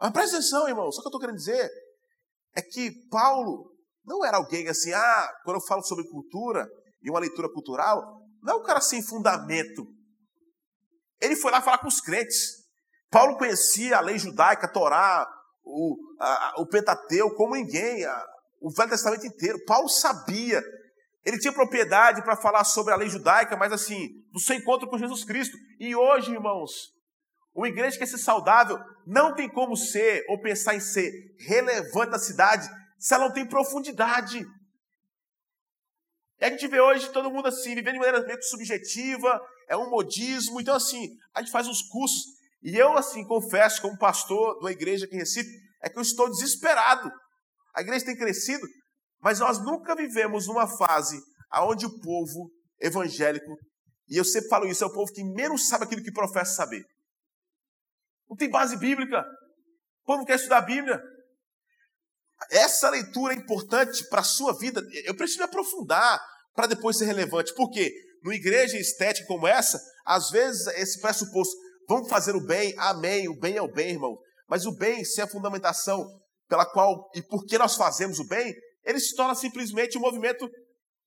Mas 0.00 0.12
presta 0.12 0.36
atenção, 0.36 0.68
irmão. 0.68 0.90
Só 0.92 1.00
que 1.00 1.06
eu 1.06 1.10
estou 1.10 1.20
querendo 1.20 1.36
dizer 1.36 1.68
é 2.54 2.62
que 2.62 2.90
Paulo 3.10 3.70
não 4.04 4.24
era 4.24 4.38
alguém 4.38 4.68
assim, 4.68 4.92
ah, 4.92 5.32
quando 5.44 5.56
eu 5.56 5.66
falo 5.66 5.82
sobre 5.82 6.08
cultura 6.08 6.66
e 7.02 7.10
uma 7.10 7.18
leitura 7.18 7.52
cultural, 7.52 8.02
não 8.42 8.54
é 8.54 8.56
um 8.56 8.62
cara 8.62 8.80
sem 8.80 9.02
fundamento. 9.02 9.86
Ele 11.20 11.36
foi 11.36 11.50
lá 11.50 11.60
falar 11.60 11.78
com 11.78 11.88
os 11.88 12.00
crentes. 12.00 12.65
Paulo 13.10 13.36
conhecia 13.36 13.96
a 13.96 14.00
lei 14.00 14.18
judaica, 14.18 14.66
a 14.66 14.70
Torá, 14.70 15.28
o, 15.64 15.96
a, 16.20 16.54
o 16.58 16.66
Pentateu, 16.66 17.30
como 17.34 17.54
ninguém, 17.54 18.04
a, 18.04 18.26
o 18.60 18.70
Velho 18.70 18.90
Testamento 18.90 19.26
inteiro. 19.26 19.64
Paulo 19.64 19.88
sabia. 19.88 20.62
Ele 21.24 21.38
tinha 21.38 21.52
propriedade 21.52 22.22
para 22.22 22.36
falar 22.36 22.62
sobre 22.64 22.92
a 22.92 22.96
lei 22.96 23.08
judaica, 23.08 23.56
mas 23.56 23.72
assim, 23.72 24.08
do 24.32 24.40
seu 24.40 24.56
encontro 24.56 24.88
com 24.88 24.98
Jesus 24.98 25.24
Cristo. 25.24 25.56
E 25.80 25.94
hoje, 25.94 26.32
irmãos, 26.32 26.92
uma 27.54 27.68
igreja 27.68 27.98
que 27.98 28.06
ser 28.06 28.18
saudável 28.18 28.78
não 29.06 29.34
tem 29.34 29.48
como 29.48 29.76
ser 29.76 30.24
ou 30.28 30.40
pensar 30.40 30.74
em 30.74 30.80
ser 30.80 31.10
relevante 31.38 32.12
na 32.12 32.18
cidade 32.18 32.68
se 32.98 33.14
ela 33.14 33.26
não 33.26 33.32
tem 33.32 33.46
profundidade. 33.46 34.44
E 36.38 36.44
a 36.44 36.50
gente 36.50 36.66
vê 36.68 36.80
hoje 36.80 37.10
todo 37.10 37.30
mundo 37.30 37.48
assim, 37.48 37.74
vivendo 37.74 37.94
de 37.94 37.98
maneira 37.98 38.26
meio 38.26 38.42
subjetiva, 38.42 39.40
é 39.68 39.76
um 39.76 39.90
modismo. 39.90 40.60
Então, 40.60 40.74
assim, 40.74 41.16
a 41.34 41.40
gente 41.40 41.50
faz 41.50 41.66
uns 41.66 41.82
cursos. 41.82 42.36
E 42.66 42.76
eu, 42.76 42.98
assim, 42.98 43.24
confesso, 43.24 43.80
como 43.80 43.96
pastor 43.96 44.58
da 44.58 44.72
igreja 44.72 45.06
aqui 45.06 45.14
em 45.14 45.20
Recife, 45.20 45.48
é 45.80 45.88
que 45.88 45.96
eu 45.96 46.02
estou 46.02 46.28
desesperado. 46.28 47.08
A 47.72 47.80
igreja 47.80 48.06
tem 48.06 48.16
crescido, 48.16 48.66
mas 49.20 49.38
nós 49.38 49.64
nunca 49.64 49.94
vivemos 49.94 50.48
numa 50.48 50.66
fase 50.66 51.16
onde 51.60 51.86
o 51.86 52.00
povo 52.00 52.50
evangélico, 52.80 53.56
e 54.08 54.16
eu 54.16 54.24
sempre 54.24 54.48
falo 54.48 54.66
isso, 54.66 54.82
é 54.82 54.86
o 54.88 54.92
povo 54.92 55.12
que 55.12 55.22
menos 55.22 55.68
sabe 55.68 55.84
aquilo 55.84 56.02
que 56.02 56.10
professa 56.10 56.56
saber. 56.56 56.82
Não 58.28 58.36
tem 58.36 58.50
base 58.50 58.76
bíblica. 58.76 59.20
O 60.02 60.06
povo 60.06 60.18
não 60.18 60.24
quer 60.24 60.34
estudar 60.34 60.58
a 60.58 60.62
Bíblia. 60.62 61.00
Essa 62.50 62.90
leitura 62.90 63.32
é 63.32 63.36
importante 63.36 64.04
para 64.08 64.22
a 64.22 64.24
sua 64.24 64.52
vida. 64.58 64.82
Eu 65.04 65.14
preciso 65.14 65.38
me 65.38 65.44
aprofundar 65.44 66.20
para 66.52 66.66
depois 66.66 66.98
ser 66.98 67.04
relevante. 67.04 67.54
Por 67.54 67.70
quê? 67.70 67.92
Numa 68.24 68.34
igreja 68.34 68.76
estética 68.76 69.28
como 69.28 69.46
essa, 69.46 69.80
às 70.04 70.30
vezes 70.30 70.66
esse 70.66 71.00
pressuposto, 71.00 71.54
vamos 71.88 72.08
fazer 72.08 72.34
o 72.34 72.44
bem, 72.44 72.74
amém, 72.78 73.28
o 73.28 73.38
bem 73.38 73.56
é 73.56 73.62
o 73.62 73.72
bem, 73.72 73.90
irmão. 73.90 74.16
Mas 74.48 74.66
o 74.66 74.76
bem, 74.76 75.04
sem 75.04 75.24
a 75.24 75.28
fundamentação 75.28 76.04
pela 76.48 76.64
qual 76.64 77.10
e 77.14 77.22
por 77.22 77.44
que 77.44 77.58
nós 77.58 77.74
fazemos 77.74 78.18
o 78.18 78.26
bem, 78.26 78.54
ele 78.84 79.00
se 79.00 79.14
torna 79.16 79.34
simplesmente 79.34 79.98
um 79.98 80.00
movimento. 80.00 80.48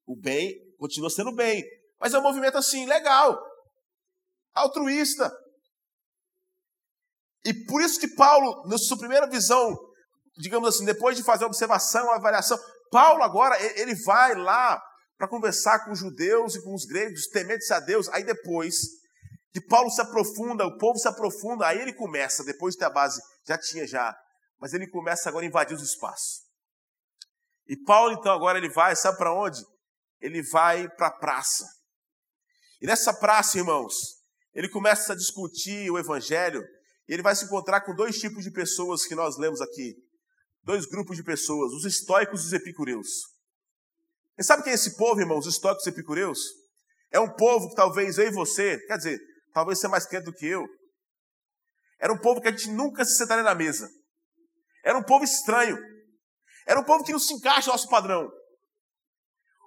O 0.05 0.19
bem 0.19 0.53
continua 0.77 1.09
sendo 1.09 1.33
bem, 1.33 1.63
mas 1.99 2.13
é 2.13 2.19
um 2.19 2.23
movimento 2.23 2.57
assim, 2.57 2.85
legal, 2.85 3.39
altruísta, 4.53 5.31
e 7.45 7.53
por 7.65 7.81
isso 7.81 7.99
que 7.99 8.07
Paulo, 8.07 8.67
na 8.67 8.77
sua 8.77 8.97
primeira 8.97 9.29
visão, 9.29 9.77
digamos 10.37 10.69
assim, 10.69 10.85
depois 10.85 11.15
de 11.15 11.23
fazer 11.23 11.45
a 11.45 11.47
observação, 11.47 12.11
a 12.11 12.15
avaliação, 12.15 12.57
Paulo 12.91 13.23
agora, 13.23 13.57
ele 13.79 13.95
vai 14.03 14.35
lá 14.35 14.81
para 15.17 15.27
conversar 15.27 15.85
com 15.85 15.91
os 15.91 15.99
judeus 15.99 16.55
e 16.55 16.63
com 16.63 16.73
os 16.73 16.85
gregos, 16.85 17.27
tementes 17.27 17.69
a 17.71 17.79
Deus. 17.79 18.09
Aí 18.09 18.23
depois 18.23 18.77
que 19.51 19.61
Paulo 19.61 19.89
se 19.89 20.01
aprofunda, 20.01 20.65
o 20.65 20.77
povo 20.77 20.97
se 20.99 21.07
aprofunda, 21.07 21.67
aí 21.67 21.79
ele 21.79 21.93
começa, 21.93 22.43
depois 22.43 22.75
de 22.75 22.79
ter 22.79 22.85
a 22.85 22.89
base, 22.89 23.21
já 23.47 23.57
tinha 23.57 23.87
já, 23.87 24.15
mas 24.59 24.73
ele 24.73 24.87
começa 24.87 25.29
agora 25.29 25.45
a 25.45 25.47
invadir 25.47 25.75
os 25.75 25.83
espaços. 25.83 26.41
E 27.67 27.77
Paulo 27.77 28.13
então 28.13 28.31
agora 28.31 28.57
ele 28.57 28.69
vai, 28.69 28.95
sabe 28.95 29.17
para 29.17 29.33
onde? 29.33 29.63
Ele 30.19 30.41
vai 30.41 30.87
para 30.89 31.07
a 31.07 31.11
praça. 31.11 31.65
E 32.81 32.85
nessa 32.85 33.13
praça, 33.13 33.57
irmãos, 33.57 33.93
ele 34.53 34.69
começa 34.69 35.13
a 35.13 35.15
discutir 35.15 35.89
o 35.91 35.97
evangelho 35.97 36.63
ele 37.13 37.23
vai 37.23 37.35
se 37.35 37.45
encontrar 37.45 37.81
com 37.81 37.95
dois 37.95 38.19
tipos 38.19 38.43
de 38.43 38.51
pessoas 38.51 39.03
que 39.05 39.15
nós 39.15 39.35
lemos 39.37 39.61
aqui. 39.61 39.95
Dois 40.63 40.85
grupos 40.85 41.17
de 41.17 41.23
pessoas, 41.23 41.73
os 41.73 41.83
estoicos 41.83 42.43
e 42.43 42.45
os 42.47 42.53
epicureus. 42.53 43.07
E 44.37 44.43
sabe 44.43 44.63
quem 44.63 44.71
é 44.71 44.75
esse 44.75 44.95
povo, 44.95 45.19
irmãos, 45.19 45.47
os 45.47 45.55
estoicos 45.55 45.85
e 45.85 45.89
epicureus? 45.89 46.39
É 47.11 47.19
um 47.19 47.29
povo 47.29 47.69
que 47.69 47.75
talvez 47.75 48.19
eu 48.19 48.27
e 48.27 48.31
você, 48.31 48.77
quer 48.85 48.97
dizer, 48.97 49.19
talvez 49.59 49.77
você 49.77 49.87
é 49.87 49.89
mais 49.89 50.05
crente 50.05 50.23
do 50.23 50.33
que 50.33 50.45
eu. 50.45 50.65
Era 51.99 52.13
um 52.13 52.17
povo 52.17 52.39
que 52.39 52.47
a 52.47 52.51
gente 52.51 52.69
nunca 52.69 53.03
se 53.03 53.17
sentaria 53.17 53.43
na 53.43 53.53
mesa. 53.53 53.89
Era 54.85 54.97
um 54.97 55.03
povo 55.03 55.25
estranho. 55.25 55.77
Era 56.65 56.79
um 56.79 56.83
povo 56.83 57.03
que 57.03 57.11
não 57.11 57.19
se 57.19 57.33
encaixa 57.33 57.67
no 57.67 57.73
nosso 57.73 57.89
padrão. 57.89 58.31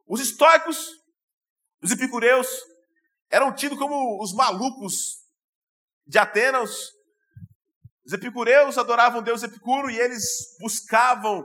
Os 0.09 0.19
estoicos, 0.19 0.89
os 1.83 1.91
epicureus, 1.91 2.49
eram 3.31 3.55
tidos 3.55 3.79
como 3.79 4.23
os 4.23 4.33
malucos 4.33 4.95
de 6.07 6.19
Atenas, 6.19 6.71
os 8.07 8.13
epicureus 8.15 8.79
adoravam 8.79 9.23
Deus 9.23 9.43
Epicuro 9.43 9.91
e 9.91 10.01
eles 10.01 10.25
buscavam 10.59 11.45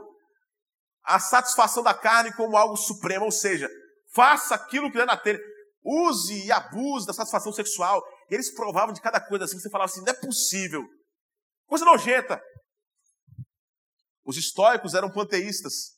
a 1.04 1.20
satisfação 1.20 1.82
da 1.82 1.92
carne 1.92 2.32
como 2.32 2.56
algo 2.56 2.76
supremo, 2.76 3.26
ou 3.26 3.30
seja, 3.30 3.68
faça 4.14 4.54
aquilo 4.54 4.90
que 4.90 4.98
é 4.98 5.04
na 5.04 5.18
telha, 5.18 5.38
use 5.84 6.46
e 6.46 6.52
abuse 6.52 7.06
da 7.06 7.12
satisfação 7.12 7.52
sexual. 7.52 8.02
E 8.30 8.34
eles 8.34 8.50
provavam 8.50 8.92
de 8.92 9.00
cada 9.00 9.20
coisa 9.20 9.44
assim, 9.44 9.58
você 9.58 9.70
falava 9.70 9.90
assim, 9.90 10.02
não 10.02 10.12
é 10.12 10.16
possível. 10.16 10.82
Coisa 11.66 11.84
nojenta. 11.84 12.40
Os 14.24 14.36
estoicos 14.36 14.94
eram 14.94 15.10
panteístas 15.10 15.96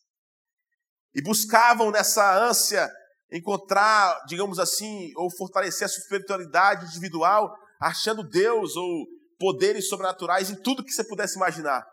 e 1.14 1.22
buscavam 1.22 1.90
nessa 1.90 2.38
ânsia 2.38 2.88
encontrar, 3.32 4.24
digamos 4.26 4.58
assim, 4.58 5.12
ou 5.16 5.30
fortalecer 5.36 5.86
a 5.86 5.90
espiritualidade 5.90 6.86
individual, 6.86 7.52
achando 7.80 8.28
Deus 8.28 8.76
ou 8.76 9.06
poderes 9.38 9.88
sobrenaturais 9.88 10.50
em 10.50 10.62
tudo 10.62 10.84
que 10.84 10.92
você 10.92 11.04
pudesse 11.04 11.36
imaginar. 11.36 11.84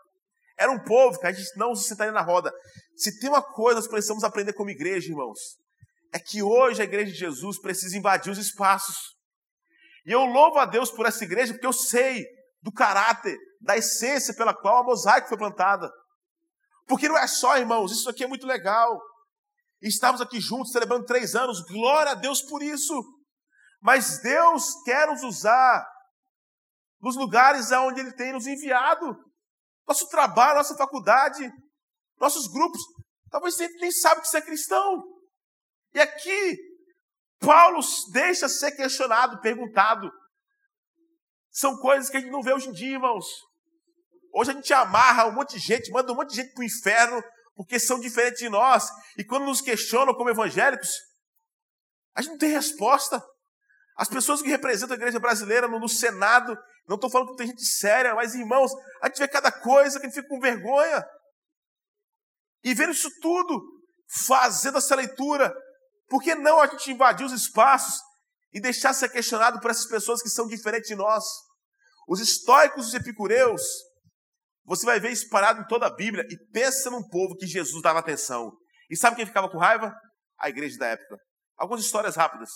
Era 0.58 0.70
um 0.70 0.82
povo 0.82 1.18
que 1.18 1.26
a 1.26 1.32
gente 1.32 1.56
não 1.56 1.74
se 1.74 1.88
sentaria 1.88 2.12
na 2.12 2.20
roda. 2.20 2.52
Se 2.96 3.18
tem 3.20 3.30
uma 3.30 3.42
coisa 3.42 3.80
nós 3.80 3.88
precisamos 3.88 4.24
aprender 4.24 4.52
como 4.52 4.70
igreja, 4.70 5.08
irmãos, 5.08 5.38
é 6.12 6.18
que 6.18 6.42
hoje 6.42 6.82
a 6.82 6.84
igreja 6.84 7.12
de 7.12 7.18
Jesus 7.18 7.60
precisa 7.60 7.96
invadir 7.96 8.30
os 8.32 8.38
espaços. 8.38 9.17
E 10.08 10.10
eu 10.10 10.24
louvo 10.24 10.58
a 10.58 10.64
Deus 10.64 10.90
por 10.90 11.04
essa 11.04 11.22
igreja, 11.22 11.52
porque 11.52 11.66
eu 11.66 11.72
sei 11.72 12.24
do 12.62 12.72
caráter, 12.72 13.36
da 13.60 13.76
essência 13.76 14.34
pela 14.34 14.54
qual 14.54 14.78
a 14.78 14.82
mosaico 14.82 15.28
foi 15.28 15.36
plantada. 15.36 15.86
Porque 16.86 17.06
não 17.06 17.18
é 17.18 17.26
só, 17.26 17.58
irmãos, 17.58 17.92
isso 17.92 18.08
aqui 18.08 18.24
é 18.24 18.26
muito 18.26 18.46
legal. 18.46 18.98
Estamos 19.82 20.22
aqui 20.22 20.40
juntos 20.40 20.72
celebrando 20.72 21.04
três 21.04 21.34
anos, 21.34 21.60
glória 21.60 22.12
a 22.12 22.14
Deus 22.14 22.40
por 22.40 22.62
isso. 22.62 22.94
Mas 23.82 24.18
Deus 24.22 24.82
quer 24.82 25.06
nos 25.08 25.22
usar 25.22 25.86
nos 27.02 27.14
lugares 27.14 27.70
aonde 27.70 28.00
Ele 28.00 28.12
tem 28.14 28.32
nos 28.32 28.46
enviado. 28.46 29.14
Nosso 29.86 30.08
trabalho, 30.08 30.56
nossa 30.56 30.74
faculdade, 30.74 31.52
nossos 32.18 32.48
grupos. 32.48 32.80
Talvez 33.30 33.56
você 33.56 33.68
nem 33.76 33.92
sabe 33.92 34.22
que 34.22 34.28
você 34.28 34.38
é 34.38 34.42
cristão. 34.42 35.04
E 35.92 36.00
aqui, 36.00 36.56
Paulo 37.40 37.80
deixa 38.12 38.48
ser 38.48 38.72
questionado, 38.72 39.40
perguntado. 39.40 40.10
São 41.50 41.76
coisas 41.78 42.10
que 42.10 42.16
a 42.16 42.20
gente 42.20 42.30
não 42.30 42.42
vê 42.42 42.52
hoje 42.52 42.68
em 42.68 42.72
dia, 42.72 42.94
irmãos. 42.94 43.26
Hoje 44.32 44.50
a 44.50 44.54
gente 44.54 44.72
amarra 44.72 45.26
um 45.26 45.32
monte 45.32 45.54
de 45.54 45.58
gente, 45.58 45.90
manda 45.90 46.12
um 46.12 46.16
monte 46.16 46.30
de 46.30 46.36
gente 46.36 46.52
para 46.52 46.62
o 46.62 46.64
inferno, 46.64 47.22
porque 47.54 47.78
são 47.78 47.98
diferentes 47.98 48.38
de 48.38 48.48
nós. 48.48 48.88
E 49.16 49.24
quando 49.24 49.46
nos 49.46 49.60
questionam 49.60 50.14
como 50.14 50.30
evangélicos, 50.30 50.90
a 52.14 52.22
gente 52.22 52.32
não 52.32 52.38
tem 52.38 52.50
resposta. 52.50 53.22
As 53.96 54.08
pessoas 54.08 54.42
que 54.42 54.48
representam 54.48 54.94
a 54.94 54.98
igreja 54.98 55.18
brasileira 55.18 55.66
no, 55.66 55.80
no 55.80 55.88
Senado, 55.88 56.56
não 56.86 56.94
estou 56.94 57.10
falando 57.10 57.30
que 57.30 57.36
tem 57.36 57.48
gente 57.48 57.64
séria, 57.64 58.14
mas 58.14 58.34
irmãos, 58.34 58.72
a 59.02 59.06
gente 59.06 59.18
vê 59.18 59.28
cada 59.28 59.50
coisa 59.50 59.98
que 59.98 60.06
a 60.06 60.08
gente 60.08 60.16
fica 60.16 60.28
com 60.28 60.40
vergonha. 60.40 61.04
E 62.62 62.74
vendo 62.74 62.92
isso 62.92 63.10
tudo, 63.20 63.60
fazendo 64.26 64.78
essa 64.78 64.94
leitura, 64.94 65.54
por 66.08 66.22
que 66.22 66.34
não 66.34 66.60
a 66.60 66.66
gente 66.66 66.90
invadir 66.90 67.26
os 67.26 67.32
espaços 67.32 67.94
e 68.52 68.60
deixar 68.60 68.92
ser 68.92 69.08
questionado 69.10 69.60
por 69.60 69.70
essas 69.70 69.86
pessoas 69.86 70.22
que 70.22 70.28
são 70.28 70.46
diferentes 70.46 70.88
de 70.88 70.96
nós? 70.96 71.24
Os 72.08 72.20
estoicos 72.20 72.86
e 72.86 72.88
os 72.88 72.94
epicureus, 72.94 73.62
você 74.64 74.86
vai 74.86 74.98
ver 74.98 75.10
espalhado 75.12 75.60
em 75.60 75.66
toda 75.66 75.86
a 75.86 75.94
Bíblia 75.94 76.24
e 76.30 76.36
pensa 76.50 76.90
num 76.90 77.06
povo 77.08 77.36
que 77.36 77.46
Jesus 77.46 77.82
dava 77.82 77.98
atenção. 77.98 78.50
E 78.90 78.96
sabe 78.96 79.16
quem 79.16 79.26
ficava 79.26 79.50
com 79.50 79.58
raiva? 79.58 79.94
A 80.38 80.48
igreja 80.48 80.78
da 80.78 80.86
época. 80.86 81.18
Algumas 81.56 81.84
histórias 81.84 82.16
rápidas. 82.16 82.50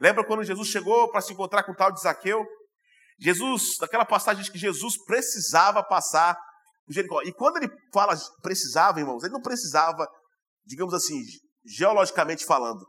Lembra 0.00 0.24
quando 0.24 0.44
Jesus 0.44 0.68
chegou 0.68 1.10
para 1.10 1.20
se 1.20 1.32
encontrar 1.32 1.64
com 1.64 1.72
o 1.72 1.76
tal 1.76 1.92
de 1.92 2.00
Zaqueu? 2.00 2.44
Jesus, 3.18 3.78
naquela 3.80 4.04
passagem 4.04 4.44
que 4.50 4.58
Jesus 4.58 5.02
precisava 5.04 5.82
passar 5.82 6.36
Jericó. 6.88 7.22
E 7.22 7.32
quando 7.32 7.56
ele 7.56 7.68
fala 7.92 8.14
precisava, 8.42 9.00
irmãos, 9.00 9.22
ele 9.22 9.32
não 9.32 9.40
precisava, 9.40 10.06
digamos 10.64 10.92
assim, 10.92 11.18
geologicamente 11.64 12.44
falando. 12.44 12.86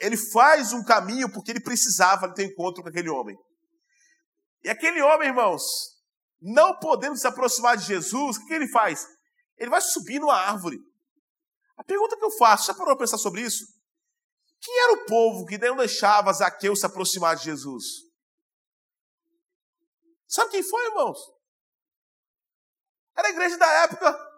Ele 0.00 0.16
faz 0.16 0.72
um 0.72 0.84
caminho 0.84 1.30
porque 1.32 1.50
ele 1.50 1.60
precisava 1.60 2.32
ter 2.32 2.44
encontro 2.44 2.82
com 2.82 2.88
aquele 2.88 3.08
homem. 3.08 3.36
E 4.62 4.68
aquele 4.68 5.00
homem, 5.02 5.28
irmãos, 5.28 5.62
não 6.40 6.78
podendo 6.78 7.16
se 7.16 7.26
aproximar 7.26 7.76
de 7.76 7.84
Jesus, 7.84 8.36
o 8.36 8.46
que 8.46 8.54
ele 8.54 8.68
faz? 8.68 9.06
Ele 9.56 9.70
vai 9.70 9.80
subir 9.80 10.18
numa 10.18 10.34
árvore. 10.34 10.78
A 11.76 11.84
pergunta 11.84 12.16
que 12.16 12.24
eu 12.24 12.30
faço, 12.32 12.66
já 12.66 12.74
parou 12.74 12.96
para 12.96 13.04
pensar 13.04 13.18
sobre 13.18 13.42
isso? 13.42 13.64
Quem 14.60 14.78
era 14.82 14.92
o 14.94 15.06
povo 15.06 15.44
que 15.44 15.58
não 15.58 15.76
deixava 15.76 16.32
Zaqueu 16.32 16.74
se 16.74 16.86
aproximar 16.86 17.36
de 17.36 17.44
Jesus? 17.44 17.84
Sabe 20.26 20.50
quem 20.50 20.62
foi, 20.62 20.84
irmãos? 20.86 21.18
Era 23.16 23.28
a 23.28 23.30
igreja 23.30 23.56
da 23.56 23.70
época. 23.84 24.33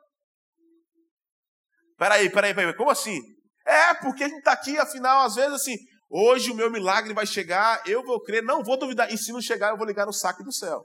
Peraí, 1.96 2.30
peraí, 2.30 2.54
peraí, 2.54 2.74
como 2.74 2.90
assim? 2.90 3.20
É, 3.66 3.94
porque 3.94 4.24
a 4.24 4.28
gente 4.28 4.38
está 4.38 4.52
aqui, 4.52 4.78
afinal, 4.78 5.26
às 5.26 5.34
vezes 5.34 5.52
assim, 5.52 5.76
hoje 6.08 6.50
o 6.50 6.54
meu 6.54 6.70
milagre 6.70 7.12
vai 7.12 7.26
chegar, 7.26 7.82
eu 7.86 8.04
vou 8.04 8.22
crer, 8.22 8.42
não 8.42 8.62
vou 8.62 8.78
duvidar, 8.78 9.12
e 9.12 9.18
se 9.18 9.32
não 9.32 9.40
chegar, 9.40 9.70
eu 9.70 9.76
vou 9.76 9.86
ligar 9.86 10.06
no 10.06 10.12
saque 10.12 10.44
do 10.44 10.52
céu. 10.52 10.84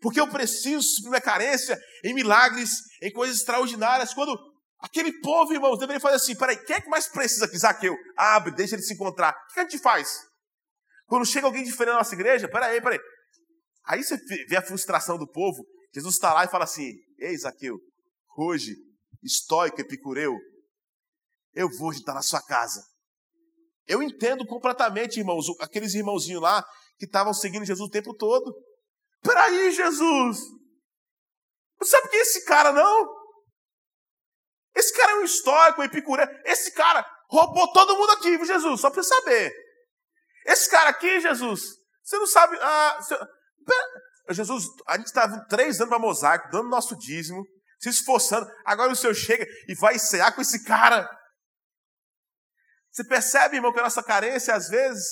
Porque 0.00 0.20
eu 0.20 0.28
preciso 0.28 0.82
suprir 0.82 1.10
minha 1.10 1.20
carência 1.20 1.78
em 2.04 2.12
milagres, 2.12 2.70
em 3.00 3.10
coisas 3.10 3.38
extraordinárias, 3.38 4.12
quando 4.12 4.36
aquele 4.78 5.18
povo, 5.20 5.54
irmãos, 5.54 5.78
deveria 5.78 6.00
fazer 6.00 6.16
assim, 6.16 6.36
peraí, 6.36 6.56
quem 6.64 6.76
é 6.76 6.80
que 6.80 6.90
mais 6.90 7.08
precisa 7.08 7.46
aqui? 7.46 7.56
Zaqueu, 7.56 7.96
abre, 8.16 8.52
deixa 8.52 8.74
ele 8.74 8.82
se 8.82 8.92
encontrar. 8.92 9.30
O 9.32 9.54
que 9.54 9.60
a 9.60 9.62
gente 9.62 9.78
faz? 9.78 10.10
Quando 11.06 11.24
chega 11.24 11.46
alguém 11.46 11.64
diferente 11.64 11.92
na 11.92 11.98
nossa 11.98 12.14
igreja, 12.14 12.48
peraí, 12.48 12.82
peraí. 12.82 13.00
Aí 13.86 14.02
você 14.02 14.18
vê 14.46 14.56
a 14.56 14.62
frustração 14.62 15.16
do 15.16 15.26
povo, 15.26 15.64
Jesus 15.94 16.16
está 16.16 16.34
lá 16.34 16.44
e 16.44 16.48
fala 16.48 16.64
assim, 16.64 16.92
ei 17.18 17.36
Zaqueu, 17.38 17.78
hoje, 18.36 18.74
estoico, 19.24 19.80
epicureu, 19.80 20.36
eu 21.54 21.68
vou 21.78 21.92
estar 21.92 22.14
na 22.14 22.22
sua 22.22 22.42
casa. 22.42 22.84
Eu 23.86 24.02
entendo 24.02 24.46
completamente, 24.46 25.18
irmãos, 25.18 25.46
aqueles 25.60 25.94
irmãozinhos 25.94 26.42
lá 26.42 26.64
que 26.98 27.04
estavam 27.04 27.34
seguindo 27.34 27.64
Jesus 27.64 27.88
o 27.88 27.92
tempo 27.92 28.14
todo. 28.14 28.54
Peraí, 29.22 29.70
Jesus! 29.72 30.38
Não 31.80 31.86
sabe 31.86 32.08
quem 32.08 32.18
é 32.18 32.22
esse 32.22 32.44
cara, 32.44 32.72
não? 32.72 33.24
Esse 34.74 34.92
cara 34.96 35.12
é 35.12 35.16
um 35.16 35.24
estoico, 35.24 35.80
um 35.80 35.84
epicureiro. 35.84 36.30
Esse 36.44 36.72
cara 36.72 37.04
roubou 37.28 37.72
todo 37.72 37.96
mundo 37.96 38.10
aqui, 38.10 38.36
viu, 38.36 38.44
Jesus? 38.44 38.80
Só 38.80 38.90
para 38.90 39.02
saber. 39.02 39.52
Esse 40.46 40.70
cara 40.70 40.90
aqui, 40.90 41.20
Jesus, 41.20 41.62
você 42.02 42.18
não 42.18 42.26
sabe. 42.26 42.56
Ah, 42.60 42.98
você... 43.00 43.18
Jesus, 44.30 44.64
a 44.86 44.96
gente 44.96 45.06
estava 45.06 45.44
três 45.48 45.80
anos 45.80 45.90
para 45.90 45.98
mosaico, 45.98 46.50
dando 46.50 46.68
nosso 46.68 46.96
dízimo, 46.96 47.46
se 47.92 48.00
esforçando. 48.00 48.46
Agora 48.64 48.92
o 48.92 48.96
Senhor 48.96 49.14
chega 49.14 49.46
e 49.68 49.74
vai 49.74 49.98
cear 49.98 50.34
com 50.34 50.40
esse 50.40 50.64
cara. 50.64 51.08
Você 52.90 53.04
percebe, 53.04 53.56
irmão, 53.56 53.72
que 53.72 53.80
a 53.80 53.84
nossa 53.84 54.02
carência, 54.02 54.54
às 54.54 54.68
vezes, 54.68 55.04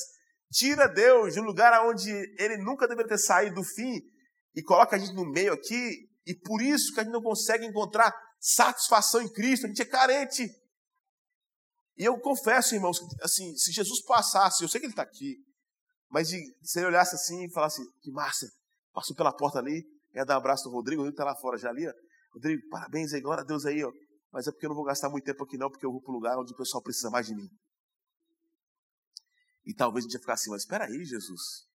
tira 0.53 0.87
Deus 0.87 1.35
de 1.35 1.41
um 1.41 1.45
lugar 1.45 1.85
onde 1.87 2.11
ele 2.39 2.57
nunca 2.59 2.87
deveria 2.87 3.09
ter 3.09 3.19
saído 3.19 3.57
do 3.57 3.65
fim 3.65 4.01
e 4.55 4.63
coloca 4.63 4.95
a 4.95 4.99
gente 4.99 5.15
no 5.15 5.25
meio 5.25 5.53
aqui, 5.53 6.09
e 6.27 6.35
por 6.35 6.61
isso 6.61 6.93
que 6.93 7.01
a 7.01 7.03
gente 7.03 7.13
não 7.13 7.23
consegue 7.23 7.67
encontrar 7.67 8.13
satisfação 8.39 9.23
em 9.23 9.33
Cristo, 9.33 9.65
a 9.65 9.69
gente 9.69 9.83
é 9.83 9.85
carente. 9.85 10.47
E 11.97 12.05
eu 12.05 12.19
confesso, 12.21 12.75
irmãos, 12.75 12.99
que, 12.99 13.07
assim, 13.23 13.57
se 13.57 13.73
Jesus 13.73 14.03
passasse, 14.05 14.63
eu 14.63 14.69
sei 14.69 14.81
que 14.81 14.87
ele 14.87 14.93
está 14.93 15.03
aqui, 15.03 15.37
mas 16.11 16.29
se 16.29 16.79
ele 16.79 16.87
olhasse 16.87 17.15
assim 17.15 17.45
e 17.45 17.53
falasse, 17.53 17.83
que 18.01 18.11
Márcia, 18.11 18.49
passou 18.93 19.17
pela 19.17 19.35
porta 19.35 19.59
ali, 19.59 19.83
ia 20.15 20.25
dar 20.25 20.35
um 20.35 20.39
abraço 20.39 20.69
no 20.69 20.75
Rodrigo, 20.75 21.03
ele 21.03 21.11
está 21.11 21.25
lá 21.25 21.35
fora 21.35 21.57
já 21.57 21.71
ali, 21.71 21.89
ó. 21.89 21.93
Rodrigo, 22.35 22.69
parabéns 22.69 23.13
aí, 23.13 23.21
glória 23.21 23.43
a 23.43 23.47
Deus 23.47 23.65
aí, 23.67 23.85
ó. 23.85 23.93
Mas 24.33 24.47
é 24.47 24.51
porque 24.51 24.65
eu 24.65 24.71
não 24.71 24.77
vou 24.77 24.85
gastar 24.85 25.11
muito 25.11 25.25
tempo 25.25 25.45
aqui 25.45 25.59
não, 25.59 25.71
porque 25.71 25.85
eu 25.85 25.93
vou 25.93 26.01
para 26.01 26.11
o 26.11 26.15
lugar 26.15 26.39
onde 26.39 26.53
o 26.53 26.57
pessoal 26.57 26.83
precisa 26.83 27.11
mais 27.11 27.27
de 27.27 27.35
mim. 27.35 27.49
E 29.65 29.75
talvez 29.75 30.05
a 30.05 30.07
gente 30.07 30.15
ia 30.15 30.21
ficar 30.21 30.35
assim, 30.35 30.51
mas 30.51 30.63
espera 30.63 30.87
aí, 30.87 31.05
Jesus. 31.05 31.67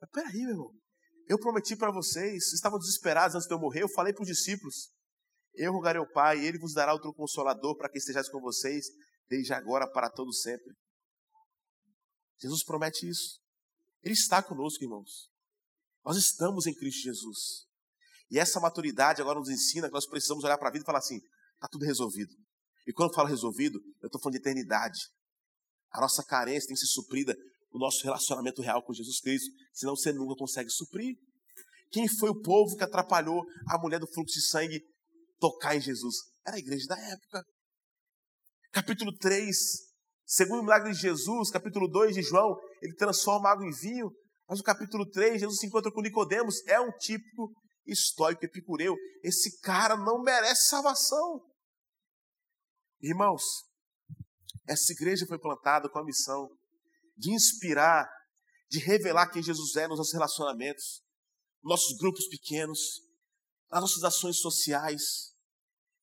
Mas 0.00 0.08
espera 0.08 0.28
aí, 0.28 0.40
meu 0.40 0.50
irmão. 0.50 0.74
Eu 1.28 1.38
prometi 1.38 1.76
para 1.76 1.92
vocês, 1.92 2.44
vocês 2.44 2.54
estavam 2.54 2.78
desesperados 2.78 3.34
antes 3.34 3.46
de 3.46 3.54
eu 3.54 3.58
morrer, 3.58 3.82
eu 3.82 3.88
falei 3.88 4.12
para 4.12 4.22
os 4.22 4.28
discípulos. 4.28 4.90
Eu 5.54 5.72
rogarei 5.72 6.00
ao 6.00 6.10
Pai, 6.10 6.44
Ele 6.44 6.58
vos 6.58 6.74
dará 6.74 6.92
outro 6.92 7.12
consolador 7.14 7.76
para 7.76 7.88
que 7.88 7.98
estejais 7.98 8.28
com 8.28 8.40
vocês, 8.40 8.86
desde 9.28 9.52
agora 9.52 9.90
para 9.90 10.10
todo 10.10 10.32
sempre. 10.32 10.74
Jesus 12.40 12.64
promete 12.64 13.08
isso. 13.08 13.40
Ele 14.02 14.14
está 14.14 14.42
conosco, 14.42 14.82
irmãos. 14.82 15.30
Nós 16.04 16.16
estamos 16.16 16.66
em 16.66 16.74
Cristo 16.74 17.02
Jesus. 17.02 17.66
E 18.30 18.38
essa 18.38 18.60
maturidade 18.60 19.20
agora 19.20 19.38
nos 19.38 19.48
ensina 19.48 19.88
que 19.88 19.94
nós 19.94 20.06
precisamos 20.06 20.44
olhar 20.44 20.58
para 20.58 20.68
a 20.68 20.72
vida 20.72 20.82
e 20.82 20.86
falar 20.86 20.98
assim: 20.98 21.20
está 21.54 21.68
tudo 21.70 21.84
resolvido. 21.84 22.32
E 22.86 22.92
quando 22.92 23.10
eu 23.10 23.14
falo 23.14 23.28
resolvido, 23.28 23.78
eu 24.02 24.06
estou 24.06 24.20
falando 24.20 24.34
de 24.34 24.40
eternidade. 24.40 24.98
A 25.92 26.00
nossa 26.00 26.22
carência 26.24 26.66
tem 26.66 26.74
que 26.74 26.80
ser 26.80 26.92
suprida 26.92 27.34
no 27.72 27.80
nosso 27.80 28.02
relacionamento 28.04 28.62
real 28.62 28.82
com 28.82 28.92
Jesus 28.92 29.20
Cristo, 29.20 29.50
senão 29.72 29.96
você 29.96 30.12
nunca 30.12 30.34
consegue 30.36 30.70
suprir. 30.70 31.16
Quem 31.90 32.08
foi 32.08 32.30
o 32.30 32.40
povo 32.40 32.76
que 32.76 32.84
atrapalhou 32.84 33.44
a 33.68 33.78
mulher 33.78 34.00
do 34.00 34.06
fluxo 34.06 34.34
de 34.34 34.46
sangue 34.46 34.80
tocar 35.38 35.76
em 35.76 35.80
Jesus? 35.80 36.16
Era 36.46 36.56
a 36.56 36.58
igreja 36.58 36.86
da 36.86 36.98
época. 36.98 37.44
Capítulo 38.72 39.16
3, 39.16 39.56
segundo 40.26 40.60
o 40.60 40.62
milagre 40.64 40.92
de 40.92 40.98
Jesus, 40.98 41.50
capítulo 41.50 41.88
2 41.88 42.16
de 42.16 42.22
João, 42.22 42.56
ele 42.82 42.94
transforma 42.94 43.48
água 43.48 43.64
em 43.64 43.70
vinho. 43.70 44.10
Mas 44.48 44.58
no 44.58 44.64
capítulo 44.64 45.08
3, 45.08 45.40
Jesus 45.40 45.58
se 45.58 45.66
encontra 45.66 45.90
com 45.92 46.02
Nicodemos, 46.02 46.66
é 46.66 46.80
um 46.80 46.90
típico 46.98 47.52
estoico 47.86 48.44
epicureu. 48.44 48.96
Esse 49.22 49.60
cara 49.60 49.96
não 49.96 50.22
merece 50.22 50.68
salvação. 50.68 51.44
Irmãos, 53.00 53.42
essa 54.66 54.92
igreja 54.92 55.26
foi 55.26 55.38
plantada 55.38 55.88
com 55.88 55.98
a 55.98 56.04
missão 56.04 56.48
de 57.16 57.32
inspirar, 57.32 58.08
de 58.68 58.78
revelar 58.78 59.28
quem 59.28 59.42
Jesus 59.42 59.76
é 59.76 59.86
nos 59.86 59.98
nossos 59.98 60.12
relacionamentos, 60.12 61.02
nos 61.62 61.70
nossos 61.70 61.96
grupos 61.98 62.26
pequenos, 62.28 63.02
nas 63.70 63.82
nossas 63.82 64.02
ações 64.04 64.38
sociais. 64.38 65.34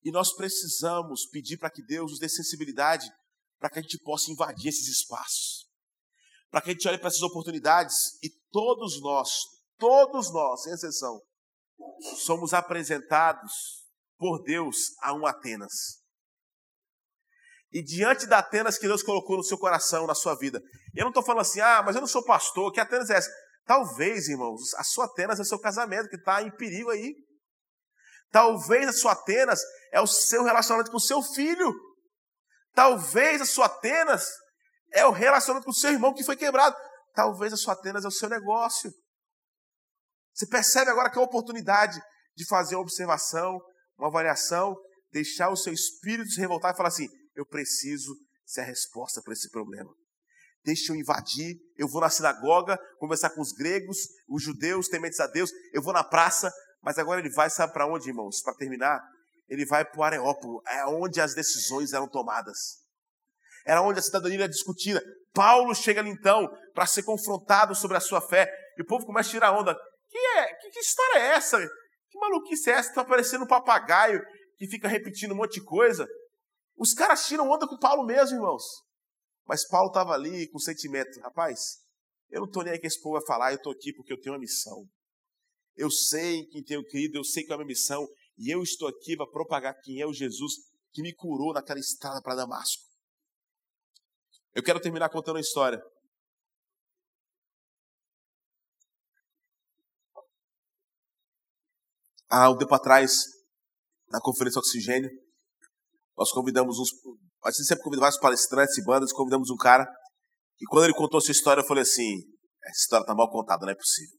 E 0.04 0.12
nós 0.12 0.34
precisamos 0.34 1.26
pedir 1.28 1.58
para 1.58 1.70
que 1.70 1.84
Deus 1.84 2.12
nos 2.12 2.20
dê 2.20 2.30
sensibilidade 2.30 3.12
para 3.60 3.70
que 3.70 3.80
a 3.80 3.82
gente 3.82 4.00
possa 4.00 4.32
invadir 4.32 4.70
esses 4.70 4.88
espaços. 4.88 5.70
Para 6.50 6.62
que 6.62 6.72
a 6.72 6.74
gente 6.74 6.88
olhe 6.88 6.98
para 6.98 7.08
essas 7.08 7.22
oportunidades 7.22 7.96
e 8.24 8.30
todos 8.52 9.00
nós, 9.02 9.30
todos 9.78 10.34
nós, 10.34 10.64
sem 10.64 10.74
exceção, 10.74 11.22
somos 12.26 12.54
apresentados 12.54 13.54
por 14.18 14.42
Deus 14.44 14.78
a 15.02 15.14
um 15.14 15.26
Atenas. 15.26 16.02
E 17.72 17.82
diante 17.82 18.26
da 18.26 18.40
Atenas 18.40 18.78
que 18.78 18.88
Deus 18.88 19.02
colocou 19.02 19.38
no 19.38 19.44
seu 19.44 19.58
coração, 19.58 20.06
na 20.06 20.14
sua 20.14 20.36
vida. 20.36 20.62
Eu 20.94 21.04
não 21.04 21.10
estou 21.10 21.24
falando 21.24 21.42
assim, 21.42 21.62
ah, 21.62 21.82
mas 21.82 21.96
eu 21.96 22.02
não 22.02 22.08
sou 22.08 22.24
pastor, 22.24 22.72
que 22.72 22.80
Atenas 22.80 23.10
é 23.10 23.18
essa? 23.18 23.32
Talvez, 23.66 24.28
irmãos, 24.28 24.74
a 24.76 24.84
sua 24.84 25.06
Atenas 25.06 25.40
é 25.40 25.42
o 25.42 25.46
seu 25.46 25.60
casamento, 25.60 26.10
que 26.10 26.18
está 26.18 26.42
em 26.42 26.52
perigo 26.52 26.90
aí. 26.90 27.16
Talvez 28.30 28.90
a 28.90 28.94
sua 28.94 29.14
Atenas 29.14 29.62
é 29.92 30.02
o 30.02 30.08
seu 30.08 30.44
relacionamento 30.44 30.92
com 30.92 30.98
o 30.98 31.02
seu 31.02 31.22
filho. 31.22 31.74
Talvez 32.74 33.42
a 33.42 33.46
sua 33.46 33.66
Atenas 33.66 34.28
é 34.92 35.06
o 35.06 35.12
relacionamento 35.12 35.66
com 35.66 35.72
o 35.72 35.76
seu 35.76 35.92
irmão 35.92 36.14
que 36.14 36.24
foi 36.24 36.36
quebrado. 36.36 36.76
Talvez 37.14 37.54
a 37.54 37.58
sua 37.58 37.74
Atenas 37.74 38.04
é 38.04 38.08
o 38.08 38.12
seu 38.12 38.30
negócio. 38.30 38.92
Você 40.34 40.48
percebe 40.48 40.90
agora 40.92 41.10
que 41.10 41.18
é 41.18 41.22
a 41.22 41.26
oportunidade 41.26 42.00
de 42.36 42.46
fazer 42.46 42.76
uma 42.76 42.82
observação, 42.82 43.60
uma 43.98 44.08
avaliação, 44.08 44.76
deixar 45.12 45.50
o 45.50 45.56
seu 45.56 45.74
espírito 45.74 46.30
se 46.30 46.40
revoltar 46.40 46.74
e 46.74 46.78
falar 46.78 46.90
assim: 46.90 47.08
eu 47.36 47.46
preciso 47.46 48.16
ser 48.46 48.62
a 48.62 48.66
resposta 48.66 49.22
para 49.22 49.34
esse 49.34 49.50
problema. 49.50 49.92
Deixa 50.64 50.92
eu 50.92 50.96
invadir, 50.96 51.58
eu 51.76 51.88
vou 51.88 52.02
na 52.02 52.10
sinagoga 52.10 52.80
conversar 53.00 53.32
com 53.32 53.42
os 53.42 53.52
gregos, 53.52 53.98
os 54.30 54.44
judeus 54.44 54.88
tementes 54.88 55.20
a 55.20 55.28
Deus, 55.28 55.52
eu 55.74 55.82
vou 55.82 55.92
na 55.92 56.04
praça, 56.04 56.52
mas 56.82 57.00
agora 57.00 57.20
ele 57.20 57.32
vai, 57.32 57.50
sabe 57.50 57.74
para 57.74 57.88
onde, 57.88 58.10
irmãos? 58.10 58.42
Para 58.44 58.54
terminar, 58.54 59.02
ele 59.50 59.66
vai 59.66 59.84
para 59.84 60.00
o 60.00 60.04
Areópago, 60.04 60.62
é 60.68 60.86
onde 60.86 61.20
as 61.20 61.34
decisões 61.34 61.94
eram 61.94 62.08
tomadas. 62.08 62.82
Era 63.66 63.82
onde 63.82 64.00
a 64.00 64.02
cidadania 64.02 64.40
era 64.40 64.50
discutida. 64.50 65.02
Paulo 65.34 65.74
chega 65.76 66.02
ali 66.02 66.10
então 66.10 66.50
para 66.74 66.86
ser 66.86 67.04
confrontado 67.04 67.76
sobre 67.76 67.98
a 67.98 68.00
sua 68.00 68.22
fé. 68.22 68.52
E 68.78 68.82
o 68.82 68.86
povo 68.86 69.06
começa 69.06 69.30
a 69.30 69.32
tirar 69.32 69.52
onda. 69.52 69.78
Que, 70.12 70.18
é, 70.18 70.54
que, 70.56 70.70
que 70.70 70.80
história 70.80 71.20
é 71.20 71.28
essa? 71.36 71.58
Que 72.10 72.20
maluquice 72.20 72.70
é 72.70 72.74
essa? 72.74 72.90
Está 72.90 73.06
parecendo 73.06 73.46
um 73.46 73.48
papagaio 73.48 74.22
que 74.58 74.68
fica 74.68 74.88
repetindo 74.88 75.32
um 75.32 75.38
monte 75.38 75.54
de 75.54 75.66
coisa. 75.66 76.06
Os 76.78 76.94
caras 76.94 77.26
tiram 77.26 77.50
onda 77.50 77.66
com 77.66 77.80
Paulo 77.80 78.06
mesmo, 78.06 78.36
irmãos. 78.36 78.64
Mas 79.48 79.66
Paulo 79.68 79.88
estava 79.88 80.12
ali 80.14 80.50
com 80.50 80.60
sentimento. 80.60 81.20
Rapaz, 81.22 81.78
eu 82.30 82.42
não 82.42 82.48
estou 82.48 82.64
nem 82.64 82.74
aí 82.74 82.80
que 82.80 82.88
esse 82.88 83.02
povo 83.02 83.18
vai 83.18 83.26
falar, 83.26 83.52
eu 83.52 83.58
estou 83.58 83.72
aqui 83.72 83.94
porque 83.94 84.12
eu 84.12 84.20
tenho 84.20 84.34
uma 84.36 84.42
missão. 84.42 84.86
Eu 85.76 85.90
sei 85.90 86.46
quem 86.48 86.62
tenho 86.62 86.86
crido, 86.86 87.16
eu 87.16 87.24
sei 87.24 87.44
que 87.44 87.54
é 87.54 87.56
uma 87.56 87.66
missão. 87.66 88.06
E 88.38 88.54
eu 88.54 88.62
estou 88.62 88.90
aqui 88.90 89.16
para 89.16 89.28
propagar 89.28 89.80
quem 89.82 90.02
é 90.02 90.06
o 90.06 90.14
Jesus 90.14 90.56
que 90.92 91.02
me 91.02 91.16
curou 91.16 91.54
naquela 91.54 91.80
estrada 91.80 92.22
para 92.22 92.36
Damasco. 92.36 92.84
Eu 94.54 94.62
quero 94.62 94.82
terminar 94.82 95.10
contando 95.10 95.36
uma 95.36 95.42
história. 95.42 95.82
Há 102.32 102.50
um 102.50 102.58
tempo 102.58 102.74
atrás, 102.74 103.26
na 104.10 104.22
conferência 104.22 104.60
Oxigênio, 104.60 105.10
nós 106.18 106.32
convidamos 106.32 106.80
uns. 106.80 106.90
A 107.44 107.52
gente 107.52 107.66
sempre 107.66 107.84
convida 107.84 108.02
vários 108.02 108.20
palestrantes 108.20 108.78
e 108.78 108.84
bandas, 108.84 109.12
convidamos 109.12 109.50
um 109.50 109.58
cara. 109.58 109.86
E 110.60 110.66
quando 110.68 110.86
ele 110.86 110.94
contou 110.94 111.18
a 111.18 111.22
sua 111.22 111.32
história, 111.32 111.62
eu 111.62 111.68
falei 111.68 111.84
assim: 111.84 112.22
essa 112.64 112.80
história 112.80 113.04
está 113.04 113.14
mal 113.14 113.30
contada, 113.30 113.66
não 113.66 113.72
é 113.72 113.76
possível. 113.76 114.18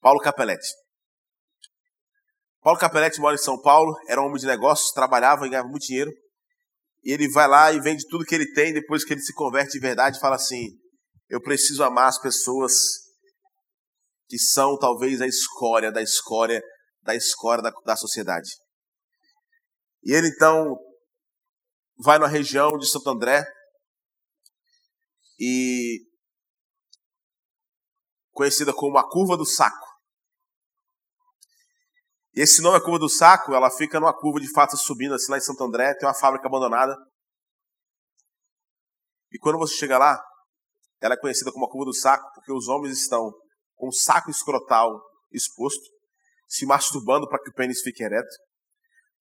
Paulo 0.00 0.20
Capelletti. 0.20 0.68
Paulo 2.62 2.78
Capelletti 2.78 3.20
mora 3.20 3.34
em 3.34 3.38
São 3.38 3.60
Paulo, 3.60 3.94
era 4.08 4.20
um 4.20 4.26
homem 4.26 4.38
de 4.38 4.46
negócios, 4.46 4.92
trabalhava 4.92 5.46
e 5.46 5.50
ganhava 5.50 5.68
muito 5.68 5.86
dinheiro. 5.86 6.10
E 7.02 7.12
ele 7.12 7.30
vai 7.30 7.48
lá 7.48 7.72
e 7.72 7.80
vende 7.80 8.06
tudo 8.08 8.24
que 8.24 8.34
ele 8.34 8.52
tem, 8.52 8.72
depois 8.72 9.04
que 9.04 9.14
ele 9.14 9.22
se 9.22 9.32
converte 9.32 9.72
de 9.72 9.80
verdade, 9.80 10.18
fala 10.18 10.36
assim: 10.36 10.68
Eu 11.28 11.40
preciso 11.40 11.82
amar 11.84 12.08
as 12.08 12.20
pessoas 12.20 12.72
que 14.28 14.38
são 14.38 14.78
talvez 14.78 15.20
a 15.20 15.26
escória 15.26 15.90
da 15.90 16.00
escória 16.00 16.62
da 17.02 17.14
escória 17.14 17.62
da, 17.62 17.70
da 17.84 17.96
sociedade. 17.96 18.50
E 20.02 20.12
ele 20.12 20.28
então 20.28 20.78
vai 21.98 22.18
na 22.18 22.26
região 22.26 22.78
de 22.78 22.88
Santo 22.88 23.10
André 23.10 23.44
e 25.38 26.00
conhecida 28.32 28.72
como 28.72 28.98
a 28.98 29.08
curva 29.08 29.36
do 29.36 29.44
saco. 29.44 29.86
E 32.34 32.40
esse 32.40 32.62
nome, 32.62 32.76
a 32.76 32.80
curva 32.80 32.98
do 32.98 33.08
saco, 33.08 33.52
ela 33.54 33.70
fica 33.70 33.98
numa 33.98 34.16
curva 34.16 34.40
de 34.40 34.50
fato 34.52 34.76
subindo 34.76 35.14
assim 35.14 35.30
lá 35.30 35.38
em 35.38 35.42
Santo 35.42 35.62
André, 35.64 35.94
tem 35.94 36.08
uma 36.08 36.14
fábrica 36.14 36.46
abandonada. 36.46 36.96
E 39.32 39.38
quando 39.38 39.58
você 39.58 39.74
chega 39.74 39.98
lá, 39.98 40.22
ela 41.00 41.14
é 41.14 41.20
conhecida 41.20 41.52
como 41.52 41.66
a 41.66 41.70
curva 41.70 41.86
do 41.86 41.94
saco 41.94 42.30
porque 42.34 42.52
os 42.52 42.68
homens 42.68 42.98
estão 43.00 43.32
com 43.74 43.88
o 43.88 43.92
saco 43.92 44.30
escrotal 44.30 45.00
exposto, 45.32 45.84
se 46.50 46.66
masturbando 46.66 47.28
para 47.28 47.40
que 47.40 47.50
o 47.50 47.54
pênis 47.54 47.80
fique 47.80 48.02
ereto. 48.02 48.28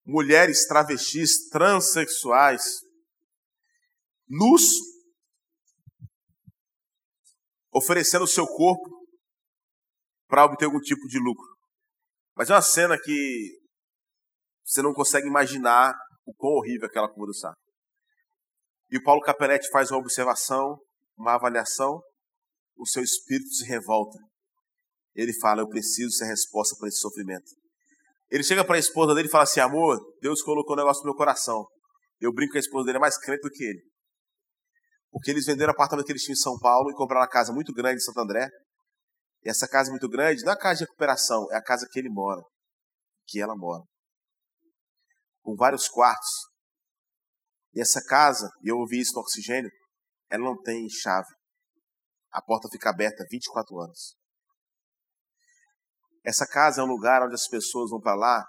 Mulheres 0.03 0.65
travestis, 0.67 1.47
transexuais, 1.49 2.79
nus, 4.27 4.63
oferecendo 7.71 8.23
o 8.23 8.27
seu 8.27 8.47
corpo 8.47 9.07
para 10.27 10.45
obter 10.45 10.65
algum 10.65 10.79
tipo 10.79 11.07
de 11.07 11.19
lucro. 11.19 11.47
Mas 12.35 12.49
é 12.49 12.55
uma 12.55 12.61
cena 12.63 12.99
que 12.99 13.59
você 14.65 14.81
não 14.81 14.93
consegue 14.93 15.27
imaginar 15.27 15.93
o 16.25 16.33
quão 16.33 16.53
horrível 16.53 16.87
aquela 16.87 17.07
curva 17.07 17.27
do 17.27 17.35
saco. 17.35 17.61
E 18.89 18.97
o 18.97 19.03
Paulo 19.03 19.21
Capelletti 19.21 19.69
faz 19.69 19.91
uma 19.91 19.99
observação, 19.99 20.79
uma 21.15 21.35
avaliação, 21.35 22.01
o 22.75 22.87
seu 22.87 23.03
espírito 23.03 23.49
se 23.49 23.65
revolta 23.65 24.17
ele 25.15 25.33
fala: 25.39 25.61
Eu 25.61 25.67
preciso 25.67 26.11
ser 26.11 26.25
resposta 26.25 26.75
para 26.77 26.87
esse 26.87 26.99
sofrimento. 26.99 27.49
Ele 28.29 28.43
chega 28.43 28.63
para 28.63 28.75
a 28.75 28.79
esposa 28.79 29.13
dele 29.15 29.27
e 29.27 29.31
fala 29.31 29.43
assim: 29.43 29.59
Amor, 29.59 29.97
Deus 30.21 30.41
colocou 30.41 30.75
um 30.75 30.79
negócio 30.79 31.01
no 31.01 31.09
meu 31.09 31.15
coração. 31.15 31.65
Eu 32.19 32.33
brinco 32.33 32.51
que 32.51 32.57
a 32.57 32.61
esposa 32.61 32.85
dele 32.85 32.97
é 32.97 33.01
mais 33.01 33.17
crente 33.17 33.41
do 33.41 33.49
que 33.49 33.63
ele. 33.63 33.81
Porque 35.11 35.31
eles 35.31 35.45
venderam 35.45 35.71
o 35.71 35.73
apartamento 35.73 36.05
que 36.05 36.11
eles 36.11 36.21
tinham 36.21 36.33
em 36.33 36.37
São 36.37 36.59
Paulo 36.59 36.91
e 36.91 36.93
compraram 36.93 37.21
uma 37.21 37.29
casa 37.29 37.51
muito 37.51 37.73
grande 37.73 37.97
em 37.97 38.05
Santo 38.05 38.19
André. 38.19 38.47
E 39.43 39.49
essa 39.49 39.67
casa 39.67 39.89
muito 39.89 40.07
grande 40.07 40.43
não 40.43 40.51
é 40.51 40.55
a 40.55 40.59
casa 40.59 40.79
de 40.79 40.83
recuperação, 40.83 41.47
é 41.51 41.55
a 41.55 41.63
casa 41.63 41.87
que 41.89 41.97
ele 41.97 42.09
mora, 42.09 42.41
que 43.25 43.41
ela 43.41 43.55
mora. 43.55 43.83
Com 45.41 45.55
vários 45.55 45.87
quartos. 45.87 46.29
E 47.73 47.81
essa 47.81 48.03
casa, 48.03 48.49
e 48.61 48.69
eu 48.69 48.77
ouvi 48.77 48.99
isso 48.99 49.13
no 49.15 49.21
oxigênio, 49.21 49.71
ela 50.29 50.43
não 50.43 50.61
tem 50.61 50.87
chave. 50.89 51.27
A 52.31 52.41
porta 52.41 52.67
fica 52.69 52.89
aberta 52.89 53.25
24 53.31 53.75
horas. 53.75 54.18
Essa 56.25 56.45
casa 56.45 56.81
é 56.81 56.83
um 56.83 56.87
lugar 56.87 57.23
onde 57.23 57.35
as 57.35 57.47
pessoas 57.47 57.89
vão 57.89 57.99
para 57.99 58.15
lá 58.15 58.45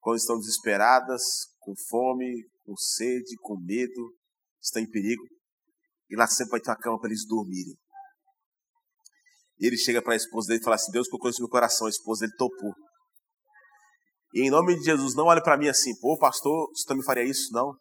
quando 0.00 0.18
estão 0.18 0.38
desesperadas, 0.38 1.22
com 1.60 1.74
fome, 1.88 2.44
com 2.64 2.76
sede, 2.76 3.36
com 3.40 3.56
medo, 3.58 4.14
estão 4.60 4.82
em 4.82 4.90
perigo. 4.90 5.22
E 6.10 6.16
lá 6.16 6.26
sempre 6.26 6.52
vai 6.52 6.60
ter 6.60 6.70
uma 6.70 6.76
cama 6.76 6.98
para 6.98 7.08
eles 7.08 7.26
dormirem. 7.26 7.74
E 9.58 9.66
ele 9.66 9.78
chega 9.78 10.02
para 10.02 10.14
a 10.14 10.16
esposa 10.16 10.48
dele 10.48 10.60
e 10.60 10.64
fala 10.64 10.76
assim: 10.76 10.90
Deus 10.90 11.08
colocou 11.08 11.30
isso 11.30 11.40
no 11.40 11.46
meu 11.46 11.50
coração. 11.50 11.86
A 11.86 11.90
esposa 11.90 12.26
dele 12.26 12.36
topou. 12.36 12.74
E 14.34 14.42
em 14.42 14.50
nome 14.50 14.76
de 14.76 14.84
Jesus, 14.84 15.14
não 15.14 15.26
olhe 15.26 15.42
para 15.42 15.56
mim 15.56 15.68
assim, 15.68 15.92
pô, 16.00 16.18
pastor, 16.18 16.68
você 16.74 16.84
também 16.86 17.04
faria 17.04 17.22
isso? 17.22 17.52
Não. 17.52 17.74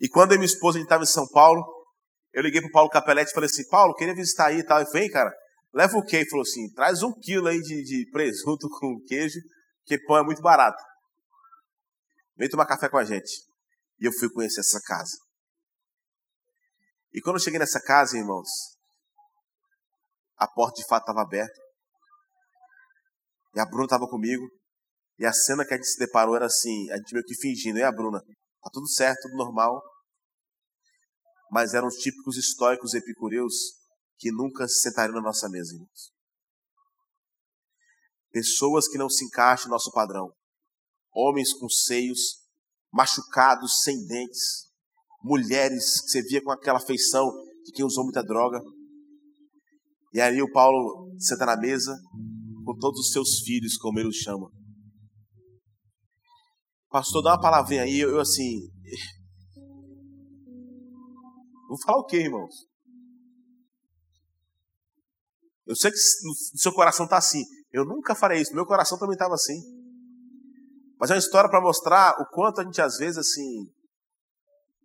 E 0.00 0.08
quando 0.08 0.32
eu 0.32 0.36
e 0.36 0.38
minha 0.38 0.46
esposa 0.46 0.80
estava 0.80 1.04
em 1.04 1.06
São 1.06 1.28
Paulo, 1.28 1.62
eu 2.32 2.42
liguei 2.42 2.60
para 2.60 2.68
o 2.68 2.72
Paulo 2.72 2.90
Capelletti 2.90 3.30
e 3.30 3.34
falei 3.34 3.48
assim: 3.48 3.66
Paulo, 3.68 3.94
queria 3.94 4.14
visitar 4.14 4.46
aí 4.46 4.58
e 4.58 4.64
tal. 4.64 4.80
Ele 4.80 4.90
vem, 4.90 5.10
cara, 5.10 5.32
Leva 5.76 5.98
o 5.98 6.02
quê? 6.02 6.16
Ele 6.16 6.30
falou 6.30 6.42
assim: 6.42 6.72
traz 6.72 7.02
um 7.02 7.12
quilo 7.12 7.48
aí 7.48 7.60
de, 7.60 7.84
de 7.84 8.10
presunto 8.10 8.66
com 8.80 8.98
queijo, 9.06 9.38
que 9.84 9.98
pão 9.98 10.16
é 10.16 10.22
muito 10.24 10.40
barato. 10.40 10.82
Vem 12.34 12.48
tomar 12.48 12.64
café 12.64 12.88
com 12.88 12.96
a 12.96 13.04
gente. 13.04 13.44
E 14.00 14.06
eu 14.06 14.12
fui 14.18 14.30
conhecer 14.30 14.60
essa 14.60 14.80
casa. 14.80 15.18
E 17.12 17.20
quando 17.20 17.36
eu 17.36 17.42
cheguei 17.42 17.58
nessa 17.58 17.80
casa, 17.80 18.16
irmãos, 18.16 18.48
a 20.38 20.48
porta 20.48 20.80
de 20.80 20.88
fato 20.88 21.02
estava 21.02 21.20
aberta. 21.20 21.60
E 23.54 23.60
a 23.60 23.66
Bruna 23.66 23.84
estava 23.84 24.08
comigo. 24.08 24.46
E 25.18 25.26
a 25.26 25.32
cena 25.32 25.64
que 25.66 25.74
a 25.74 25.76
gente 25.76 25.88
se 25.88 25.98
deparou 25.98 26.36
era 26.36 26.46
assim: 26.46 26.90
a 26.90 26.96
gente 26.96 27.12
meio 27.12 27.24
que 27.24 27.34
fingindo, 27.34 27.78
e 27.78 27.82
a 27.82 27.92
Bruna? 27.92 28.20
Tá 28.62 28.70
tudo 28.72 28.88
certo, 28.88 29.28
tudo 29.28 29.36
normal. 29.36 29.82
Mas 31.50 31.74
eram 31.74 31.86
os 31.86 31.96
típicos 31.96 32.38
estoicos 32.38 32.94
epicureus 32.94 33.52
que 34.18 34.30
nunca 34.30 34.66
se 34.66 34.80
sentariam 34.80 35.14
na 35.16 35.22
nossa 35.22 35.48
mesa, 35.48 35.72
irmãos. 35.72 36.12
Pessoas 38.30 38.88
que 38.88 38.98
não 38.98 39.08
se 39.08 39.24
encaixam 39.24 39.68
no 39.68 39.72
nosso 39.72 39.90
padrão. 39.92 40.32
Homens 41.12 41.52
com 41.54 41.68
seios 41.68 42.46
machucados, 42.92 43.82
sem 43.82 44.06
dentes. 44.06 44.66
Mulheres 45.22 46.00
que 46.02 46.10
você 46.10 46.22
via 46.22 46.42
com 46.42 46.50
aquela 46.50 46.80
feição 46.80 47.30
de 47.64 47.72
quem 47.72 47.84
usou 47.84 48.04
muita 48.04 48.22
droga. 48.22 48.60
E 50.12 50.20
aí 50.20 50.40
o 50.40 50.50
Paulo 50.52 51.14
senta 51.18 51.46
na 51.46 51.56
mesa 51.56 51.98
com 52.64 52.76
todos 52.78 53.00
os 53.00 53.12
seus 53.12 53.40
filhos, 53.40 53.76
como 53.76 53.98
ele 53.98 54.08
os 54.08 54.16
chama. 54.16 54.50
Pastor, 56.90 57.22
dá 57.22 57.30
uma 57.32 57.40
palavrinha 57.40 57.82
aí, 57.82 57.98
eu, 57.98 58.10
eu 58.10 58.20
assim. 58.20 58.70
Vou 61.68 61.78
falar 61.84 61.98
o 61.98 62.06
quê, 62.06 62.18
irmãos? 62.18 62.54
Eu 65.66 65.74
sei 65.74 65.90
que 65.90 65.96
no 66.24 66.34
seu 66.58 66.72
coração 66.72 67.04
está 67.04 67.18
assim. 67.18 67.42
Eu 67.72 67.84
nunca 67.84 68.14
farei 68.14 68.40
isso. 68.40 68.54
Meu 68.54 68.64
coração 68.64 68.98
também 68.98 69.14
estava 69.14 69.34
assim. 69.34 69.60
Mas 70.98 71.10
é 71.10 71.14
uma 71.14 71.18
história 71.18 71.50
para 71.50 71.60
mostrar 71.60 72.14
o 72.20 72.26
quanto 72.30 72.60
a 72.60 72.64
gente 72.64 72.80
às 72.80 72.96
vezes 72.96 73.18
assim. 73.18 73.68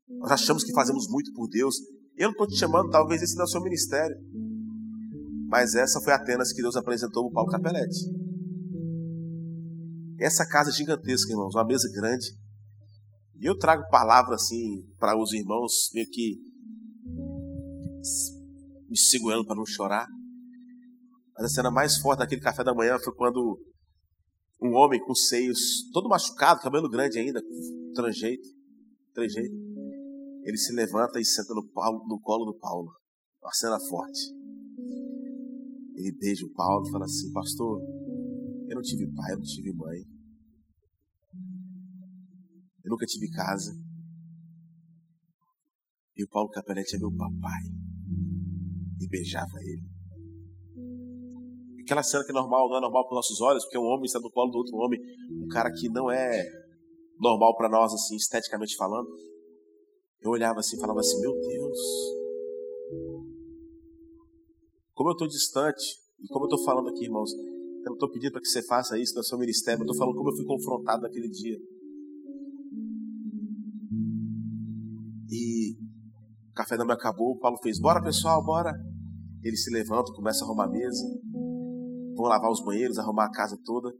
Nós 0.07 0.31
achamos 0.31 0.63
que 0.63 0.73
fazemos 0.73 1.07
muito 1.07 1.31
por 1.33 1.47
Deus. 1.47 1.75
Eu 2.17 2.25
não 2.25 2.31
estou 2.31 2.47
te 2.47 2.57
chamando, 2.57 2.89
talvez 2.89 3.21
esse 3.21 3.35
não 3.35 3.43
é 3.43 3.45
o 3.45 3.47
seu 3.47 3.61
ministério. 3.61 4.17
Mas 5.47 5.75
essa 5.75 6.01
foi 6.01 6.13
Atenas 6.13 6.51
que 6.51 6.61
Deus 6.61 6.75
apresentou 6.75 7.27
o 7.27 7.31
Paulo 7.31 7.49
Capelletti. 7.49 8.09
Essa 10.19 10.45
casa 10.45 10.71
gigantesca, 10.71 11.31
irmãos, 11.31 11.55
uma 11.55 11.65
mesa 11.65 11.89
grande. 11.93 12.27
E 13.39 13.45
eu 13.45 13.57
trago 13.57 13.87
palavras 13.89 14.43
assim 14.43 14.83
para 14.99 15.17
os 15.17 15.33
irmãos, 15.33 15.89
meio 15.93 16.07
que 16.09 16.37
me 18.89 18.97
segurando 18.97 19.45
para 19.45 19.55
não 19.55 19.65
chorar. 19.65 20.07
Mas 21.41 21.53
a 21.53 21.55
cena 21.55 21.71
mais 21.71 21.97
forte 21.97 22.19
daquele 22.19 22.39
café 22.39 22.63
da 22.63 22.71
manhã 22.71 22.99
foi 23.03 23.15
quando 23.15 23.59
um 24.61 24.75
homem 24.75 25.03
com 25.03 25.15
seios 25.15 25.89
todo 25.91 26.07
machucado, 26.07 26.61
cabelo 26.61 26.87
grande 26.87 27.17
ainda, 27.17 27.41
tranjeito, 27.95 28.47
tranjeito, 29.11 29.55
ele 30.43 30.57
se 30.57 30.71
levanta 30.71 31.19
e 31.19 31.25
senta 31.25 31.55
no, 31.55 31.67
Paulo, 31.69 32.07
no 32.07 32.19
colo 32.21 32.45
do 32.45 32.55
Paulo. 32.59 32.91
Uma 33.41 33.51
cena 33.53 33.79
forte. 33.89 34.19
Ele 35.95 36.15
beija 36.19 36.45
o 36.45 36.53
Paulo 36.53 36.87
e 36.87 36.91
fala 36.91 37.05
assim: 37.05 37.31
Pastor, 37.31 37.81
eu 38.69 38.75
não 38.75 38.83
tive 38.83 39.11
pai, 39.11 39.33
eu 39.33 39.37
não 39.37 39.43
tive 39.43 39.73
mãe. 39.73 39.97
Eu 42.83 42.91
nunca 42.91 43.05
tive 43.07 43.31
casa. 43.31 43.73
E 46.15 46.23
o 46.23 46.29
Paulo 46.29 46.51
Capelete 46.51 46.97
é 46.97 46.99
meu 46.99 47.11
papai. 47.11 47.63
E 48.99 49.07
beijava 49.07 49.57
ele. 49.61 50.00
Aquela 51.91 52.03
cena 52.03 52.23
que 52.23 52.31
é 52.31 52.33
normal, 52.33 52.69
não 52.69 52.77
é 52.77 52.79
normal 52.79 53.05
para 53.05 53.15
nossos 53.15 53.41
olhos, 53.41 53.65
porque 53.65 53.77
um 53.77 53.83
homem 53.83 54.05
está 54.05 54.17
no 54.17 54.31
colo 54.31 54.49
do 54.49 54.59
outro 54.59 54.77
homem, 54.77 54.97
um 55.29 55.47
cara 55.49 55.69
que 55.73 55.89
não 55.89 56.09
é 56.09 56.41
normal 57.19 57.53
para 57.57 57.67
nós, 57.67 57.93
assim, 57.93 58.15
esteticamente 58.15 58.77
falando. 58.77 59.09
Eu 60.21 60.31
olhava 60.31 60.61
assim 60.61 60.77
e 60.77 60.79
falava 60.79 61.01
assim: 61.01 61.19
Meu 61.19 61.33
Deus, 61.33 61.77
como 64.93 65.09
eu 65.09 65.11
estou 65.11 65.27
distante, 65.27 65.83
e 66.21 66.27
como 66.29 66.45
eu 66.45 66.55
estou 66.55 66.63
falando 66.63 66.87
aqui, 66.87 67.03
irmãos, 67.03 67.33
eu 67.33 67.87
não 67.87 67.95
estou 67.95 68.09
pedindo 68.09 68.31
para 68.31 68.39
que 68.39 68.47
você 68.47 68.65
faça 68.65 68.97
isso 68.97 69.13
no 69.13 69.23
seu 69.25 69.37
ministério, 69.37 69.81
eu 69.81 69.83
estou 69.83 69.97
falando 69.97 70.15
como 70.15 70.29
eu 70.29 70.35
fui 70.37 70.45
confrontado 70.45 71.01
naquele 71.01 71.27
dia. 71.27 71.57
E 75.29 75.73
o 76.51 76.53
café 76.55 76.77
da 76.77 76.85
manhã 76.85 76.95
acabou, 76.95 77.31
o 77.31 77.37
Paulo 77.37 77.57
fez: 77.61 77.81
Bora 77.81 78.01
pessoal, 78.01 78.41
bora. 78.45 78.71
Ele 79.43 79.57
se 79.57 79.73
levanta, 79.73 80.13
começa 80.13 80.45
a 80.45 80.47
arrumar 80.47 80.65
a 80.65 80.69
mesa 80.69 81.03
vão 82.21 82.29
lavar 82.29 82.51
os 82.51 82.63
banheiros, 82.63 82.97
arrumar 82.97 83.25
a 83.25 83.31
casa 83.31 83.57
toda. 83.63 83.91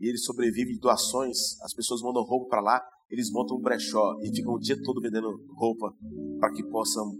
E 0.00 0.08
eles 0.08 0.24
sobrevivem 0.24 0.74
de 0.74 0.80
doações. 0.80 1.60
As 1.62 1.74
pessoas 1.74 2.00
mandam 2.02 2.22
roupa 2.22 2.48
para 2.48 2.60
lá, 2.60 2.82
eles 3.10 3.30
montam 3.30 3.56
um 3.56 3.60
brechó 3.60 4.18
e 4.22 4.34
ficam 4.34 4.54
o 4.54 4.58
dia 4.58 4.80
todo 4.82 5.00
vendendo 5.00 5.28
roupa 5.54 5.92
para 6.38 6.52
que 6.52 6.62
possam 6.64 7.12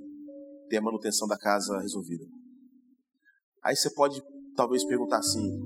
ter 0.68 0.78
a 0.78 0.82
manutenção 0.82 1.26
da 1.28 1.36
casa 1.36 1.78
resolvida. 1.80 2.24
Aí 3.62 3.76
você 3.76 3.92
pode 3.92 4.20
talvez 4.56 4.84
perguntar 4.84 5.18
assim: 5.18 5.58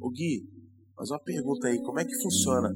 Ô 0.00 0.10
Gui, 0.10 0.48
mas 0.96 1.10
uma 1.10 1.20
pergunta 1.20 1.68
aí, 1.68 1.80
como 1.82 2.00
é 2.00 2.04
que 2.04 2.22
funciona? 2.22 2.72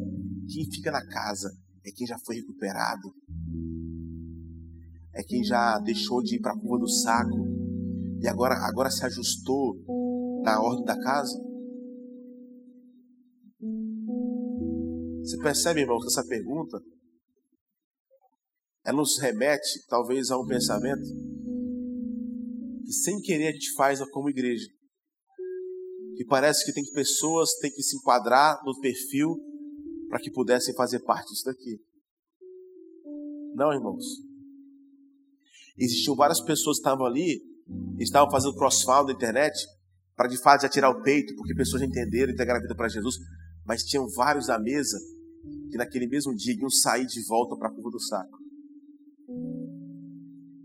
Quem 0.49 0.71
fica 0.71 0.91
na 0.91 1.07
casa 1.07 1.51
é 1.85 1.91
quem 1.91 2.07
já 2.07 2.18
foi 2.18 2.37
recuperado? 2.37 3.12
É 5.14 5.23
quem 5.23 5.43
já 5.43 5.79
deixou 5.81 6.23
de 6.23 6.37
ir 6.37 6.41
para 6.41 6.53
a 6.53 6.59
curva 6.59 6.79
do 6.79 6.89
saco 6.89 7.51
e 8.21 8.29
agora, 8.29 8.55
agora 8.66 8.91
se 8.91 9.05
ajustou 9.07 9.77
na 10.43 10.61
ordem 10.61 10.84
da 10.84 10.99
casa? 10.99 11.38
Você 15.22 15.38
percebe, 15.38 15.80
irmão, 15.80 15.99
que 16.01 16.07
essa 16.07 16.26
pergunta 16.26 16.80
ela 18.84 18.97
nos 18.97 19.18
remete 19.18 19.84
talvez 19.88 20.30
a 20.30 20.38
um 20.38 20.47
pensamento 20.47 21.03
que 22.84 22.93
sem 22.93 23.20
querer 23.20 23.49
a 23.49 23.53
gente 23.53 23.72
faz 23.74 24.01
como 24.11 24.30
igreja. 24.30 24.66
Que 26.16 26.24
parece 26.24 26.64
que 26.64 26.72
tem 26.72 26.84
pessoas 26.93 27.55
têm 27.61 27.70
que 27.70 27.82
se 27.82 27.97
enquadrar 27.97 28.61
no 28.64 28.78
perfil 28.80 29.36
para 30.09 30.18
que 30.18 30.30
pudessem 30.30 30.74
fazer 30.74 31.01
parte 31.01 31.28
disso 31.28 31.45
daqui. 31.45 31.78
Não, 33.55 33.72
irmãos. 33.72 34.05
Existiam 35.78 36.16
várias 36.16 36.41
pessoas 36.41 36.78
que 36.78 36.80
estavam 36.80 37.07
ali, 37.07 37.41
estavam 37.99 38.30
fazendo 38.30 38.57
crossfire 38.57 39.07
na 39.07 39.12
internet, 39.12 39.55
para 40.21 40.29
de 40.29 40.37
fato 40.37 40.61
já 40.61 40.68
tirar 40.68 40.91
o 40.91 41.01
peito, 41.01 41.35
porque 41.35 41.55
pessoas 41.55 41.81
entenderam 41.81 42.29
e 42.29 42.35
entregaram 42.35 42.59
a 42.59 42.62
vida 42.62 42.75
para 42.75 42.91
Jesus, 42.91 43.16
mas 43.64 43.83
tinham 43.83 44.07
vários 44.07 44.51
à 44.51 44.59
mesa 44.59 44.99
que 45.71 45.79
naquele 45.79 46.07
mesmo 46.07 46.37
dia 46.37 46.55
iam 46.61 46.68
sair 46.68 47.07
de 47.07 47.27
volta 47.27 47.57
para 47.57 47.68
a 47.68 47.73
curva 47.73 47.89
do 47.89 47.99
saco. 47.99 48.37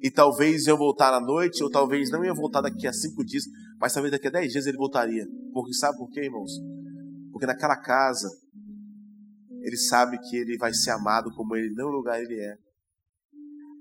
E 0.01 0.11
talvez 0.11 0.67
iam 0.67 0.77
voltar 0.77 1.13
à 1.13 1.21
noite, 1.21 1.63
ou 1.63 1.69
talvez 1.69 2.11
não 2.11 2.25
iam 2.25 2.35
voltar 2.35 2.59
daqui 2.59 2.85
a 2.85 2.91
cinco 2.91 3.23
dias, 3.23 3.45
mas 3.79 3.93
talvez 3.93 4.11
daqui 4.11 4.27
a 4.27 4.31
dez 4.31 4.51
dias 4.51 4.65
ele 4.65 4.75
voltaria. 4.75 5.25
Porque 5.53 5.73
sabe 5.73 5.97
por 5.99 6.09
quê, 6.09 6.25
irmãos? 6.25 6.51
Porque 7.31 7.45
naquela 7.45 7.77
casa, 7.77 8.27
ele 9.61 9.77
sabe 9.77 10.19
que 10.19 10.35
ele 10.35 10.57
vai 10.57 10.73
ser 10.73 10.91
amado 10.91 11.33
como 11.33 11.55
ele 11.55 11.73
não 11.73 11.87
lugar 11.87 12.21
ele 12.21 12.37
é. 12.41 12.57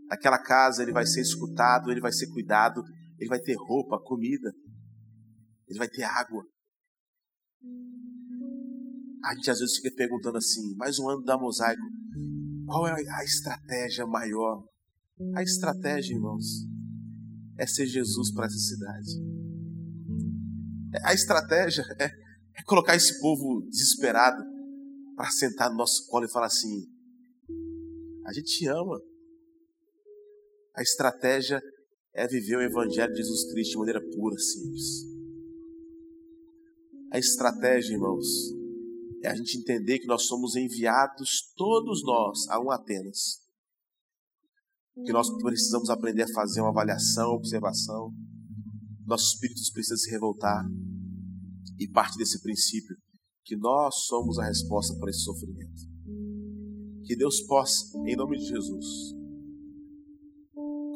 Naquela 0.09 0.39
casa 0.39 0.85
ele 0.85 0.93
vai 0.93 1.05
ser 1.05 1.23
escutado, 1.23 1.91
ele 1.91 2.01
vai 2.01 2.13
ser 2.13 2.29
cuidado, 2.29 2.81
ele 3.19 3.29
vai 3.29 3.41
ter 3.41 3.57
roupa, 3.57 3.99
comida, 3.99 4.55
ele 5.69 5.79
vai 5.79 5.89
ter 5.89 6.03
água. 6.03 6.45
A 9.25 9.35
gente 9.35 9.51
às 9.51 9.59
vezes 9.59 9.77
fica 9.77 9.95
perguntando 9.97 10.39
assim, 10.39 10.75
mais 10.77 10.99
um 10.99 11.09
ano 11.09 11.23
da 11.23 11.39
mosaico, 11.39 11.83
qual 12.67 12.87
é 12.87 12.93
a 12.93 13.25
estratégia 13.25 14.07
maior? 14.07 14.65
A 15.35 15.43
estratégia, 15.43 16.15
irmãos, 16.15 16.45
é 17.59 17.67
ser 17.67 17.87
Jesus 17.87 18.33
para 18.33 18.47
essa 18.47 18.59
cidade. 18.59 19.11
A 21.05 21.15
estratégia 21.15 21.85
é, 22.01 22.07
é 22.07 22.63
colocar 22.65 22.97
esse 22.97 23.19
povo 23.21 23.67
desesperado 23.69 24.43
para 25.17 25.31
sentar 25.31 25.71
no 25.71 25.77
nosso 25.77 26.07
colo 26.09 26.27
e 26.27 26.31
falar 26.31 26.47
assim: 26.47 26.87
a 28.27 28.33
gente 28.33 28.59
te 28.59 28.67
ama. 28.67 29.01
A 30.75 30.83
estratégia 30.83 31.63
é 32.13 32.27
viver 32.27 32.57
o 32.57 32.63
Evangelho 32.63 33.13
de 33.13 33.19
Jesus 33.19 33.53
Cristo 33.53 33.73
de 33.73 33.79
maneira 33.79 34.01
pura, 34.01 34.37
simples. 34.39 35.14
A 37.15 37.19
estratégia, 37.21 37.93
irmãos, 37.93 38.27
é 39.23 39.29
a 39.29 39.37
gente 39.37 39.57
entender 39.57 40.01
que 40.01 40.07
nós 40.09 40.27
somos 40.27 40.57
enviados, 40.57 41.53
todos 41.57 42.03
nós, 42.03 42.49
a 42.49 42.59
um 42.59 42.73
Atenas. 42.73 43.41
Que 45.05 45.13
nós 45.13 45.31
precisamos 45.41 45.91
aprender 45.91 46.25
a 46.25 46.33
fazer 46.35 46.61
uma 46.61 46.71
avaliação, 46.71 47.31
observação. 47.31 48.13
Nossos 49.07 49.35
espíritos 49.35 49.71
precisam 49.71 49.97
se 49.99 50.11
revoltar. 50.11 50.69
E 51.79 51.89
parte 51.89 52.19
desse 52.19 52.43
princípio 52.43 52.97
que 53.45 53.55
nós 53.55 53.95
somos 54.07 54.37
a 54.41 54.47
resposta 54.47 54.99
para 54.99 55.11
esse 55.11 55.21
sofrimento. 55.21 55.83
Que 57.05 57.15
Deus 57.15 57.43
possa, 57.43 57.97
em 58.09 58.17
nome 58.17 58.39
de 58.39 58.47
Jesus, 58.47 58.87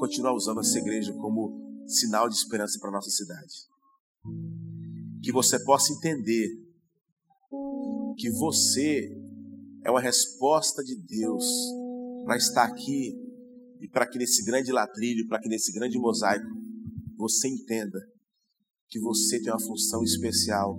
continuar 0.01 0.35
usando 0.35 0.59
essa 0.59 0.79
igreja 0.81 1.13
como 1.13 1.87
sinal 1.87 2.29
de 2.29 2.35
esperança 2.35 2.77
para 2.81 2.89
a 2.89 2.95
nossa 2.95 3.11
cidade. 3.11 3.55
Que 5.23 5.33
você 5.33 5.63
possa 5.65 5.93
entender 5.93 6.49
que 8.17 8.31
você 8.31 9.09
é 9.85 9.91
uma 9.91 10.01
resposta 10.01 10.83
de 10.83 10.97
Deus 10.97 11.45
para 12.25 12.37
estar 12.37 12.65
aqui 12.65 13.15
e 13.81 13.89
para 13.89 14.07
que 14.07 14.19
nesse 14.19 14.45
grande 14.45 14.73
latrilho, 14.73 15.27
para 15.29 15.41
que 15.41 15.49
nesse 15.49 15.73
grande 15.73 15.99
mosaico, 15.99 16.47
você 17.17 17.49
entenda 17.49 17.99
que 18.89 19.01
você 19.01 19.41
tem 19.41 19.53
uma 19.53 19.61
função 19.61 20.03
especial 20.03 20.79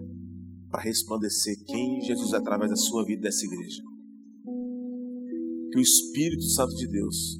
para 0.69 0.83
resplandecer 0.83 1.55
quem 1.65 2.01
Jesus 2.01 2.33
é 2.33 2.37
através 2.37 2.69
da 2.69 2.77
sua 2.77 3.05
vida 3.05 3.21
dessa 3.23 3.45
igreja. 3.45 3.81
Que 5.71 5.79
o 5.79 5.81
Espírito 5.81 6.43
Santo 6.43 6.75
de 6.75 6.87
Deus 6.87 7.39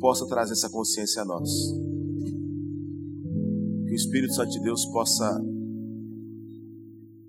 possa 0.00 0.26
trazer 0.26 0.52
essa 0.52 0.70
consciência 0.70 1.22
a 1.22 1.24
nós. 1.24 1.48
Que 3.86 3.92
o 3.92 3.94
Espírito 3.94 4.34
Santo 4.34 4.50
de 4.50 4.60
Deus 4.62 4.84
possa 4.86 5.40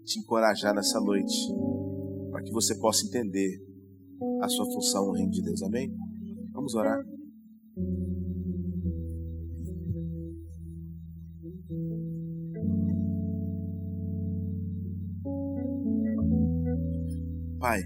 te 0.06 0.20
encorajar 0.20 0.74
nessa 0.76 1.00
noite, 1.00 1.36
para 2.32 2.44
que 2.44 2.52
você 2.52 2.78
possa 2.80 3.06
entender 3.06 3.62
a 4.42 4.48
sua 4.48 4.66
função 4.66 5.08
no 5.08 5.14
reino 5.14 5.32
de 5.32 5.42
Deus. 5.42 5.62
Amém? 5.64 5.94
Vamos 6.52 6.76
orar. 6.76 7.04
Pai, 17.60 17.82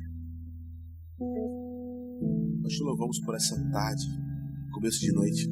nós 2.62 2.74
te 2.74 2.84
louvamos 2.84 3.20
por 3.20 3.36
essa 3.36 3.56
tarde, 3.72 4.04
começo 4.74 5.00
de 5.00 5.12
noite. 5.14 5.48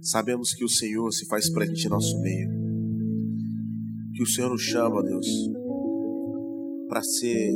Sabemos 0.00 0.54
que 0.54 0.64
o 0.64 0.68
Senhor 0.68 1.10
se 1.10 1.26
faz 1.26 1.52
presente 1.52 1.86
em 1.86 1.90
nosso 1.90 2.20
meio. 2.20 2.57
Que 4.18 4.24
o 4.24 4.26
Senhor 4.26 4.50
nos 4.50 4.62
chama, 4.62 5.00
Deus, 5.00 5.28
para 6.88 7.00
ser 7.04 7.52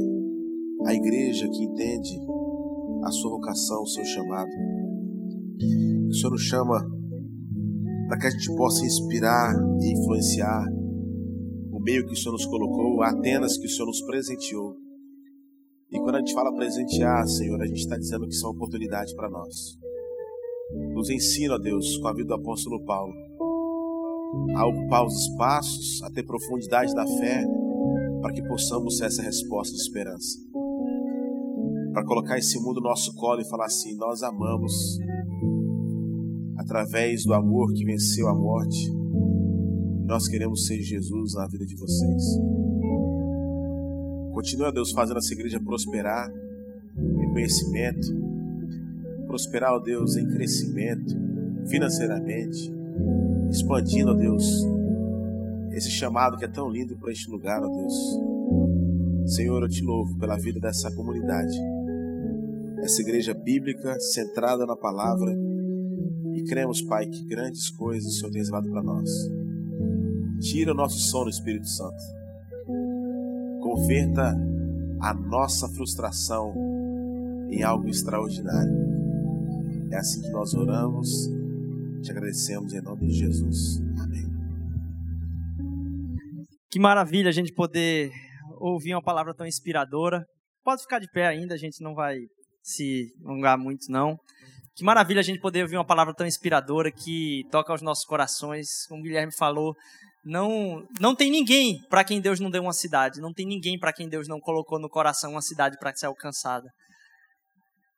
a 0.87 0.95
igreja 0.95 1.49
que 1.49 1.65
entende 1.65 2.21
a 3.03 3.11
sua 3.11 3.33
vocação, 3.33 3.83
o 3.83 3.87
seu 3.89 4.05
chamado. 4.05 4.49
O 6.09 6.15
Senhor 6.15 6.31
nos 6.31 6.43
chama 6.43 6.89
para 8.07 8.17
que 8.17 8.27
a 8.29 8.31
gente 8.31 8.55
possa 8.55 8.87
inspirar 8.87 9.53
e 9.81 9.93
influenciar 9.93 10.65
meio 11.81 12.07
que 12.07 12.13
o 12.13 12.17
Senhor 12.17 12.31
nos 12.31 12.47
colocou, 12.47 13.03
a 13.03 13.09
Atenas 13.09 13.59
que 13.59 13.67
o 13.67 13.69
Senhor 13.69 13.87
nos 13.87 14.01
presenteou. 14.03 14.77
E 15.91 15.99
quando 15.99 16.15
a 16.15 16.19
gente 16.21 16.33
fala 16.33 16.55
presentear, 16.55 17.27
Senhor, 17.27 17.61
a 17.61 17.67
gente 17.67 17.81
está 17.81 17.97
dizendo 17.97 18.29
que 18.29 18.37
são 18.37 18.53
oportunidades 18.53 19.13
para 19.15 19.29
nós. 19.29 19.77
Nos 20.95 21.11
ensina, 21.11 21.59
Deus, 21.59 21.99
com 21.99 22.07
a 22.07 22.15
vida 22.15 22.29
do 22.29 22.35
apóstolo 22.35 22.85
Paulo, 22.85 23.13
a 24.55 24.67
ocupar 24.67 25.05
os 25.05 25.15
espaços, 25.15 26.03
a 26.03 26.11
ter 26.11 26.23
profundidade 26.25 26.95
da 26.95 27.07
fé, 27.07 27.45
para 28.21 28.33
que 28.33 28.43
possamos 28.43 28.99
ser 28.99 29.07
essa 29.07 29.23
resposta 29.23 29.75
de 29.75 29.81
esperança. 29.81 30.39
Para 31.93 32.05
colocar 32.05 32.39
esse 32.39 32.59
mundo 32.59 32.81
no 32.81 32.89
nosso 32.89 33.15
colo 33.15 33.41
e 33.41 33.49
falar 33.49 33.67
assim: 33.67 33.97
nós 33.97 34.23
amamos, 34.23 34.99
através 36.57 37.25
do 37.25 37.35
amor 37.35 37.73
que 37.73 37.85
venceu 37.85 38.29
a 38.29 38.35
morte, 38.35 38.91
nós 40.07 40.29
queremos 40.29 40.67
ser 40.67 40.81
Jesus 40.81 41.35
na 41.35 41.47
vida 41.47 41.67
de 41.67 41.77
vocês. 41.77 42.23
Continua, 44.33 44.73
Deus, 44.73 44.93
fazendo 44.93 45.19
essa 45.19 45.33
igreja 45.35 45.61
prosperar 45.61 46.31
em 46.97 47.31
conhecimento, 47.31 48.07
prosperar, 49.27 49.75
ó 49.75 49.79
Deus, 49.79 50.17
em 50.17 50.27
crescimento, 50.29 51.15
financeiramente, 51.69 52.73
expandindo, 53.53 54.13
ó 54.13 54.15
Deus, 54.15 54.67
esse 55.73 55.91
chamado 55.91 56.39
que 56.39 56.45
é 56.45 56.49
tão 56.49 56.71
lindo 56.71 56.97
para 56.97 57.13
este 57.13 57.31
lugar, 57.31 57.63
ó 57.63 57.69
Deus. 57.69 57.95
Senhor, 59.27 59.63
eu 59.63 59.69
te 59.69 59.83
louvo 59.85 60.19
pela 60.19 60.37
vida 60.37 60.59
dessa 60.59 60.91
comunidade, 60.95 61.57
essa 62.79 63.03
igreja 63.03 63.35
bíblica 63.35 63.95
centrada 64.01 64.67
na 64.67 64.75
palavra. 64.75 65.33
E 66.35 66.43
cremos, 66.45 66.81
Pai, 66.83 67.07
que 67.07 67.25
grandes 67.27 67.71
coisas 67.71 68.15
o 68.15 68.17
Senhor 68.17 68.31
tem 68.31 68.41
reservado 68.41 68.71
para 68.71 68.83
nós. 68.83 69.09
Tira 70.41 70.73
o 70.73 70.75
nosso 70.75 70.99
sono, 70.99 71.29
Espírito 71.29 71.69
Santo. 71.69 72.03
Converta 73.61 74.35
a 74.99 75.15
nossa 75.15 75.69
frustração 75.69 76.55
em 77.51 77.63
algo 77.63 77.89
extraordinário. 77.89 78.73
É 79.91 79.97
assim 79.97 80.23
que 80.23 80.31
nós 80.31 80.55
oramos, 80.55 81.31
te 82.03 82.11
agradecemos 82.11 82.75
em 82.75 82.83
nome 82.83 83.07
de 83.07 83.15
Jesus. 83.15 83.81
Amém. 84.01 84.27
Que 86.71 86.81
maravilha 86.81 87.29
a 87.29 87.33
gente 87.33 87.53
poder 87.53 88.11
ouvir 88.61 88.95
uma 88.95 89.03
palavra 89.03 89.33
tão 89.35 89.47
inspiradora. 89.47 90.25
Pode 90.65 90.83
ficar 90.83 90.99
de 90.99 91.07
pé 91.13 91.27
ainda, 91.27 91.55
a 91.55 91.59
gente 91.59 91.83
não 91.83 91.95
vai 91.95 92.17
se 92.63 93.07
alongar 93.25 93.57
muito, 93.57 93.91
não. 93.91 94.17
Que 94.75 94.85
maravilha 94.85 95.21
a 95.21 95.23
gente 95.23 95.39
poder 95.39 95.63
ouvir 95.63 95.77
uma 95.77 95.87
palavra 95.87 96.15
tão 96.15 96.27
inspiradora 96.27 96.91
que 96.91 97.43
toca 97.51 97.73
aos 97.73 97.83
nossos 97.83 98.05
corações. 98.05 98.87
Como 98.89 99.01
o 99.01 99.05
Guilherme 99.05 99.33
falou, 99.37 99.75
não, 100.25 100.83
não 100.99 101.15
tem 101.15 101.31
ninguém 101.31 101.79
para 101.89 102.03
quem 102.03 102.21
Deus 102.21 102.41
não 102.41 102.51
deu 102.51 102.63
uma 102.63 102.73
cidade. 102.73 103.21
Não 103.21 103.33
tem 103.33 103.47
ninguém 103.47 103.79
para 103.79 103.93
quem 103.93 104.09
Deus 104.09 104.27
não 104.27 104.41
colocou 104.41 104.81
no 104.81 104.89
coração 104.89 105.33
uma 105.33 105.43
cidade 105.43 105.77
para 105.79 105.95
ser 105.95 106.07
alcançada. 106.07 106.69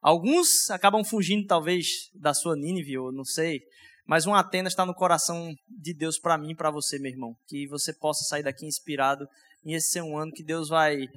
Alguns 0.03 0.69
acabam 0.71 1.03
fugindo, 1.03 1.47
talvez, 1.47 1.87
da 2.21 2.35
sua 2.35 2.55
Nínive, 2.55 2.99
ou 2.99 3.11
não 3.11 3.25
sei. 3.25 3.61
Mas 4.07 4.27
uma 4.27 4.39
Atenas 4.39 4.73
está 4.73 4.85
no 4.85 4.95
coração 4.95 5.55
de 5.69 5.95
Deus 5.95 6.19
para 6.19 6.37
mim 6.37 6.51
e 6.51 6.55
para 6.55 6.71
você, 6.71 6.99
meu 6.99 7.11
irmão. 7.11 7.35
Que 7.47 7.67
você 7.67 7.93
possa 7.93 8.25
sair 8.25 8.43
daqui 8.43 8.67
inspirado 8.67 9.27
em 9.65 9.73
esse 9.73 9.91
ser 9.91 10.03
um 10.03 10.19
ano 10.19 10.33
que 10.33 10.45
Deus 10.45 10.69
vai 10.69 11.09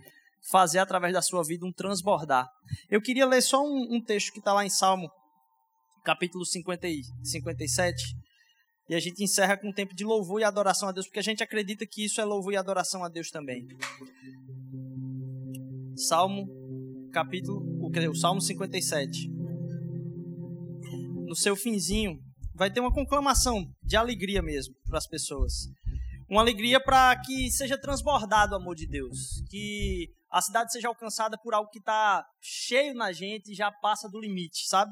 fazer 0.49 0.79
através 0.79 1.13
da 1.13 1.21
sua 1.21 1.43
vida 1.43 1.65
um 1.65 1.71
transbordar. 1.71 2.47
Eu 2.89 3.01
queria 3.01 3.25
ler 3.25 3.41
só 3.41 3.61
um, 3.61 3.95
um 3.95 4.01
texto 4.01 4.31
que 4.31 4.39
está 4.39 4.53
lá 4.53 4.65
em 4.65 4.69
Salmo, 4.69 5.11
capítulo 6.03 6.45
50 6.45 6.87
e 6.87 7.01
57. 7.23 8.15
E 8.89 8.95
a 8.95 8.99
gente 8.99 9.21
encerra 9.21 9.57
com 9.57 9.67
um 9.67 9.73
tempo 9.73 9.93
de 9.93 10.05
louvor 10.05 10.39
e 10.39 10.45
adoração 10.45 10.87
a 10.87 10.93
Deus, 10.93 11.07
porque 11.07 11.19
a 11.19 11.23
gente 11.23 11.43
acredita 11.43 11.85
que 11.85 12.05
isso 12.05 12.21
é 12.21 12.23
louvor 12.23 12.53
e 12.53 12.57
adoração 12.57 13.03
a 13.03 13.09
Deus 13.09 13.29
também. 13.29 13.67
Salmo, 15.97 16.47
capítulo, 17.11 17.61
o 17.81 18.15
Salmo 18.15 18.39
57. 18.39 19.29
No 21.25 21.35
seu 21.35 21.57
finzinho, 21.57 22.23
vai 22.57 22.71
ter 22.71 22.79
uma 22.79 22.91
conclamação 22.91 23.71
de 23.83 23.95
alegria 23.95 24.41
mesmo 24.41 24.73
para 24.87 24.97
as 24.97 25.07
pessoas. 25.07 25.53
Uma 26.27 26.41
alegria 26.41 26.79
para 26.79 27.15
que 27.21 27.51
seja 27.51 27.77
transbordado 27.77 28.53
o 28.53 28.57
amor 28.57 28.75
de 28.75 28.87
Deus, 28.87 29.43
que 29.47 30.09
a 30.29 30.41
cidade 30.41 30.71
seja 30.71 30.87
alcançada 30.87 31.37
por 31.37 31.53
algo 31.53 31.69
que 31.69 31.77
está 31.77 32.25
cheio 32.41 32.95
na 32.95 33.13
gente 33.13 33.51
e 33.51 33.55
já 33.55 33.71
passa 33.71 34.09
do 34.09 34.19
limite, 34.19 34.67
sabe? 34.67 34.91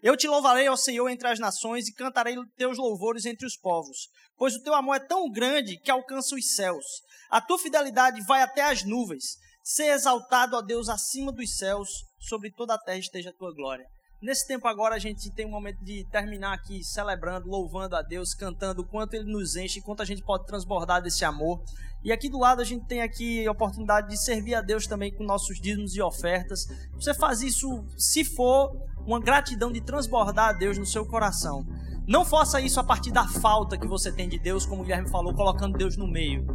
Eu 0.00 0.16
te 0.16 0.28
louvarei 0.28 0.66
ao 0.68 0.76
Senhor 0.76 1.08
entre 1.08 1.26
as 1.28 1.40
nações 1.40 1.88
e 1.88 1.94
cantarei 1.94 2.36
teus 2.56 2.78
louvores 2.78 3.26
entre 3.26 3.46
os 3.46 3.56
povos, 3.56 4.08
pois 4.36 4.54
o 4.54 4.62
teu 4.62 4.74
amor 4.74 4.94
é 4.96 5.00
tão 5.00 5.28
grande 5.28 5.78
que 5.78 5.90
alcança 5.90 6.36
os 6.36 6.54
céus. 6.54 6.84
A 7.30 7.40
tua 7.40 7.58
fidelidade 7.58 8.20
vai 8.22 8.42
até 8.42 8.62
as 8.62 8.84
nuvens. 8.84 9.38
Ser 9.64 9.92
exaltado, 9.92 10.56
ó 10.56 10.62
Deus, 10.62 10.88
acima 10.88 11.32
dos 11.32 11.56
céus, 11.56 11.88
sobre 12.18 12.50
toda 12.50 12.74
a 12.74 12.78
terra 12.78 12.98
esteja 12.98 13.30
a 13.30 13.34
tua 13.34 13.52
glória. 13.52 13.86
Nesse 14.22 14.46
tempo 14.46 14.68
agora 14.68 14.94
a 14.94 15.00
gente 15.00 15.28
tem 15.32 15.44
um 15.44 15.50
momento 15.50 15.82
de 15.82 16.04
terminar 16.04 16.52
aqui 16.52 16.84
celebrando, 16.84 17.48
louvando 17.48 17.96
a 17.96 18.02
Deus, 18.02 18.34
cantando 18.34 18.82
o 18.82 18.84
quanto 18.84 19.14
Ele 19.14 19.24
nos 19.24 19.56
enche, 19.56 19.80
quanto 19.80 20.00
a 20.00 20.04
gente 20.04 20.22
pode 20.22 20.46
transbordar 20.46 21.02
desse 21.02 21.24
amor. 21.24 21.60
E 22.04 22.12
aqui 22.12 22.28
do 22.28 22.38
lado 22.38 22.62
a 22.62 22.64
gente 22.64 22.86
tem 22.86 23.02
aqui 23.02 23.44
a 23.44 23.50
oportunidade 23.50 24.08
de 24.08 24.16
servir 24.16 24.54
a 24.54 24.60
Deus 24.60 24.86
também 24.86 25.12
com 25.12 25.24
nossos 25.24 25.60
dízimos 25.60 25.96
e 25.96 26.00
ofertas. 26.00 26.68
Você 26.94 27.12
faz 27.12 27.42
isso 27.42 27.84
se 27.98 28.24
for 28.24 28.70
uma 29.04 29.18
gratidão 29.18 29.72
de 29.72 29.80
transbordar 29.80 30.50
a 30.50 30.52
Deus 30.52 30.78
no 30.78 30.86
seu 30.86 31.04
coração. 31.04 31.66
Não 32.06 32.24
faça 32.24 32.60
isso 32.60 32.78
a 32.78 32.84
partir 32.84 33.10
da 33.10 33.26
falta 33.26 33.76
que 33.76 33.88
você 33.88 34.12
tem 34.12 34.28
de 34.28 34.38
Deus, 34.38 34.64
como 34.64 34.82
o 34.82 34.84
Guilherme 34.84 35.10
falou, 35.10 35.34
colocando 35.34 35.76
Deus 35.76 35.96
no 35.96 36.06
meio 36.06 36.46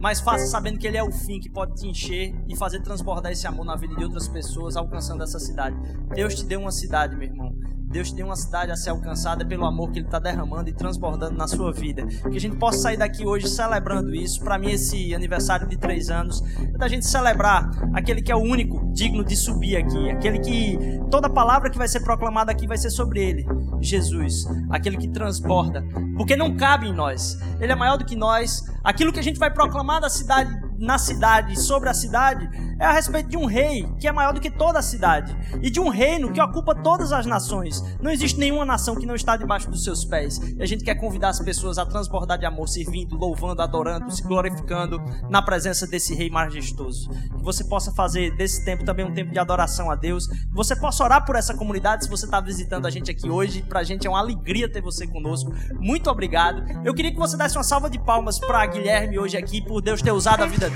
mas 0.00 0.20
faça 0.20 0.46
sabendo 0.46 0.78
que 0.78 0.86
Ele 0.86 0.96
é 0.96 1.02
o 1.02 1.10
fim 1.10 1.40
que 1.40 1.50
pode 1.50 1.74
te 1.74 1.88
encher 1.88 2.34
e 2.48 2.56
fazer 2.56 2.80
transbordar 2.80 3.32
esse 3.32 3.46
amor 3.46 3.64
na 3.64 3.76
vida 3.76 3.94
de 3.94 4.04
outras 4.04 4.28
pessoas, 4.28 4.76
alcançando 4.76 5.22
essa 5.22 5.38
cidade. 5.38 5.76
Deus 6.14 6.34
te 6.34 6.44
deu 6.44 6.60
uma 6.60 6.72
cidade, 6.72 7.16
meu 7.16 7.28
irmão. 7.28 7.53
Deus 7.94 8.10
tem 8.10 8.24
uma 8.24 8.34
cidade 8.34 8.72
a 8.72 8.76
ser 8.76 8.90
alcançada 8.90 9.46
pelo 9.46 9.64
amor 9.64 9.92
que 9.92 10.00
Ele 10.00 10.06
está 10.06 10.18
derramando 10.18 10.68
e 10.68 10.72
transbordando 10.72 11.36
na 11.36 11.46
sua 11.46 11.72
vida. 11.72 12.04
Que 12.04 12.36
a 12.36 12.40
gente 12.40 12.56
possa 12.56 12.78
sair 12.78 12.96
daqui 12.96 13.24
hoje 13.24 13.46
celebrando 13.46 14.12
isso. 14.12 14.42
Para 14.42 14.58
mim, 14.58 14.72
esse 14.72 15.14
aniversário 15.14 15.68
de 15.68 15.76
três 15.76 16.10
anos 16.10 16.42
é 16.58 16.76
da 16.76 16.88
gente 16.88 17.06
celebrar 17.06 17.70
aquele 17.92 18.20
que 18.20 18.32
é 18.32 18.34
o 18.34 18.40
único 18.40 18.92
digno 18.92 19.24
de 19.24 19.36
subir 19.36 19.76
aqui. 19.76 20.10
Aquele 20.10 20.40
que 20.40 20.76
toda 21.08 21.30
palavra 21.30 21.70
que 21.70 21.78
vai 21.78 21.86
ser 21.86 22.00
proclamada 22.00 22.50
aqui 22.50 22.66
vai 22.66 22.76
ser 22.76 22.90
sobre 22.90 23.22
Ele. 23.22 23.46
Jesus, 23.80 24.44
aquele 24.70 24.96
que 24.96 25.06
transborda. 25.06 25.84
Porque 26.16 26.34
não 26.34 26.56
cabe 26.56 26.88
em 26.88 26.92
nós. 26.92 27.38
Ele 27.60 27.70
é 27.70 27.76
maior 27.76 27.96
do 27.96 28.04
que 28.04 28.16
nós. 28.16 28.64
Aquilo 28.82 29.12
que 29.12 29.20
a 29.20 29.22
gente 29.22 29.38
vai 29.38 29.52
proclamar 29.52 30.00
da 30.00 30.08
cidade 30.08 30.52
na 30.78 30.98
cidade, 30.98 31.58
sobre 31.58 31.88
a 31.88 31.94
cidade, 31.94 32.48
é 32.78 32.84
a 32.84 32.92
respeito 32.92 33.28
de 33.28 33.36
um 33.36 33.46
rei 33.46 33.86
que 33.98 34.08
é 34.08 34.12
maior 34.12 34.32
do 34.32 34.40
que 34.40 34.50
toda 34.50 34.78
a 34.78 34.82
cidade 34.82 35.34
e 35.62 35.70
de 35.70 35.80
um 35.80 35.88
reino 35.88 36.32
que 36.32 36.40
ocupa 36.40 36.74
todas 36.74 37.12
as 37.12 37.26
nações. 37.26 37.82
Não 38.00 38.10
existe 38.10 38.38
nenhuma 38.38 38.64
nação 38.64 38.94
que 38.96 39.06
não 39.06 39.14
está 39.14 39.36
debaixo 39.36 39.70
dos 39.70 39.84
seus 39.84 40.04
pés. 40.04 40.38
E 40.38 40.62
a 40.62 40.66
gente 40.66 40.84
quer 40.84 40.94
convidar 40.96 41.30
as 41.30 41.40
pessoas 41.40 41.78
a 41.78 41.86
transbordar 41.86 42.38
de 42.38 42.46
amor, 42.46 42.68
servindo, 42.68 43.16
louvando, 43.16 43.62
adorando, 43.62 44.10
se 44.10 44.22
glorificando 44.22 45.00
na 45.30 45.40
presença 45.40 45.86
desse 45.86 46.14
rei 46.14 46.28
majestoso. 46.28 47.08
Que 47.10 47.42
você 47.42 47.64
possa 47.64 47.92
fazer 47.92 48.36
desse 48.36 48.64
tempo 48.64 48.84
também 48.84 49.04
um 49.04 49.14
tempo 49.14 49.32
de 49.32 49.38
adoração 49.38 49.90
a 49.90 49.94
Deus. 49.94 50.26
Que 50.26 50.54
você 50.54 50.76
possa 50.76 51.04
orar 51.04 51.24
por 51.24 51.36
essa 51.36 51.54
comunidade 51.54 52.04
se 52.04 52.10
você 52.10 52.24
está 52.24 52.40
visitando 52.40 52.86
a 52.86 52.90
gente 52.90 53.10
aqui 53.10 53.30
hoje. 53.30 53.62
Para 53.62 53.80
a 53.80 53.84
gente 53.84 54.06
é 54.06 54.10
uma 54.10 54.18
alegria 54.18 54.68
ter 54.68 54.82
você 54.82 55.06
conosco. 55.06 55.52
Muito 55.78 56.10
obrigado. 56.10 56.64
Eu 56.84 56.94
queria 56.94 57.12
que 57.12 57.18
você 57.18 57.36
desse 57.36 57.56
uma 57.56 57.64
salva 57.64 57.88
de 57.88 57.98
palmas 57.98 58.38
para 58.38 58.66
Guilherme 58.66 59.18
hoje 59.18 59.36
aqui 59.36 59.62
por 59.62 59.80
Deus 59.80 60.02
ter 60.02 60.12
usado 60.12 60.42
a 60.42 60.46
vida 60.46 60.68
dele. 60.68 60.73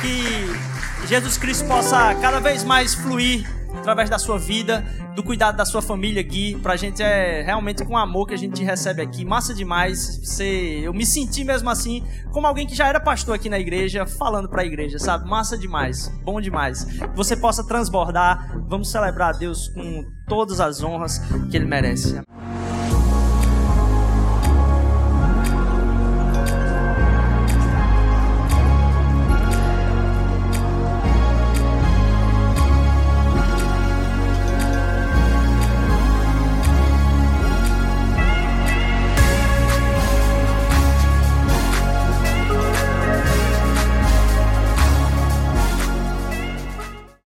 Que 0.00 1.06
Jesus 1.06 1.38
Cristo 1.38 1.66
possa 1.66 2.14
cada 2.16 2.40
vez 2.40 2.64
mais 2.64 2.94
fluir 2.94 3.46
através 3.78 4.10
da 4.10 4.18
sua 4.18 4.38
vida, 4.38 4.84
do 5.14 5.22
cuidado 5.22 5.56
da 5.56 5.64
sua 5.64 5.80
família, 5.80 6.22
Gui. 6.22 6.56
Pra 6.56 6.76
gente 6.76 7.02
é 7.02 7.42
realmente 7.42 7.84
com 7.84 7.96
amor 7.96 8.26
que 8.26 8.34
a 8.34 8.36
gente 8.36 8.62
recebe 8.64 9.02
aqui. 9.02 9.24
Massa 9.24 9.54
demais. 9.54 10.18
Você, 10.22 10.80
eu 10.82 10.92
me 10.92 11.06
senti 11.06 11.44
mesmo 11.44 11.70
assim, 11.70 12.04
como 12.32 12.46
alguém 12.46 12.66
que 12.66 12.74
já 12.74 12.88
era 12.88 12.98
pastor 12.98 13.34
aqui 13.34 13.48
na 13.48 13.58
igreja, 13.58 14.06
falando 14.06 14.48
pra 14.48 14.64
igreja, 14.64 14.98
sabe? 14.98 15.28
Massa 15.28 15.56
demais. 15.56 16.08
Bom 16.24 16.40
demais. 16.40 16.86
Você 17.14 17.36
possa 17.36 17.64
transbordar. 17.64 18.58
Vamos 18.68 18.90
celebrar 18.90 19.34
a 19.34 19.38
Deus 19.38 19.68
com 19.68 20.04
todas 20.28 20.60
as 20.60 20.82
honras 20.82 21.20
que 21.50 21.56
ele 21.56 21.66
merece. 21.66 22.20